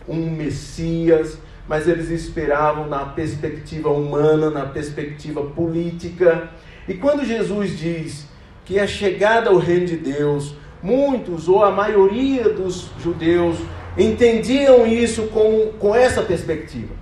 um 0.07 0.31
Messias, 0.31 1.37
mas 1.67 1.87
eles 1.87 2.09
esperavam 2.09 2.87
na 2.87 3.05
perspectiva 3.05 3.89
humana, 3.89 4.49
na 4.49 4.65
perspectiva 4.65 5.43
política. 5.43 6.49
E 6.87 6.93
quando 6.93 7.25
Jesus 7.25 7.77
diz 7.77 8.27
que 8.65 8.79
é 8.79 8.87
chegada 8.87 9.51
o 9.51 9.57
reino 9.57 9.85
de 9.85 9.97
Deus, 9.97 10.55
muitos 10.81 11.47
ou 11.47 11.63
a 11.63 11.71
maioria 11.71 12.49
dos 12.49 12.89
judeus 12.99 13.57
entendiam 13.97 14.87
isso 14.87 15.23
com, 15.27 15.73
com 15.77 15.93
essa 15.93 16.21
perspectiva. 16.21 16.93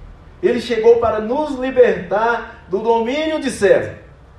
Ele 0.42 0.60
chegou 0.60 0.98
para 0.98 1.20
nos 1.20 1.60
libertar 1.60 2.66
do 2.70 2.80
domínio 2.80 3.40
de 3.40 3.52
César. 3.52 3.98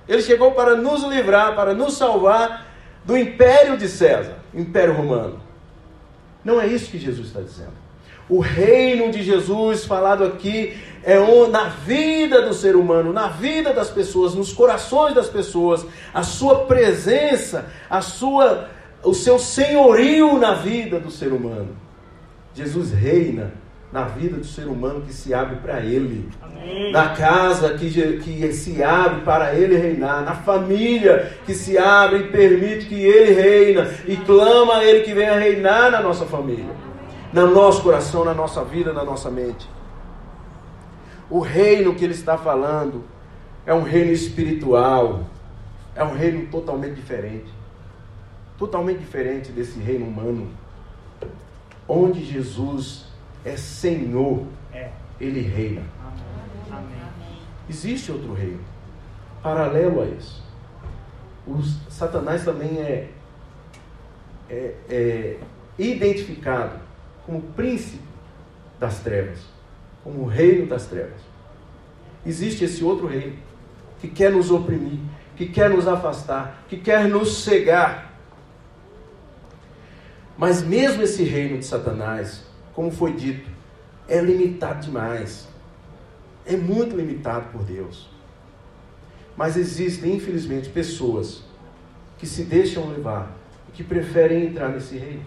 Ele 0.08 0.22
chegou 0.22 0.52
para 0.52 0.74
nos 0.74 1.04
livrar, 1.04 1.54
para 1.54 1.74
nos 1.74 1.96
salvar 1.96 2.66
do 3.04 3.16
império 3.16 3.76
de 3.76 3.88
César, 3.88 4.39
império 4.54 4.94
romano. 4.94 5.40
Não 6.44 6.60
é 6.60 6.66
isso 6.66 6.90
que 6.90 6.98
Jesus 6.98 7.28
está 7.28 7.40
dizendo. 7.40 7.72
O 8.28 8.38
reino 8.38 9.10
de 9.10 9.22
Jesus 9.22 9.84
falado 9.84 10.24
aqui 10.24 10.76
é 11.02 11.18
na 11.48 11.64
vida 11.64 12.42
do 12.42 12.54
ser 12.54 12.76
humano, 12.76 13.12
na 13.12 13.28
vida 13.28 13.72
das 13.72 13.90
pessoas, 13.90 14.34
nos 14.34 14.52
corações 14.52 15.14
das 15.14 15.28
pessoas, 15.28 15.84
a 16.14 16.22
sua 16.22 16.66
presença, 16.66 17.66
a 17.88 18.00
sua, 18.00 18.68
o 19.02 19.12
seu 19.14 19.38
senhorio 19.38 20.38
na 20.38 20.54
vida 20.54 21.00
do 21.00 21.10
ser 21.10 21.32
humano. 21.32 21.76
Jesus 22.54 22.92
reina 22.92 23.52
na 23.92 24.04
vida 24.04 24.36
do 24.36 24.44
ser 24.44 24.68
humano 24.68 25.02
que 25.02 25.12
se 25.12 25.34
abre 25.34 25.56
para 25.56 25.80
Ele, 25.80 26.28
Amém. 26.40 26.92
na 26.92 27.08
casa 27.10 27.74
que, 27.74 27.90
que 28.18 28.52
se 28.52 28.82
abre 28.82 29.22
para 29.22 29.54
Ele 29.54 29.76
reinar, 29.76 30.22
na 30.22 30.34
família 30.34 31.36
que 31.44 31.52
se 31.52 31.76
abre 31.76 32.18
e 32.18 32.28
permite 32.28 32.86
que 32.86 32.94
Ele 32.94 33.32
reina. 33.32 33.90
E 34.06 34.16
clama 34.16 34.76
a 34.76 34.84
Ele 34.84 35.00
que 35.00 35.12
venha 35.12 35.38
reinar 35.38 35.90
na 35.90 36.00
nossa 36.00 36.24
família, 36.24 36.72
no 37.32 37.48
nosso 37.48 37.82
coração, 37.82 38.24
na 38.24 38.34
nossa 38.34 38.62
vida, 38.64 38.92
na 38.92 39.04
nossa 39.04 39.28
mente. 39.28 39.68
O 41.28 41.40
reino 41.40 41.94
que 41.94 42.04
Ele 42.04 42.14
está 42.14 42.38
falando 42.38 43.04
é 43.66 43.74
um 43.74 43.82
reino 43.82 44.12
espiritual, 44.12 45.24
é 45.96 46.04
um 46.04 46.14
reino 46.14 46.46
totalmente 46.46 46.94
diferente, 46.94 47.52
totalmente 48.56 48.98
diferente 48.98 49.50
desse 49.50 49.80
reino 49.80 50.06
humano, 50.06 50.48
onde 51.88 52.24
Jesus 52.24 53.09
é 53.44 53.56
Senhor, 53.56 54.46
é. 54.72 54.90
Ele 55.20 55.40
reina. 55.40 55.82
Amém. 56.70 57.00
Existe 57.68 58.10
outro 58.10 58.32
reino, 58.32 58.60
paralelo 59.42 60.02
a 60.02 60.06
isso. 60.06 60.42
O 61.46 61.62
Satanás 61.90 62.44
também 62.44 62.78
é, 62.78 63.10
é, 64.48 64.74
é 64.88 65.38
identificado 65.78 66.78
como 67.24 67.40
príncipe 67.40 68.02
das 68.78 69.00
trevas, 69.00 69.40
como 70.02 70.22
o 70.22 70.26
reino 70.26 70.66
das 70.66 70.86
trevas. 70.86 71.20
Existe 72.24 72.64
esse 72.64 72.82
outro 72.82 73.06
reino 73.06 73.36
que 74.00 74.08
quer 74.08 74.32
nos 74.32 74.50
oprimir, 74.50 74.98
que 75.36 75.46
quer 75.46 75.70
nos 75.70 75.86
afastar, 75.86 76.64
que 76.68 76.76
quer 76.76 77.08
nos 77.08 77.44
cegar. 77.44 78.12
Mas 80.36 80.62
mesmo 80.62 81.02
esse 81.02 81.22
reino 81.22 81.58
de 81.58 81.64
Satanás, 81.64 82.44
como 82.74 82.90
foi 82.90 83.12
dito, 83.12 83.48
é 84.08 84.20
limitado 84.20 84.80
demais. 84.80 85.48
É 86.44 86.56
muito 86.56 86.96
limitado 86.96 87.50
por 87.50 87.62
Deus. 87.62 88.08
Mas 89.36 89.56
existem, 89.56 90.16
infelizmente, 90.16 90.68
pessoas 90.68 91.42
que 92.18 92.26
se 92.26 92.44
deixam 92.44 92.88
levar 92.88 93.34
e 93.68 93.72
que 93.72 93.82
preferem 93.82 94.46
entrar 94.46 94.68
nesse 94.68 94.96
reino. 94.96 95.24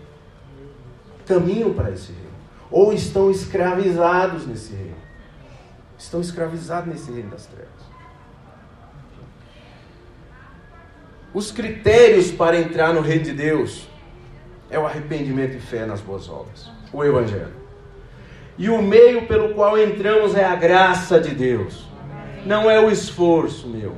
caminham 1.26 1.74
para 1.74 1.90
esse 1.92 2.12
reino, 2.12 2.36
ou 2.70 2.92
estão 2.92 3.32
escravizados 3.32 4.46
nesse 4.46 4.74
reino. 4.74 4.98
Estão 5.98 6.20
escravizados 6.20 6.94
nesse 6.94 7.10
reino 7.12 7.30
das 7.30 7.46
trevas. 7.46 7.72
Os 11.34 11.52
critérios 11.52 12.30
para 12.30 12.60
entrar 12.60 12.94
no 12.94 13.02
reino 13.02 13.24
de 13.24 13.32
Deus 13.32 13.88
é 14.70 14.78
o 14.78 14.86
arrependimento 14.86 15.56
e 15.56 15.60
fé 15.60 15.86
nas 15.86 16.02
boas 16.02 16.30
obras, 16.30 16.70
o 16.94 17.04
Evangelho. 17.04 17.64
E 18.58 18.70
o 18.70 18.82
meio 18.82 19.26
pelo 19.26 19.50
qual 19.56 19.78
entramos 19.78 20.36
é 20.36 20.46
a 20.46 20.56
graça 20.56 21.20
de 21.20 21.34
Deus. 21.34 21.86
Não 22.46 22.70
é 22.70 22.80
o 22.80 22.92
esforço 22.92 23.68
meu. 23.68 23.96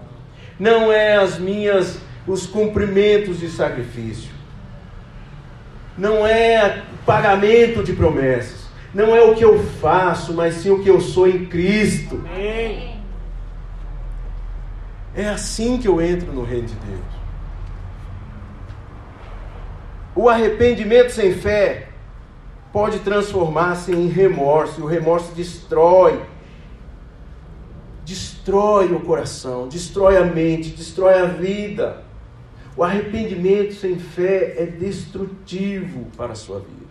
Não 0.58 0.92
é 0.92 1.18
as 1.18 1.38
minhas 1.38 2.00
os 2.26 2.48
cumprimentos 2.48 3.40
de 3.40 3.50
sacrifício. 3.50 4.34
Não 5.98 6.26
é 6.26 6.84
o 6.94 7.06
pagamento 7.06 7.84
de 7.84 7.94
promessas. 7.94 8.66
Não 8.94 9.14
é 9.14 9.22
o 9.22 9.36
que 9.36 9.44
eu 9.44 9.60
faço, 9.60 10.34
mas 10.34 10.56
sim 10.56 10.70
o 10.72 10.82
que 10.82 10.90
eu 10.90 11.02
sou 11.02 11.28
em 11.28 11.46
Cristo. 11.46 12.24
É 15.14 15.28
assim 15.28 15.78
que 15.78 15.88
eu 15.88 16.02
entro 16.02 16.32
no 16.32 16.44
reino 16.44 16.68
de 16.68 16.76
Deus. 16.76 17.16
O 20.16 20.30
arrependimento 20.30 21.12
sem 21.12 21.34
fé 21.34 21.90
pode 22.76 23.00
transformar-se 23.00 23.94
em 23.94 24.10
remorso, 24.10 24.82
e 24.82 24.84
o 24.84 24.86
remorso 24.86 25.32
destrói. 25.34 26.22
Destrói 28.04 28.92
o 28.92 29.00
coração, 29.00 29.70
destrói 29.70 30.18
a 30.18 30.26
mente, 30.26 30.72
destrói 30.72 31.14
a 31.14 31.24
vida. 31.24 32.04
O 32.76 32.84
arrependimento 32.84 33.76
sem 33.76 33.98
fé 33.98 34.56
é 34.58 34.66
destrutivo 34.66 36.08
para 36.18 36.34
a 36.34 36.36
sua 36.36 36.60
vida. 36.60 36.86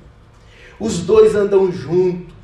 Os 0.80 1.00
dois 1.00 1.34
andam 1.34 1.70
juntos. 1.70 2.34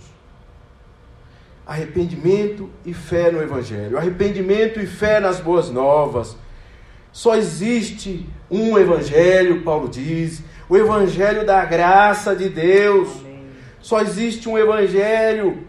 Arrependimento 1.66 2.68
e 2.84 2.92
fé 2.92 3.30
no 3.30 3.42
Evangelho. 3.42 3.96
Arrependimento 3.96 4.78
e 4.80 4.86
fé 4.86 5.18
nas 5.18 5.40
boas 5.40 5.70
novas. 5.70 6.36
Só 7.10 7.34
existe 7.36 8.28
um 8.50 8.78
Evangelho, 8.78 9.62
Paulo 9.62 9.88
diz, 9.88 10.42
o 10.68 10.76
Evangelho 10.76 11.46
da 11.46 11.64
graça 11.64 12.36
de 12.36 12.50
Deus. 12.50 13.29
Só 13.80 14.00
existe 14.00 14.48
um 14.48 14.58
Evangelho 14.58 15.66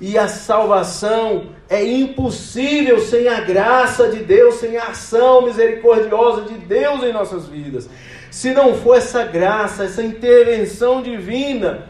e 0.00 0.18
a 0.18 0.26
salvação 0.26 1.50
é 1.68 1.84
impossível 1.84 2.98
sem 3.00 3.28
a 3.28 3.40
graça 3.40 4.08
de 4.08 4.18
Deus, 4.18 4.56
sem 4.56 4.76
a 4.76 4.88
ação 4.88 5.42
misericordiosa 5.42 6.42
de 6.42 6.54
Deus 6.54 7.02
em 7.02 7.12
nossas 7.12 7.46
vidas. 7.46 7.88
Se 8.30 8.52
não 8.52 8.74
for 8.74 8.96
essa 8.96 9.24
graça, 9.24 9.84
essa 9.84 10.02
intervenção 10.02 11.02
divina, 11.02 11.88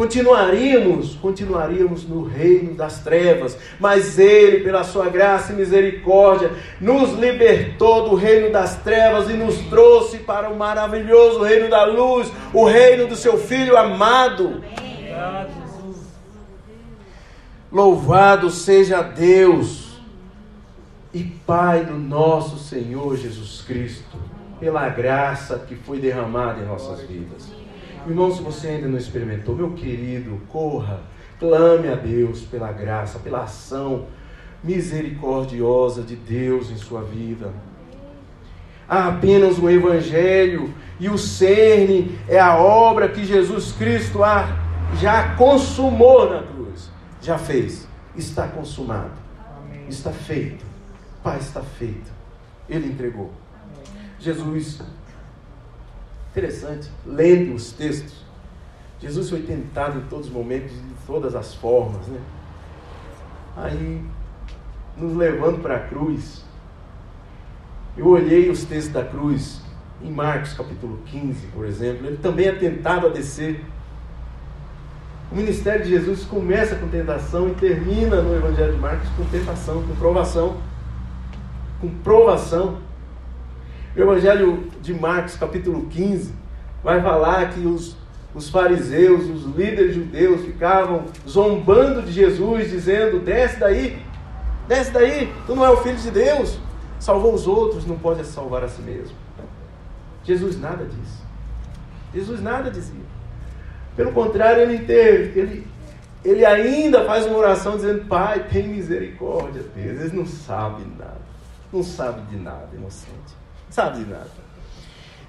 continuaríamos, 0.00 1.14
continuaríamos 1.16 2.08
no 2.08 2.24
reino 2.24 2.72
das 2.72 3.00
trevas, 3.00 3.58
mas 3.78 4.18
ele, 4.18 4.64
pela 4.64 4.82
sua 4.82 5.10
graça 5.10 5.52
e 5.52 5.56
misericórdia, 5.56 6.52
nos 6.80 7.12
libertou 7.18 8.08
do 8.08 8.14
reino 8.14 8.50
das 8.50 8.76
trevas 8.76 9.28
e 9.28 9.34
nos 9.34 9.58
trouxe 9.68 10.16
para 10.20 10.48
o 10.48 10.56
maravilhoso 10.56 11.42
reino 11.42 11.68
da 11.68 11.84
luz, 11.84 12.32
o 12.54 12.64
reino 12.64 13.08
do 13.08 13.14
seu 13.14 13.36
filho 13.36 13.76
amado. 13.76 14.64
Louvado 17.70 18.48
seja 18.48 19.02
Deus 19.02 20.00
e 21.12 21.24
Pai 21.24 21.84
do 21.84 21.98
nosso 21.98 22.56
Senhor 22.58 23.18
Jesus 23.18 23.60
Cristo, 23.66 24.16
pela 24.58 24.88
graça 24.88 25.58
que 25.58 25.74
foi 25.74 25.98
derramada 25.98 26.62
em 26.62 26.64
nossas 26.64 27.02
vidas. 27.02 27.59
Irmão, 28.06 28.34
se 28.34 28.42
você 28.42 28.68
ainda 28.68 28.88
não 28.88 28.98
experimentou, 28.98 29.54
meu 29.54 29.72
querido, 29.72 30.40
corra, 30.48 31.00
clame 31.38 31.88
a 31.88 31.94
Deus 31.94 32.42
pela 32.42 32.72
graça, 32.72 33.18
pela 33.18 33.42
ação 33.42 34.06
misericordiosa 34.62 36.02
de 36.02 36.16
Deus 36.16 36.70
em 36.70 36.76
sua 36.76 37.02
vida. 37.02 37.52
Há 38.88 39.08
apenas 39.08 39.58
o 39.58 39.70
Evangelho 39.70 40.74
e 40.98 41.08
o 41.08 41.16
cerne 41.16 42.18
é 42.28 42.38
a 42.38 42.56
obra 42.56 43.08
que 43.08 43.24
Jesus 43.24 43.72
Cristo 43.72 44.20
já 44.98 45.34
consumou 45.36 46.28
na 46.28 46.42
cruz. 46.42 46.90
Já 47.22 47.38
fez. 47.38 47.86
Está 48.16 48.48
consumado. 48.48 49.12
Amém. 49.56 49.86
Está 49.88 50.10
feito. 50.10 50.64
Pai, 51.22 51.38
está 51.38 51.62
feito. 51.62 52.10
Ele 52.68 52.88
entregou. 52.88 53.30
Amém. 53.54 54.10
Jesus 54.18 54.80
Interessante, 56.30 56.88
lendo 57.04 57.54
os 57.54 57.72
textos, 57.72 58.24
Jesus 59.00 59.30
foi 59.30 59.42
tentado 59.42 59.98
em 59.98 60.02
todos 60.02 60.28
os 60.28 60.32
momentos, 60.32 60.70
de 60.70 60.94
todas 61.06 61.34
as 61.34 61.54
formas, 61.54 62.06
né? 62.06 62.20
Aí, 63.56 64.04
nos 64.96 65.16
levando 65.16 65.60
para 65.60 65.76
a 65.76 65.80
cruz, 65.80 66.44
eu 67.96 68.06
olhei 68.06 68.48
os 68.48 68.64
textos 68.64 68.92
da 68.92 69.04
cruz, 69.04 69.60
em 70.02 70.10
Marcos 70.10 70.52
capítulo 70.52 70.98
15, 71.06 71.48
por 71.48 71.66
exemplo, 71.66 72.06
ele 72.06 72.18
também 72.18 72.46
é 72.46 72.52
tentado 72.52 73.06
a 73.06 73.10
descer. 73.10 73.64
O 75.32 75.34
ministério 75.34 75.84
de 75.84 75.90
Jesus 75.90 76.24
começa 76.24 76.76
com 76.76 76.88
tentação 76.88 77.48
e 77.48 77.54
termina 77.54 78.22
no 78.22 78.34
Evangelho 78.34 78.74
de 78.74 78.78
Marcos 78.78 79.08
com 79.16 79.24
tentação, 79.26 79.82
com 79.82 79.94
provação. 79.96 80.56
Com 81.80 81.88
provação. 81.88 82.78
O 84.00 84.02
Evangelho 84.02 84.64
de 84.80 84.94
Marcos, 84.94 85.36
capítulo 85.36 85.84
15, 85.90 86.32
vai 86.82 87.02
falar 87.02 87.50
que 87.50 87.60
os, 87.66 87.98
os 88.34 88.48
fariseus, 88.48 89.28
os 89.28 89.44
líderes 89.54 89.94
judeus, 89.94 90.40
ficavam 90.40 91.04
zombando 91.28 92.00
de 92.00 92.10
Jesus, 92.10 92.70
dizendo: 92.70 93.20
desce 93.20 93.60
daí, 93.60 94.02
desce 94.66 94.90
daí, 94.90 95.30
tu 95.46 95.54
não 95.54 95.66
é 95.66 95.68
o 95.68 95.76
filho 95.82 95.98
de 95.98 96.10
Deus. 96.10 96.58
Salvou 96.98 97.34
os 97.34 97.46
outros, 97.46 97.84
não 97.84 97.98
pode 97.98 98.24
salvar 98.24 98.64
a 98.64 98.68
si 98.68 98.80
mesmo. 98.80 99.14
Jesus 100.24 100.58
nada 100.58 100.86
disse. 100.86 101.20
Jesus 102.14 102.40
nada 102.40 102.70
dizia. 102.70 103.04
Pelo 103.94 104.12
contrário, 104.12 104.62
ele, 104.62 104.78
teve, 104.78 105.38
ele, 105.38 105.66
ele 106.24 106.46
ainda 106.46 107.04
faz 107.04 107.26
uma 107.26 107.36
oração 107.36 107.76
dizendo: 107.76 108.06
Pai, 108.06 108.46
tem 108.50 108.66
misericórdia 108.66 109.62
deles. 109.62 110.00
Eles 110.00 110.12
não 110.14 110.24
sabem 110.24 110.86
nada. 110.98 111.20
Não 111.70 111.82
sabem 111.82 112.24
de 112.30 112.36
nada, 112.36 112.70
inocente 112.72 113.39
sabe 113.70 114.04
de 114.04 114.10
nada. 114.10 114.40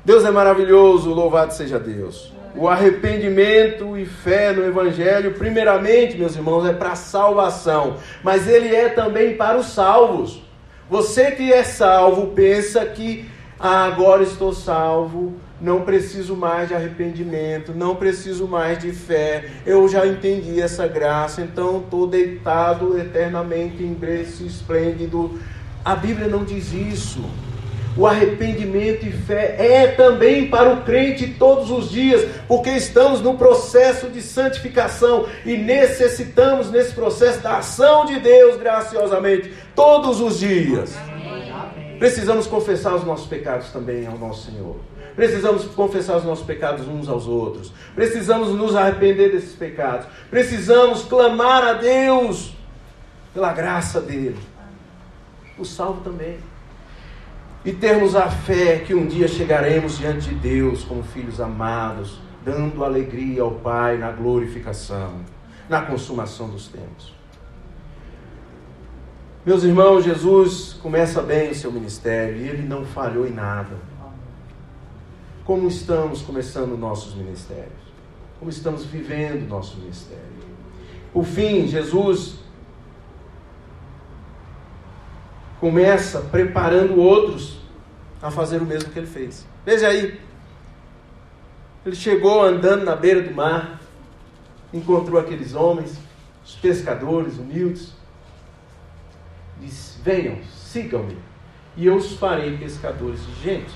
Deus 0.04 0.26
é 0.26 0.32
maravilhoso, 0.32 1.14
louvado 1.14 1.54
seja 1.54 1.80
Deus. 1.80 2.34
O 2.56 2.68
arrependimento 2.68 3.98
e 3.98 4.06
fé 4.06 4.52
no 4.52 4.66
Evangelho, 4.66 5.36
primeiramente, 5.36 6.18
meus 6.18 6.36
irmãos, 6.36 6.66
é 6.66 6.74
para 6.74 6.96
salvação, 6.96 7.98
mas 8.24 8.48
ele 8.48 8.76
é 8.76 8.90
também 8.90 9.38
para 9.38 9.58
os 9.58 9.68
salvos. 9.68 10.42
Você 10.90 11.32
que 11.32 11.54
é 11.54 11.64
salvo, 11.64 12.28
pensa 12.28 12.84
que 12.86 13.30
ah, 13.58 13.86
agora 13.86 14.24
estou 14.24 14.52
salvo, 14.52 15.36
não 15.62 15.82
preciso 15.82 16.36
mais 16.36 16.68
de 16.68 16.74
arrependimento, 16.74 17.72
não 17.72 17.96
preciso 17.96 18.48
mais 18.48 18.80
de 18.80 18.92
fé, 18.92 19.46
eu 19.66 19.88
já 19.88 20.06
entendi 20.06 20.60
essa 20.60 20.88
graça, 20.88 21.42
então 21.42 21.78
estou 21.78 22.08
deitado 22.08 22.98
eternamente 22.98 23.84
em 23.84 23.94
berço 23.94 24.44
esplêndido. 24.44 25.40
A 25.86 25.96
Bíblia 25.96 26.28
não 26.28 26.44
diz 26.44 26.74
isso. 26.74 27.24
O 27.98 28.08
arrependimento 28.08 29.06
e 29.06 29.12
fé 29.12 29.56
é 29.60 29.88
também 29.88 30.50
para 30.50 30.72
o 30.74 30.84
crente 30.84 31.36
todos 31.38 31.70
os 31.70 31.90
dias, 31.90 32.26
porque 32.48 32.70
estamos 32.70 33.20
no 33.22 33.38
processo 33.38 34.08
de 34.08 34.22
santificação 34.22 35.28
e 35.46 35.58
necessitamos 35.58 36.72
nesse 36.72 36.94
processo 36.94 37.42
da 37.42 37.58
ação 37.58 38.06
de 38.06 38.20
Deus 38.20 38.58
graciosamente 38.58 39.54
todos 39.76 40.22
os 40.22 40.40
dias. 40.40 40.96
Precisamos 42.00 42.48
confessar 42.48 42.96
os 42.96 43.04
nossos 43.04 43.28
pecados 43.28 43.70
também 43.70 44.08
ao 44.08 44.18
nosso 44.18 44.50
Senhor. 44.50 44.78
Precisamos 45.14 45.66
confessar 45.66 46.16
os 46.16 46.24
nossos 46.24 46.46
pecados 46.46 46.88
uns 46.88 47.10
aos 47.10 47.28
outros. 47.28 47.74
Precisamos 47.94 48.50
nos 48.50 48.74
arrepender 48.74 49.32
desses 49.32 49.54
pecados. 49.54 50.08
Precisamos 50.30 51.04
clamar 51.04 51.64
a 51.64 51.74
Deus 51.74 52.56
pela 53.34 53.52
graça 53.52 54.00
dele. 54.00 54.40
O 55.60 55.66
salvo 55.66 56.02
também 56.02 56.38
e 57.64 57.72
termos 57.72 58.16
a 58.16 58.30
fé 58.30 58.80
que 58.80 58.94
um 58.96 59.06
dia 59.06 59.28
chegaremos 59.28 59.98
diante 59.98 60.30
de 60.30 60.36
Deus 60.36 60.84
como 60.84 61.04
filhos 61.04 61.40
amados, 61.40 62.20
dando 62.44 62.84
alegria 62.84 63.44
ao 63.44 63.52
Pai 63.52 63.98
na 63.98 64.12
glorificação, 64.12 65.20
na 65.70 65.82
consumação 65.82 66.50
dos 66.50 66.68
tempos. 66.68 67.14
Meus 69.46 69.64
irmãos, 69.64 70.04
Jesus 70.04 70.74
começa 70.82 71.22
bem 71.22 71.52
o 71.52 71.56
seu 71.56 71.72
ministério 71.72 72.38
e 72.38 72.48
ele 72.48 72.64
não 72.64 72.86
falhou 72.86 73.28
em 73.28 73.32
nada. 73.32 73.76
Como 75.46 75.68
estamos 75.68 76.22
começando 76.22 76.78
nossos 76.78 77.16
ministérios? 77.16 77.82
Como 78.40 78.50
estamos 78.50 78.86
vivendo 78.86 79.48
nosso 79.48 79.78
ministério? 79.78 80.24
Por 81.14 81.26
fim, 81.26 81.68
Jesus 81.68 82.41
começa 85.62 86.20
preparando 86.22 87.00
outros 87.00 87.60
a 88.20 88.32
fazer 88.32 88.64
o 88.64 88.66
mesmo 88.66 88.90
que 88.90 88.98
ele 88.98 89.08
fez. 89.08 89.48
Veja 89.64 89.88
aí. 89.88 90.20
Ele 91.86 91.96
chegou 91.96 92.44
andando 92.44 92.84
na 92.84 92.96
beira 92.96 93.22
do 93.22 93.34
mar, 93.34 93.80
encontrou 94.74 95.20
aqueles 95.20 95.54
homens, 95.54 95.98
os 96.44 96.56
pescadores 96.56 97.38
humildes, 97.38 97.94
disse: 99.60 100.00
Venham, 100.02 100.38
sigam-me, 100.56 101.18
e 101.78 101.86
eu 101.86 101.96
os 101.96 102.14
farei 102.14 102.58
pescadores 102.58 103.24
de 103.26 103.44
gente. 103.44 103.72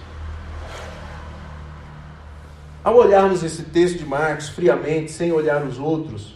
Ao 2.84 2.96
olharmos 2.96 3.44
esse 3.44 3.64
texto 3.64 3.98
de 3.98 4.06
Marcos 4.06 4.50
friamente, 4.50 5.12
sem 5.12 5.32
olhar 5.32 5.64
os 5.64 5.80
outros, 5.80 6.36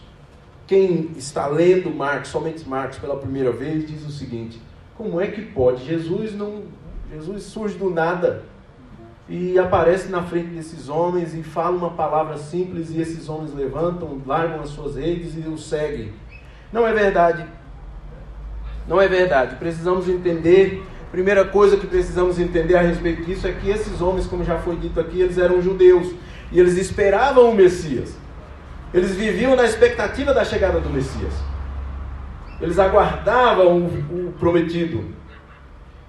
quem 0.66 1.12
está 1.16 1.46
lendo 1.46 1.90
Marcos, 1.90 2.30
somente 2.30 2.68
Marcos 2.68 2.98
pela 2.98 3.16
primeira 3.16 3.52
vez, 3.52 3.86
diz 3.86 4.04
o 4.04 4.10
seguinte: 4.10 4.60
como 5.00 5.18
é 5.18 5.28
que 5.28 5.40
pode? 5.40 5.82
Jesus 5.82 6.34
não, 6.34 6.64
Jesus 7.10 7.44
surge 7.44 7.78
do 7.78 7.88
nada 7.88 8.42
e 9.26 9.58
aparece 9.58 10.10
na 10.10 10.22
frente 10.22 10.48
desses 10.48 10.90
homens 10.90 11.34
e 11.34 11.42
fala 11.42 11.74
uma 11.74 11.88
palavra 11.88 12.36
simples 12.36 12.90
e 12.90 13.00
esses 13.00 13.26
homens 13.26 13.54
levantam, 13.54 14.20
largam 14.26 14.60
as 14.60 14.68
suas 14.68 14.96
redes 14.96 15.34
e 15.38 15.48
o 15.48 15.56
seguem. 15.56 16.12
Não 16.70 16.86
é 16.86 16.92
verdade. 16.92 17.46
Não 18.86 19.00
é 19.00 19.08
verdade. 19.08 19.56
Precisamos 19.56 20.06
entender. 20.06 20.84
Primeira 21.10 21.46
coisa 21.46 21.78
que 21.78 21.86
precisamos 21.86 22.38
entender 22.38 22.76
a 22.76 22.82
respeito 22.82 23.24
disso 23.24 23.48
é 23.48 23.52
que 23.52 23.70
esses 23.70 24.02
homens, 24.02 24.26
como 24.26 24.44
já 24.44 24.58
foi 24.58 24.76
dito 24.76 25.00
aqui, 25.00 25.22
eles 25.22 25.38
eram 25.38 25.62
judeus 25.62 26.14
e 26.52 26.60
eles 26.60 26.76
esperavam 26.76 27.50
o 27.50 27.54
Messias. 27.54 28.14
Eles 28.92 29.12
viviam 29.12 29.56
na 29.56 29.64
expectativa 29.64 30.34
da 30.34 30.44
chegada 30.44 30.78
do 30.78 30.90
Messias. 30.90 31.49
Eles 32.60 32.78
aguardavam 32.78 33.86
o, 33.86 34.34
prometido. 34.38 35.04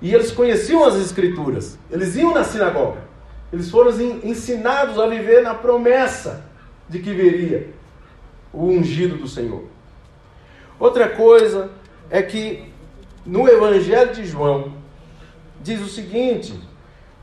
E 0.02 0.14
eles 0.14 0.32
conheciam 0.32 0.84
as 0.84 0.96
Escrituras. 0.96 1.78
Eles 1.90 2.16
iam 2.16 2.34
na 2.34 2.44
sinagoga. 2.44 3.00
Eles 3.54 3.70
foram 3.70 3.92
ensinados 4.24 4.98
a 4.98 5.08
viver 5.08 5.42
na 5.44 5.54
promessa 5.54 6.46
de 6.88 7.00
que 7.00 7.14
viria 7.14 7.70
o 8.54 8.66
ungido 8.66 9.18
do 9.18 9.28
Senhor. 9.28 9.64
Outra 10.80 11.10
coisa 11.10 11.70
é 12.10 12.22
que 12.22 12.72
no 13.26 13.48
Evangelho 13.48 14.14
de 14.14 14.26
João 14.26 14.74
diz 15.62 15.80
o 15.82 15.88
seguinte, 15.88 16.60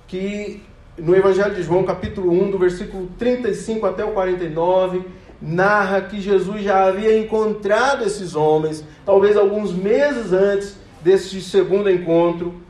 que 0.06 0.62
no 0.96 1.14
Evangelho 1.14 1.54
de 1.54 1.62
João, 1.62 1.84
capítulo 1.84 2.30
1, 2.30 2.50
do 2.50 2.58
versículo 2.58 3.08
35 3.18 3.86
até 3.86 4.04
o 4.04 4.12
49, 4.12 5.04
narra 5.40 6.02
que 6.02 6.20
Jesus 6.20 6.62
já 6.62 6.86
havia 6.86 7.18
encontrado 7.18 8.04
esses 8.04 8.34
homens, 8.34 8.84
talvez 9.04 9.36
alguns 9.36 9.72
meses 9.72 10.32
antes 10.32 10.76
desse 11.02 11.40
segundo 11.40 11.90
encontro. 11.90 12.60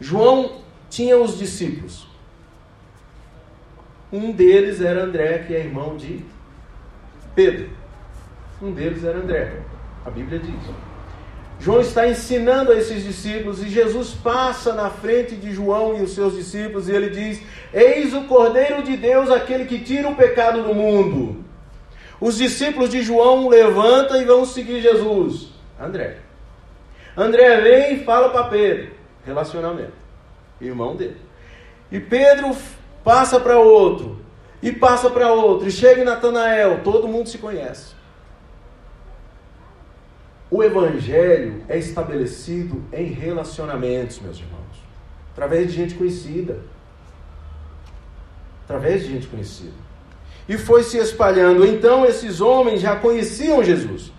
João 0.00 0.60
tinha 0.88 1.18
os 1.18 1.38
discípulos. 1.38 2.08
Um 4.12 4.32
deles 4.32 4.80
era 4.80 5.04
André, 5.04 5.44
que 5.46 5.54
é 5.54 5.60
irmão 5.60 5.96
de 5.96 6.24
Pedro. 7.34 7.70
Um 8.60 8.72
deles 8.72 9.04
era 9.04 9.18
André. 9.18 9.60
A 10.04 10.10
Bíblia 10.10 10.40
diz. 10.40 10.89
João 11.60 11.80
está 11.80 12.08
ensinando 12.08 12.72
a 12.72 12.76
esses 12.76 13.04
discípulos 13.04 13.62
e 13.62 13.68
Jesus 13.68 14.14
passa 14.14 14.72
na 14.72 14.88
frente 14.90 15.36
de 15.36 15.52
João 15.52 15.98
e 15.98 16.02
os 16.02 16.14
seus 16.14 16.34
discípulos 16.34 16.88
e 16.88 16.92
ele 16.92 17.10
diz: 17.10 17.42
Eis 17.72 18.14
o 18.14 18.22
Cordeiro 18.22 18.82
de 18.82 18.96
Deus, 18.96 19.30
aquele 19.30 19.66
que 19.66 19.78
tira 19.78 20.08
o 20.08 20.16
pecado 20.16 20.62
do 20.62 20.74
mundo. 20.74 21.44
Os 22.20 22.36
discípulos 22.36 22.90
de 22.90 23.02
João 23.02 23.48
levantam 23.48 24.20
e 24.20 24.24
vão 24.24 24.44
seguir 24.44 24.80
Jesus. 24.80 25.50
André. 25.78 26.18
André 27.16 27.60
vem 27.60 27.94
e 27.94 28.04
fala 28.04 28.30
para 28.30 28.44
Pedro. 28.44 28.92
Relacionamento 29.24 30.00
irmão 30.60 30.94
dele. 30.94 31.16
E 31.90 31.98
Pedro 31.98 32.56
passa 33.02 33.40
para 33.40 33.58
outro, 33.58 34.18
e 34.62 34.70
passa 34.70 35.08
para 35.10 35.32
outro, 35.32 35.66
e 35.66 35.72
chega 35.72 36.02
em 36.02 36.04
Natanael, 36.04 36.80
todo 36.84 37.08
mundo 37.08 37.28
se 37.28 37.38
conhece. 37.38 37.94
O 40.50 40.64
evangelho 40.64 41.62
é 41.68 41.78
estabelecido 41.78 42.82
em 42.92 43.04
relacionamentos, 43.04 44.18
meus 44.20 44.38
irmãos, 44.38 44.82
através 45.32 45.68
de 45.68 45.76
gente 45.76 45.94
conhecida. 45.94 46.58
Através 48.64 49.02
de 49.02 49.12
gente 49.12 49.26
conhecida. 49.28 49.72
E 50.48 50.58
foi 50.58 50.82
se 50.82 50.98
espalhando. 50.98 51.64
Então 51.64 52.04
esses 52.04 52.40
homens 52.40 52.80
já 52.80 52.96
conheciam 52.96 53.62
Jesus. 53.62 54.12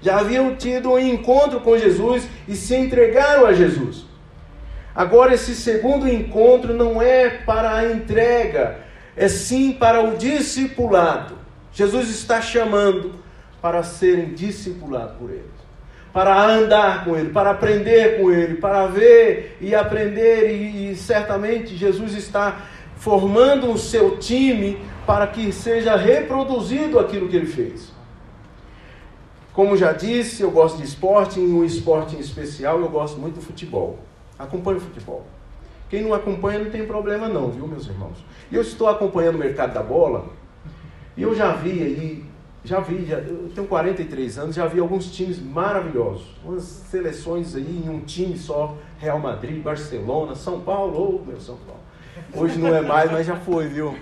Já 0.00 0.18
haviam 0.18 0.56
tido 0.56 0.92
um 0.92 0.98
encontro 0.98 1.60
com 1.60 1.76
Jesus 1.76 2.28
e 2.46 2.54
se 2.54 2.74
entregaram 2.74 3.46
a 3.46 3.52
Jesus. 3.52 4.06
Agora, 4.94 5.34
esse 5.34 5.54
segundo 5.54 6.08
encontro 6.08 6.74
não 6.74 7.00
é 7.00 7.28
para 7.28 7.72
a 7.72 7.92
entrega, 7.92 8.80
é 9.16 9.28
sim 9.28 9.72
para 9.72 10.02
o 10.02 10.16
discipulado. 10.16 11.38
Jesus 11.72 12.08
está 12.08 12.40
chamando 12.40 13.14
para 13.62 13.84
serem 13.84 14.34
discipulados 14.34 15.16
por 15.16 15.30
Ele, 15.30 15.44
para 16.18 16.50
andar 16.50 17.04
com 17.04 17.14
Ele, 17.14 17.28
para 17.28 17.52
aprender 17.52 18.20
com 18.20 18.28
Ele, 18.28 18.56
para 18.56 18.88
ver 18.88 19.56
e 19.60 19.72
aprender, 19.72 20.50
e, 20.50 20.90
e 20.90 20.96
certamente 20.96 21.76
Jesus 21.76 22.12
está 22.14 22.62
formando 22.96 23.70
o 23.70 23.78
seu 23.78 24.18
time 24.18 24.76
para 25.06 25.28
que 25.28 25.52
seja 25.52 25.94
reproduzido 25.94 26.98
aquilo 26.98 27.28
que 27.28 27.36
ele 27.36 27.46
fez. 27.46 27.92
Como 29.52 29.76
já 29.76 29.92
disse, 29.92 30.42
eu 30.42 30.50
gosto 30.50 30.78
de 30.78 30.82
esporte, 30.82 31.38
em 31.38 31.52
um 31.52 31.64
esporte 31.64 32.16
em 32.16 32.18
especial, 32.18 32.80
eu 32.80 32.88
gosto 32.88 33.20
muito 33.20 33.36
do 33.36 33.40
futebol. 33.40 34.00
Acompanhe 34.36 34.78
o 34.78 34.80
futebol. 34.80 35.24
Quem 35.88 36.02
não 36.02 36.12
acompanha 36.12 36.58
não 36.58 36.70
tem 36.72 36.84
problema 36.84 37.28
não, 37.28 37.48
viu, 37.48 37.68
meus 37.68 37.86
irmãos? 37.86 38.24
E 38.50 38.56
eu 38.56 38.62
estou 38.62 38.88
acompanhando 38.88 39.36
o 39.36 39.38
mercado 39.38 39.72
da 39.72 39.84
bola 39.84 40.26
e 41.16 41.22
eu 41.22 41.32
já 41.32 41.52
vi 41.52 41.80
aí, 41.80 42.24
já 42.68 42.80
vi, 42.80 43.06
já, 43.06 43.16
eu 43.16 43.48
tenho 43.54 43.66
43 43.66 44.38
anos, 44.38 44.54
já 44.54 44.66
vi 44.66 44.78
alguns 44.78 45.10
times 45.10 45.40
maravilhosos. 45.40 46.26
Umas 46.44 46.62
seleções 46.62 47.56
aí 47.56 47.82
em 47.86 47.88
um 47.88 48.00
time 48.00 48.36
só, 48.36 48.76
Real 48.98 49.18
Madrid, 49.18 49.62
Barcelona, 49.62 50.34
São 50.34 50.60
Paulo, 50.60 51.22
oh, 51.22 51.26
meu 51.26 51.40
São 51.40 51.56
Paulo. 51.56 51.80
Hoje 52.34 52.58
não 52.58 52.74
é 52.74 52.82
mais, 52.82 53.10
mas 53.10 53.26
já 53.26 53.36
foi, 53.36 53.68
viu? 53.68 53.96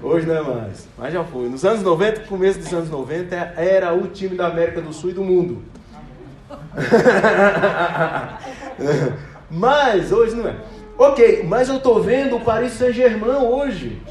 Hoje 0.00 0.26
não 0.26 0.36
é 0.36 0.42
mais, 0.42 0.86
mas 0.96 1.12
já 1.12 1.24
foi. 1.24 1.48
Nos 1.48 1.64
anos 1.64 1.82
90, 1.82 2.20
começo 2.20 2.60
dos 2.60 2.72
anos 2.72 2.88
90, 2.88 3.34
era 3.34 3.92
o 3.92 4.06
time 4.06 4.36
da 4.36 4.46
América 4.46 4.80
do 4.80 4.92
Sul 4.92 5.10
e 5.10 5.14
do 5.14 5.24
mundo. 5.24 5.60
Mas 9.50 10.12
hoje 10.12 10.36
não 10.36 10.48
é. 10.48 10.54
Ok, 10.98 11.44
mas 11.48 11.68
eu 11.68 11.76
estou 11.76 12.02
vendo 12.02 12.36
o 12.36 12.40
Paris 12.40 12.72
Saint-Germain 12.72 13.44
hoje. 13.44 14.02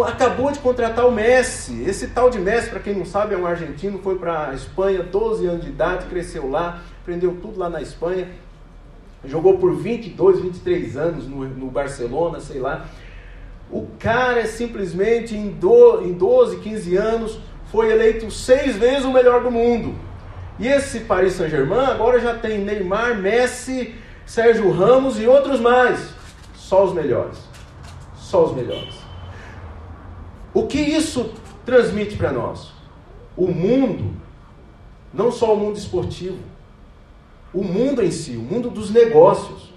Acabou 0.00 0.50
de 0.50 0.58
contratar 0.58 1.06
o 1.06 1.12
Messi. 1.12 1.82
Esse 1.82 2.08
tal 2.08 2.30
de 2.30 2.38
Messi, 2.38 2.70
para 2.70 2.80
quem 2.80 2.94
não 2.94 3.04
sabe, 3.04 3.34
é 3.34 3.38
um 3.38 3.46
argentino, 3.46 3.98
foi 3.98 4.18
para 4.18 4.48
a 4.48 4.54
Espanha, 4.54 5.02
12 5.02 5.46
anos 5.46 5.64
de 5.64 5.68
idade, 5.68 6.06
cresceu 6.06 6.48
lá, 6.48 6.80
aprendeu 7.02 7.36
tudo 7.42 7.58
lá 7.58 7.68
na 7.68 7.82
Espanha. 7.82 8.28
Jogou 9.24 9.58
por 9.58 9.76
22, 9.76 10.40
23 10.40 10.96
anos 10.96 11.28
no, 11.28 11.44
no 11.44 11.66
Barcelona, 11.66 12.40
sei 12.40 12.58
lá. 12.58 12.86
O 13.70 13.86
cara 13.98 14.40
é 14.40 14.46
simplesmente, 14.46 15.36
em, 15.36 15.50
do, 15.50 16.02
em 16.02 16.12
12, 16.12 16.58
15 16.60 16.96
anos, 16.96 17.38
foi 17.70 17.90
eleito 17.90 18.30
seis 18.30 18.76
vezes 18.76 19.04
o 19.04 19.12
melhor 19.12 19.42
do 19.42 19.50
mundo. 19.50 19.94
E 20.58 20.68
esse 20.68 21.00
Paris 21.00 21.34
Saint-Germain 21.34 21.86
agora 21.86 22.20
já 22.20 22.34
tem 22.34 22.58
Neymar, 22.58 23.16
Messi, 23.18 23.94
Sérgio 24.24 24.70
Ramos 24.70 25.20
e 25.20 25.26
outros 25.26 25.60
mais. 25.60 26.12
Só 26.54 26.84
os 26.84 26.92
melhores. 26.92 27.38
Só 28.14 28.44
os 28.44 28.54
melhores. 28.54 29.01
O 30.54 30.66
que 30.66 30.78
isso 30.78 31.32
transmite 31.64 32.16
para 32.16 32.32
nós? 32.32 32.72
O 33.36 33.48
mundo, 33.48 34.14
não 35.12 35.32
só 35.32 35.54
o 35.54 35.56
mundo 35.56 35.78
esportivo, 35.78 36.38
o 37.52 37.62
mundo 37.62 38.02
em 38.02 38.10
si, 38.10 38.36
o 38.36 38.42
mundo 38.42 38.70
dos 38.70 38.90
negócios, 38.90 39.72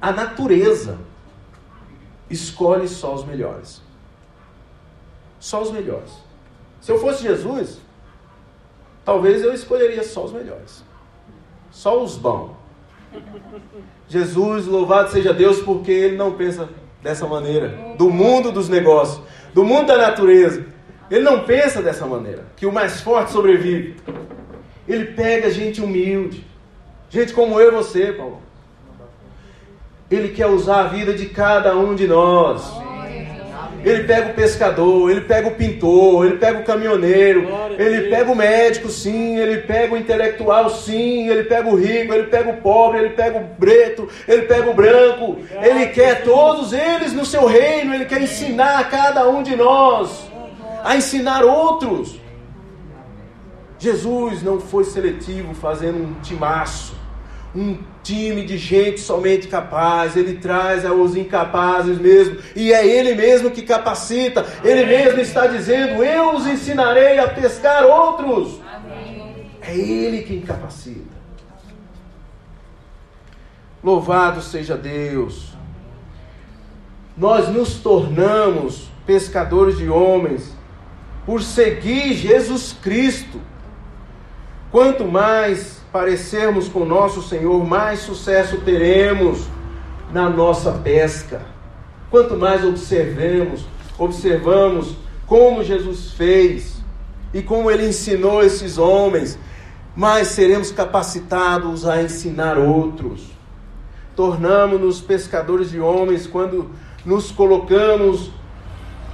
a 0.00 0.12
natureza, 0.12 0.98
escolhe 2.30 2.88
só 2.88 3.14
os 3.14 3.24
melhores. 3.24 3.82
Só 5.38 5.60
os 5.62 5.70
melhores. 5.70 6.12
Se 6.80 6.90
eu 6.90 6.98
fosse 6.98 7.22
Jesus, 7.22 7.78
talvez 9.04 9.42
eu 9.42 9.52
escolheria 9.52 10.02
só 10.02 10.24
os 10.24 10.32
melhores. 10.32 10.84
Só 11.70 12.02
os 12.02 12.16
bons. 12.16 12.50
Jesus, 14.08 14.66
louvado 14.66 15.10
seja 15.10 15.32
Deus, 15.32 15.60
porque 15.60 15.90
ele 15.90 16.16
não 16.16 16.32
pensa 16.32 16.68
dessa 17.02 17.26
maneira. 17.26 17.94
Do 17.96 18.10
mundo 18.10 18.52
dos 18.52 18.68
negócios, 18.68 19.22
do 19.54 19.64
mundo 19.64 19.86
da 19.86 19.98
natureza. 19.98 20.64
Ele 21.10 21.22
não 21.22 21.40
pensa 21.40 21.82
dessa 21.82 22.06
maneira, 22.06 22.46
que 22.56 22.66
o 22.66 22.72
mais 22.72 23.00
forte 23.00 23.32
sobrevive. 23.32 23.96
Ele 24.88 25.06
pega 25.06 25.50
gente 25.50 25.80
humilde, 25.80 26.46
gente 27.10 27.32
como 27.32 27.60
eu 27.60 27.68
e 27.68 27.74
você, 27.74 28.12
Paulo. 28.12 28.40
Ele 30.10 30.28
quer 30.30 30.46
usar 30.46 30.80
a 30.80 30.88
vida 30.88 31.12
de 31.14 31.26
cada 31.26 31.76
um 31.76 31.94
de 31.94 32.06
nós. 32.06 32.81
Ele 33.84 34.04
pega 34.04 34.30
o 34.30 34.34
pescador, 34.34 35.10
ele 35.10 35.22
pega 35.22 35.48
o 35.48 35.54
pintor, 35.54 36.26
ele 36.26 36.36
pega 36.36 36.60
o 36.60 36.64
caminhoneiro, 36.64 37.48
ele 37.78 38.08
pega 38.08 38.30
o 38.30 38.36
médico, 38.36 38.88
sim, 38.88 39.38
ele 39.38 39.58
pega 39.62 39.94
o 39.94 39.98
intelectual, 39.98 40.70
sim, 40.70 41.28
ele 41.28 41.44
pega 41.44 41.68
o 41.68 41.74
rico, 41.74 42.14
ele 42.14 42.24
pega 42.24 42.50
o 42.50 42.56
pobre, 42.58 42.98
ele 42.98 43.10
pega 43.10 43.38
o 43.38 43.44
preto, 43.58 44.08
ele 44.28 44.42
pega 44.42 44.70
o 44.70 44.74
branco. 44.74 45.38
Ele 45.62 45.86
quer 45.86 46.22
todos 46.22 46.72
eles 46.72 47.12
no 47.12 47.24
seu 47.24 47.46
reino, 47.46 47.94
ele 47.94 48.04
quer 48.04 48.22
ensinar 48.22 48.78
a 48.78 48.84
cada 48.84 49.28
um 49.28 49.42
de 49.42 49.56
nós 49.56 50.32
a 50.84 50.96
ensinar 50.96 51.44
outros. 51.44 52.20
Jesus 53.78 54.42
não 54.42 54.60
foi 54.60 54.84
seletivo 54.84 55.54
fazendo 55.54 55.98
um 55.98 56.14
timaço, 56.20 56.94
um 57.54 57.78
time 58.02 58.44
de 58.44 58.56
gente 58.56 59.00
somente 59.00 59.46
capaz, 59.46 60.16
ele 60.16 60.38
traz 60.38 60.84
os 60.84 61.14
incapazes 61.14 61.98
mesmo, 61.98 62.38
e 62.56 62.72
é 62.72 62.86
ele 62.86 63.14
mesmo 63.14 63.50
que 63.50 63.62
capacita, 63.62 64.46
ele 64.64 64.86
mesmo 64.86 65.20
está 65.20 65.46
dizendo: 65.46 66.02
Eu 66.02 66.34
os 66.34 66.46
ensinarei 66.46 67.18
a 67.18 67.28
pescar 67.28 67.84
outros. 67.84 68.60
É 69.60 69.76
ele 69.76 70.22
quem 70.22 70.40
capacita. 70.40 71.12
Louvado 73.82 74.40
seja 74.40 74.76
Deus. 74.76 75.52
Nós 77.16 77.48
nos 77.48 77.74
tornamos 77.74 78.90
pescadores 79.04 79.76
de 79.76 79.88
homens 79.88 80.56
por 81.26 81.42
seguir 81.42 82.14
Jesus 82.14 82.72
Cristo. 82.80 83.40
Quanto 84.70 85.04
mais 85.04 85.81
parecermos 85.92 86.68
com 86.68 86.86
nosso 86.86 87.20
Senhor, 87.22 87.62
mais 87.64 88.00
sucesso 88.00 88.58
teremos 88.62 89.46
na 90.10 90.30
nossa 90.30 90.72
pesca. 90.72 91.42
Quanto 92.10 92.36
mais 92.36 92.64
observemos, 92.64 93.66
observamos 93.98 94.96
como 95.26 95.62
Jesus 95.62 96.12
fez 96.12 96.82
e 97.32 97.42
como 97.42 97.70
ele 97.70 97.86
ensinou 97.86 98.42
esses 98.42 98.78
homens, 98.78 99.38
mais 99.94 100.28
seremos 100.28 100.72
capacitados 100.72 101.86
a 101.86 102.02
ensinar 102.02 102.58
outros. 102.58 103.30
Tornamos-nos 104.16 105.00
pescadores 105.00 105.70
de 105.70 105.80
homens 105.80 106.26
quando 106.26 106.70
nos 107.04 107.30
colocamos 107.30 108.30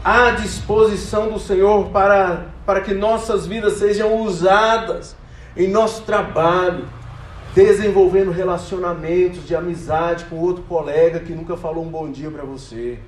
à 0.04 0.30
disposição 0.30 1.28
do 1.28 1.40
Senhor 1.40 1.88
para, 1.90 2.46
para 2.64 2.80
que 2.80 2.94
nossas 2.94 3.46
vidas 3.46 3.74
sejam 3.74 4.20
usadas 4.22 5.17
em 5.58 5.66
nosso 5.66 6.02
trabalho, 6.02 6.88
desenvolvendo 7.52 8.30
relacionamentos 8.30 9.44
de 9.44 9.56
amizade 9.56 10.24
com 10.26 10.36
outro 10.36 10.62
colega 10.62 11.18
que 11.18 11.32
nunca 11.32 11.56
falou 11.56 11.84
um 11.84 11.90
bom 11.90 12.08
dia 12.12 12.30
para 12.30 12.44
você. 12.44 13.00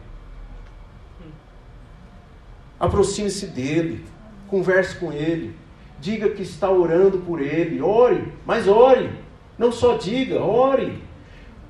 Aproxime-se 2.79 3.47
dele, 3.47 4.05
converse 4.49 4.97
com 4.97 5.13
ele, 5.13 5.55
diga 6.01 6.31
que 6.31 6.43
está 6.43 6.69
orando 6.69 7.19
por 7.19 7.41
ele, 7.41 7.81
ore, 7.81 8.33
mas 8.45 8.67
ore, 8.67 9.11
não 9.57 9.71
só 9.71 9.97
diga, 9.97 10.41
ore. 10.41 11.01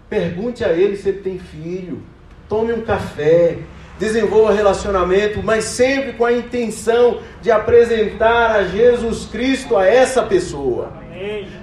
Pergunte 0.08 0.64
a 0.64 0.72
ele 0.72 0.96
se 0.96 1.10
ele 1.10 1.20
tem 1.20 1.38
filho, 1.38 2.00
tome 2.48 2.72
um 2.72 2.80
café, 2.80 3.58
desenvolva 4.00 4.54
relacionamento, 4.54 5.42
mas 5.42 5.64
sempre 5.64 6.14
com 6.14 6.24
a 6.24 6.32
intenção 6.32 7.20
de 7.42 7.50
apresentar 7.50 8.50
a 8.52 8.64
Jesus 8.64 9.26
Cristo 9.26 9.76
a 9.76 9.86
essa 9.86 10.22
pessoa. 10.22 10.90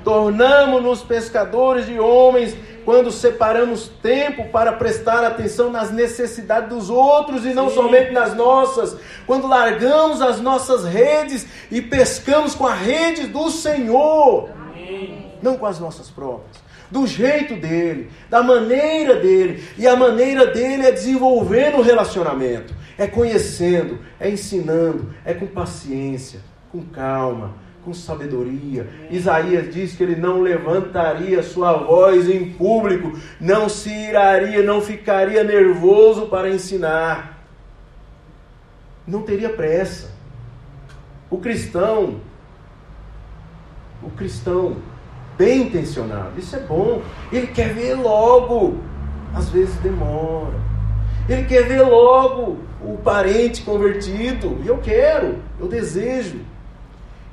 Tornamos-nos 0.04 1.02
pescadores 1.02 1.88
de 1.88 2.00
homens 2.00 2.56
quando 2.86 3.12
separamos 3.12 3.90
tempo 4.04 4.50
para 4.50 4.72
prestar 4.72 5.24
atenção 5.24 5.72
nas 5.72 5.92
necessidades 5.92 6.70
dos 6.70 6.92
outros 6.92 7.44
e 7.44 7.56
não 7.56 7.70
Sim. 7.70 7.76
somente 7.76 8.12
nas 8.12 8.36
nossas. 8.36 8.96
Quando 9.26 9.48
largamos 9.48 10.22
as 10.22 10.40
nossas 10.40 10.86
redes 10.86 11.48
e 11.72 11.82
pescamos 11.82 12.54
com 12.54 12.68
a 12.68 12.74
rede 12.76 13.26
do 13.26 13.50
Senhor, 13.50 14.52
Amém. 14.70 15.34
não 15.42 15.58
com 15.58 15.66
as 15.66 15.80
nossas 15.80 16.08
próprias 16.08 16.67
do 16.90 17.06
jeito 17.06 17.56
dele, 17.56 18.10
da 18.30 18.42
maneira 18.42 19.16
dele. 19.16 19.64
E 19.78 19.88
a 19.88 19.96
maneira 19.96 20.48
dele 20.48 20.86
é 20.86 20.92
desenvolvendo 20.92 21.78
o 21.78 21.82
relacionamento, 21.82 22.74
é 22.98 23.08
conhecendo, 23.08 24.00
é 24.20 24.30
ensinando, 24.30 25.14
é 25.26 25.34
com 25.34 25.48
paciência, 25.48 26.40
com 26.72 26.84
calma, 26.84 27.56
com 27.84 27.94
sabedoria. 27.94 28.90
Isaías 29.10 29.74
diz 29.74 29.96
que 29.96 30.04
ele 30.04 30.16
não 30.16 30.42
levantaria 30.42 31.44
sua 31.44 31.74
voz 31.74 32.30
em 32.30 32.52
público, 32.52 33.18
não 33.40 33.70
se 33.70 33.90
iraria, 33.90 34.64
não 34.64 34.82
ficaria 34.82 35.44
nervoso 35.44 36.28
para 36.28 36.50
ensinar. 36.50 37.38
Não 39.06 39.22
teria 39.22 39.50
pressa. 39.50 40.12
O 41.30 41.38
cristão, 41.38 42.20
o 44.04 44.10
cristão 44.10 44.78
bem 45.38 45.64
intencionado. 45.64 46.40
Isso 46.40 46.56
é 46.56 46.60
bom. 46.60 47.02
Ele 47.32 47.48
quer 47.48 47.74
ver 47.74 47.94
logo. 47.96 48.78
Às 49.34 49.50
vezes 49.50 49.76
demora. 49.78 50.60
Ele 51.30 51.44
quer 51.44 51.68
ver 51.68 51.82
logo 51.82 52.58
o 52.82 52.98
parente 52.98 53.62
convertido. 53.62 54.60
E 54.64 54.68
eu 54.68 54.78
quero, 54.80 55.40
eu 55.60 55.68
desejo. 55.68 56.40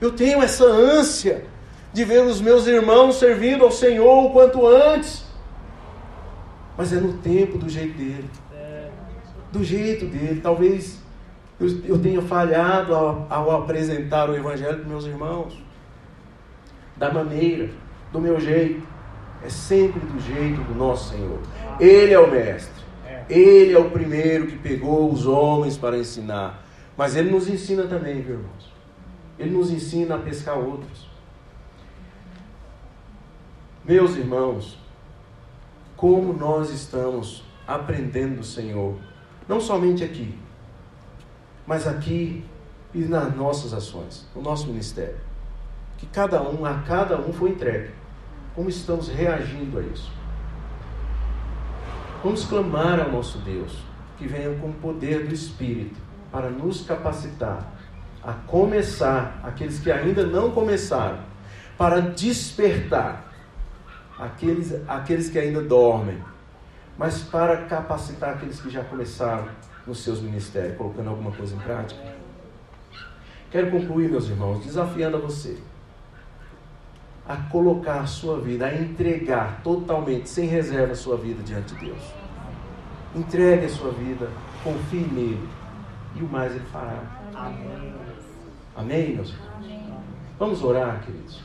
Eu 0.01 0.13
tenho 0.13 0.43
essa 0.43 0.65
ânsia 0.65 1.47
de 1.93 2.05
ver 2.05 2.25
os 2.25 2.41
meus 2.41 2.67
irmãos 2.67 3.17
servindo 3.17 3.65
ao 3.65 3.71
Senhor 3.71 4.25
o 4.25 4.31
quanto 4.31 4.67
antes. 4.67 5.25
Mas 6.77 6.93
é 6.93 6.97
no 6.97 7.15
tempo, 7.15 7.57
do 7.57 7.69
jeito 7.69 7.97
dele. 7.97 8.29
Do 9.53 9.63
jeito 9.63 10.05
dele. 10.07 10.41
Talvez 10.41 10.99
eu, 11.61 11.69
eu 11.85 11.99
tenha 11.99 12.21
falhado 12.21 12.95
ao, 12.95 13.27
ao 13.31 13.63
apresentar 13.63 14.29
o 14.29 14.35
Evangelho 14.35 14.81
para 14.81 14.89
meus 14.89 15.07
irmãos. 15.07 15.63
Da 16.97 17.13
maneira 17.13 17.71
do 18.15 18.21
meu 18.21 18.41
jeito. 18.41 18.87
É 19.43 19.51
sempre 19.51 20.01
do 20.01 20.19
jeito 20.21 20.63
do 20.63 20.75
nosso 20.75 21.11
Senhor. 21.11 21.41
Ele 21.79 22.15
é 22.15 22.19
o 22.19 22.31
mestre. 22.31 22.83
Ele 23.29 23.75
é 23.75 23.79
o 23.79 23.91
primeiro 23.91 24.47
que 24.47 24.57
pegou 24.57 25.13
os 25.13 25.27
homens 25.27 25.77
para 25.77 25.99
ensinar. 25.99 26.65
Mas 26.97 27.17
ele 27.17 27.31
nos 27.31 27.49
ensina 27.49 27.83
também, 27.83 28.23
viu, 28.23 28.37
irmãos? 28.37 28.73
Ele 29.39 29.51
nos 29.51 29.71
ensina 29.71 30.15
a 30.15 30.19
pescar 30.19 30.57
outros. 30.57 31.11
Meus 33.85 34.17
irmãos, 34.17 34.79
como 35.97 36.33
nós 36.33 36.71
estamos 36.71 37.45
aprendendo 37.67 38.37
do 38.37 38.45
Senhor, 38.45 38.97
não 39.49 39.61
somente 39.61 40.05
aqui, 40.05 40.39
mas 41.67 41.87
aqui 41.87 42.45
e 42.95 43.01
nas 43.01 43.35
nossas 43.35 43.75
ações, 43.75 44.27
no 44.35 44.41
nosso 44.41 44.69
ministério. 44.69 45.19
Que 45.99 46.07
cada 46.07 46.41
um, 46.43 46.65
a 46.65 46.75
cada 46.83 47.19
um 47.19 47.33
foi 47.33 47.51
entregue 47.51 47.91
como 48.55 48.69
estamos 48.69 49.09
reagindo 49.09 49.79
a 49.79 49.83
isso? 49.83 50.11
Vamos 52.23 52.45
clamar 52.45 53.01
ao 53.01 53.11
nosso 53.11 53.39
Deus 53.39 53.77
que 54.17 54.27
venha 54.27 54.57
com 54.59 54.69
o 54.69 54.75
poder 54.75 55.27
do 55.27 55.35
Espírito 55.35 56.01
para 56.31 56.49
nos 56.49 56.83
capacitar 56.83 57.73
a 58.23 58.33
começar 58.33 59.39
aqueles 59.43 59.79
que 59.79 59.93
ainda 59.93 60.25
não 60.25 60.51
começaram, 60.51 61.19
para 61.77 62.01
despertar 62.01 63.31
aqueles, 64.19 64.73
aqueles 64.89 65.29
que 65.29 65.39
ainda 65.39 65.61
dormem, 65.61 66.23
mas 66.97 67.21
para 67.21 67.59
capacitar 67.67 68.31
aqueles 68.31 68.61
que 68.61 68.71
já 68.71 68.83
começaram 68.83 69.47
nos 69.87 70.03
seus 70.03 70.23
ministérios, 70.23 70.79
colocando 70.79 71.11
alguma 71.11 71.33
coisa 71.33 71.55
em 71.55 71.59
prática. 71.59 72.01
Quero 73.51 73.71
concluir, 73.71 74.11
meus 74.11 74.29
irmãos, 74.29 74.65
desafiando 74.65 75.19
a 75.19 75.21
você 75.21 75.59
a 77.27 77.37
colocar 77.37 78.01
a 78.01 78.07
sua 78.07 78.39
vida, 78.39 78.67
a 78.67 78.75
entregar 78.75 79.63
totalmente, 79.63 80.29
sem 80.29 80.47
reserva, 80.47 80.93
a 80.93 80.97
sua 80.97 81.17
vida 81.17 81.43
diante 81.43 81.75
de 81.75 81.87
Deus. 81.87 82.03
Entregue 83.15 83.67
a 83.67 83.69
sua 83.69 83.93
vida, 83.93 84.29
confie 84.63 85.07
nele, 85.11 85.49
e 86.15 86.23
o 86.23 86.29
mais 86.29 86.55
ele 86.55 86.65
fará. 86.67 87.03
Amém, 87.35 87.95
Amém 88.77 89.15
meus 89.15 89.31
irmãos? 89.31 90.05
Vamos 90.39 90.63
orar, 90.63 91.01
queridos. 91.01 91.41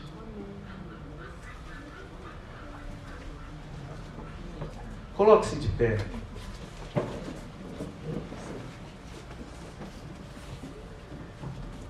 Coloque-se 5.16 5.56
de 5.58 5.68
pé. 5.70 5.98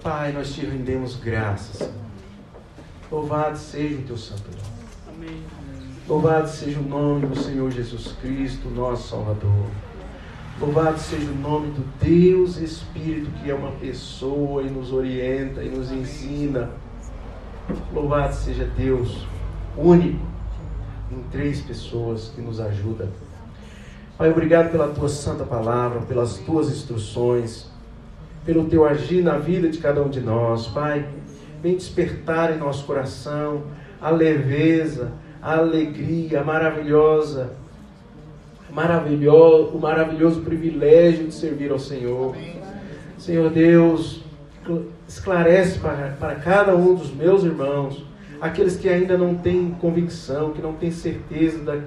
Pai, 0.03 0.31
nós 0.31 0.53
te 0.53 0.65
rendemos 0.65 1.15
graças, 1.15 1.77
Senhor 1.77 2.08
Louvado 3.11 3.57
seja 3.57 3.97
o 3.97 4.03
teu 4.03 4.17
santo 4.17 4.43
nome. 4.51 5.25
Amém. 5.27 5.43
Louvado 6.07 6.47
seja 6.47 6.79
o 6.79 6.83
nome 6.83 7.25
do 7.25 7.35
Senhor 7.35 7.71
Jesus 7.71 8.11
Cristo, 8.21 8.69
nosso 8.69 9.09
Salvador. 9.09 9.65
Louvado 10.61 10.99
seja 10.99 11.27
o 11.31 11.35
nome 11.35 11.71
do 11.71 11.83
Deus 11.99 12.57
Espírito, 12.57 13.31
que 13.41 13.49
é 13.49 13.55
uma 13.55 13.71
pessoa 13.71 14.61
e 14.61 14.69
nos 14.69 14.91
orienta 14.93 15.63
e 15.63 15.69
nos 15.69 15.91
ensina. 15.91 16.69
Louvado 17.91 18.35
seja 18.35 18.65
Deus 18.77 19.25
único, 19.75 20.23
em 21.11 21.23
três 21.31 21.61
pessoas 21.61 22.31
que 22.35 22.41
nos 22.41 22.59
ajuda. 22.59 23.09
Pai, 24.19 24.29
obrigado 24.29 24.69
pela 24.69 24.89
tua 24.89 25.09
santa 25.09 25.43
palavra, 25.43 26.01
pelas 26.01 26.37
tuas 26.37 26.69
instruções, 26.69 27.71
pelo 28.45 28.65
teu 28.65 28.85
agir 28.85 29.23
na 29.23 29.39
vida 29.39 29.67
de 29.67 29.79
cada 29.79 29.99
um 30.03 30.09
de 30.09 30.19
nós. 30.19 30.67
Pai, 30.67 31.07
vem 31.61 31.75
despertar 31.75 32.53
em 32.53 32.57
nosso 32.57 32.85
coração 32.85 33.63
a 34.01 34.09
leveza, 34.09 35.11
a 35.41 35.57
alegria 35.57 36.43
maravilhosa, 36.43 37.51
maravilhoso, 38.71 39.71
o 39.75 39.79
maravilhoso 39.79 40.41
privilégio 40.41 41.27
de 41.27 41.33
servir 41.33 41.71
ao 41.71 41.79
Senhor. 41.79 42.35
Senhor 43.17 43.49
Deus, 43.49 44.23
esclarece 45.07 45.79
para, 45.79 46.15
para 46.19 46.35
cada 46.35 46.75
um 46.75 46.95
dos 46.95 47.13
meus 47.13 47.43
irmãos, 47.43 48.05
aqueles 48.39 48.77
que 48.77 48.87
ainda 48.87 49.17
não 49.17 49.35
têm 49.35 49.71
convicção, 49.81 50.51
que 50.51 50.61
não 50.61 50.73
têm 50.73 50.91
certeza 50.91 51.59
da, 51.59 51.79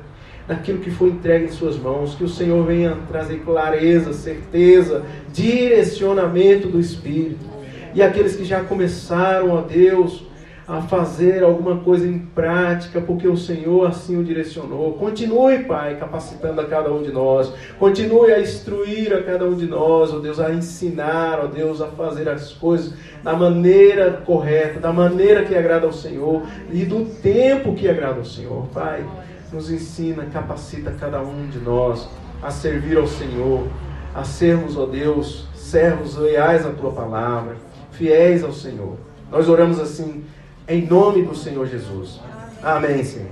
daquilo 0.47 0.81
que 0.81 0.91
foi 0.91 1.11
entregue 1.11 1.47
em 1.47 1.49
suas 1.49 1.79
mãos, 1.79 2.15
que 2.15 2.25
o 2.25 2.29
Senhor 2.29 2.65
venha 2.67 2.97
trazer 3.09 3.39
clareza, 3.41 4.13
certeza, 4.13 5.03
direcionamento 5.33 6.69
do 6.69 6.81
Espírito. 6.81 7.52
E 7.95 8.03
aqueles 8.03 8.37
que 8.37 8.45
já 8.45 8.63
começaram, 8.65 9.51
ó 9.51 9.61
Deus, 9.61 10.25
a 10.67 10.81
fazer 10.81 11.43
alguma 11.43 11.79
coisa 11.79 12.07
em 12.07 12.19
prática, 12.19 13.01
porque 13.01 13.27
o 13.27 13.37
Senhor 13.37 13.87
assim 13.87 14.17
o 14.17 14.25
direcionou. 14.25 14.95
Continue, 14.95 15.65
Pai, 15.65 15.97
capacitando 15.97 16.61
a 16.61 16.67
cada 16.67 16.93
um 16.93 17.03
de 17.03 17.11
nós. 17.11 17.53
Continue 17.79 18.33
a 18.33 18.41
instruir 18.41 19.13
a 19.13 19.23
cada 19.23 19.45
um 19.45 19.55
de 19.55 19.67
nós, 19.67 20.15
ó 20.15 20.19
Deus, 20.19 20.39
a 20.39 20.53
ensinar, 20.53 21.41
ó 21.41 21.47
Deus, 21.47 21.81
a 21.81 21.89
fazer 21.89 22.29
as 22.29 22.53
coisas 22.53 22.95
da 23.23 23.35
maneira 23.35 24.23
correta, 24.25 24.79
da 24.79 24.93
maneira 24.93 25.45
que 25.45 25.55
agrada 25.55 25.87
ao 25.87 25.93
Senhor 25.93 26.43
e 26.71 26.85
do 26.85 27.05
tempo 27.05 27.75
que 27.75 27.89
agrada 27.89 28.19
ao 28.19 28.25
Senhor. 28.25 28.67
Pai, 28.73 29.05
nos 29.53 29.71
ensina, 29.71 30.25
capacita 30.33 30.95
cada 30.99 31.21
um 31.21 31.49
de 31.49 31.59
nós 31.59 32.09
a 32.43 32.51
servir 32.51 32.97
ao 32.97 33.07
Senhor, 33.07 33.67
a 34.15 34.25
sermos, 34.25 34.77
ó 34.79 34.87
Deus, 34.87 35.47
servos 35.55 36.17
leais 36.17 36.67
à 36.67 36.71
tua 36.71 36.93
palavra, 36.93 37.57
fiéis 38.03 38.43
ao 38.43 38.53
Senhor. 38.53 38.97
Nós 39.31 39.49
oramos 39.49 39.79
assim 39.79 40.25
em 40.67 40.85
nome 40.85 41.23
do 41.23 41.37
Senhor 41.37 41.69
Jesus. 41.69 42.19
Amém, 42.61 43.05
Senhor. 43.05 43.31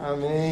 Amém. 0.00 0.42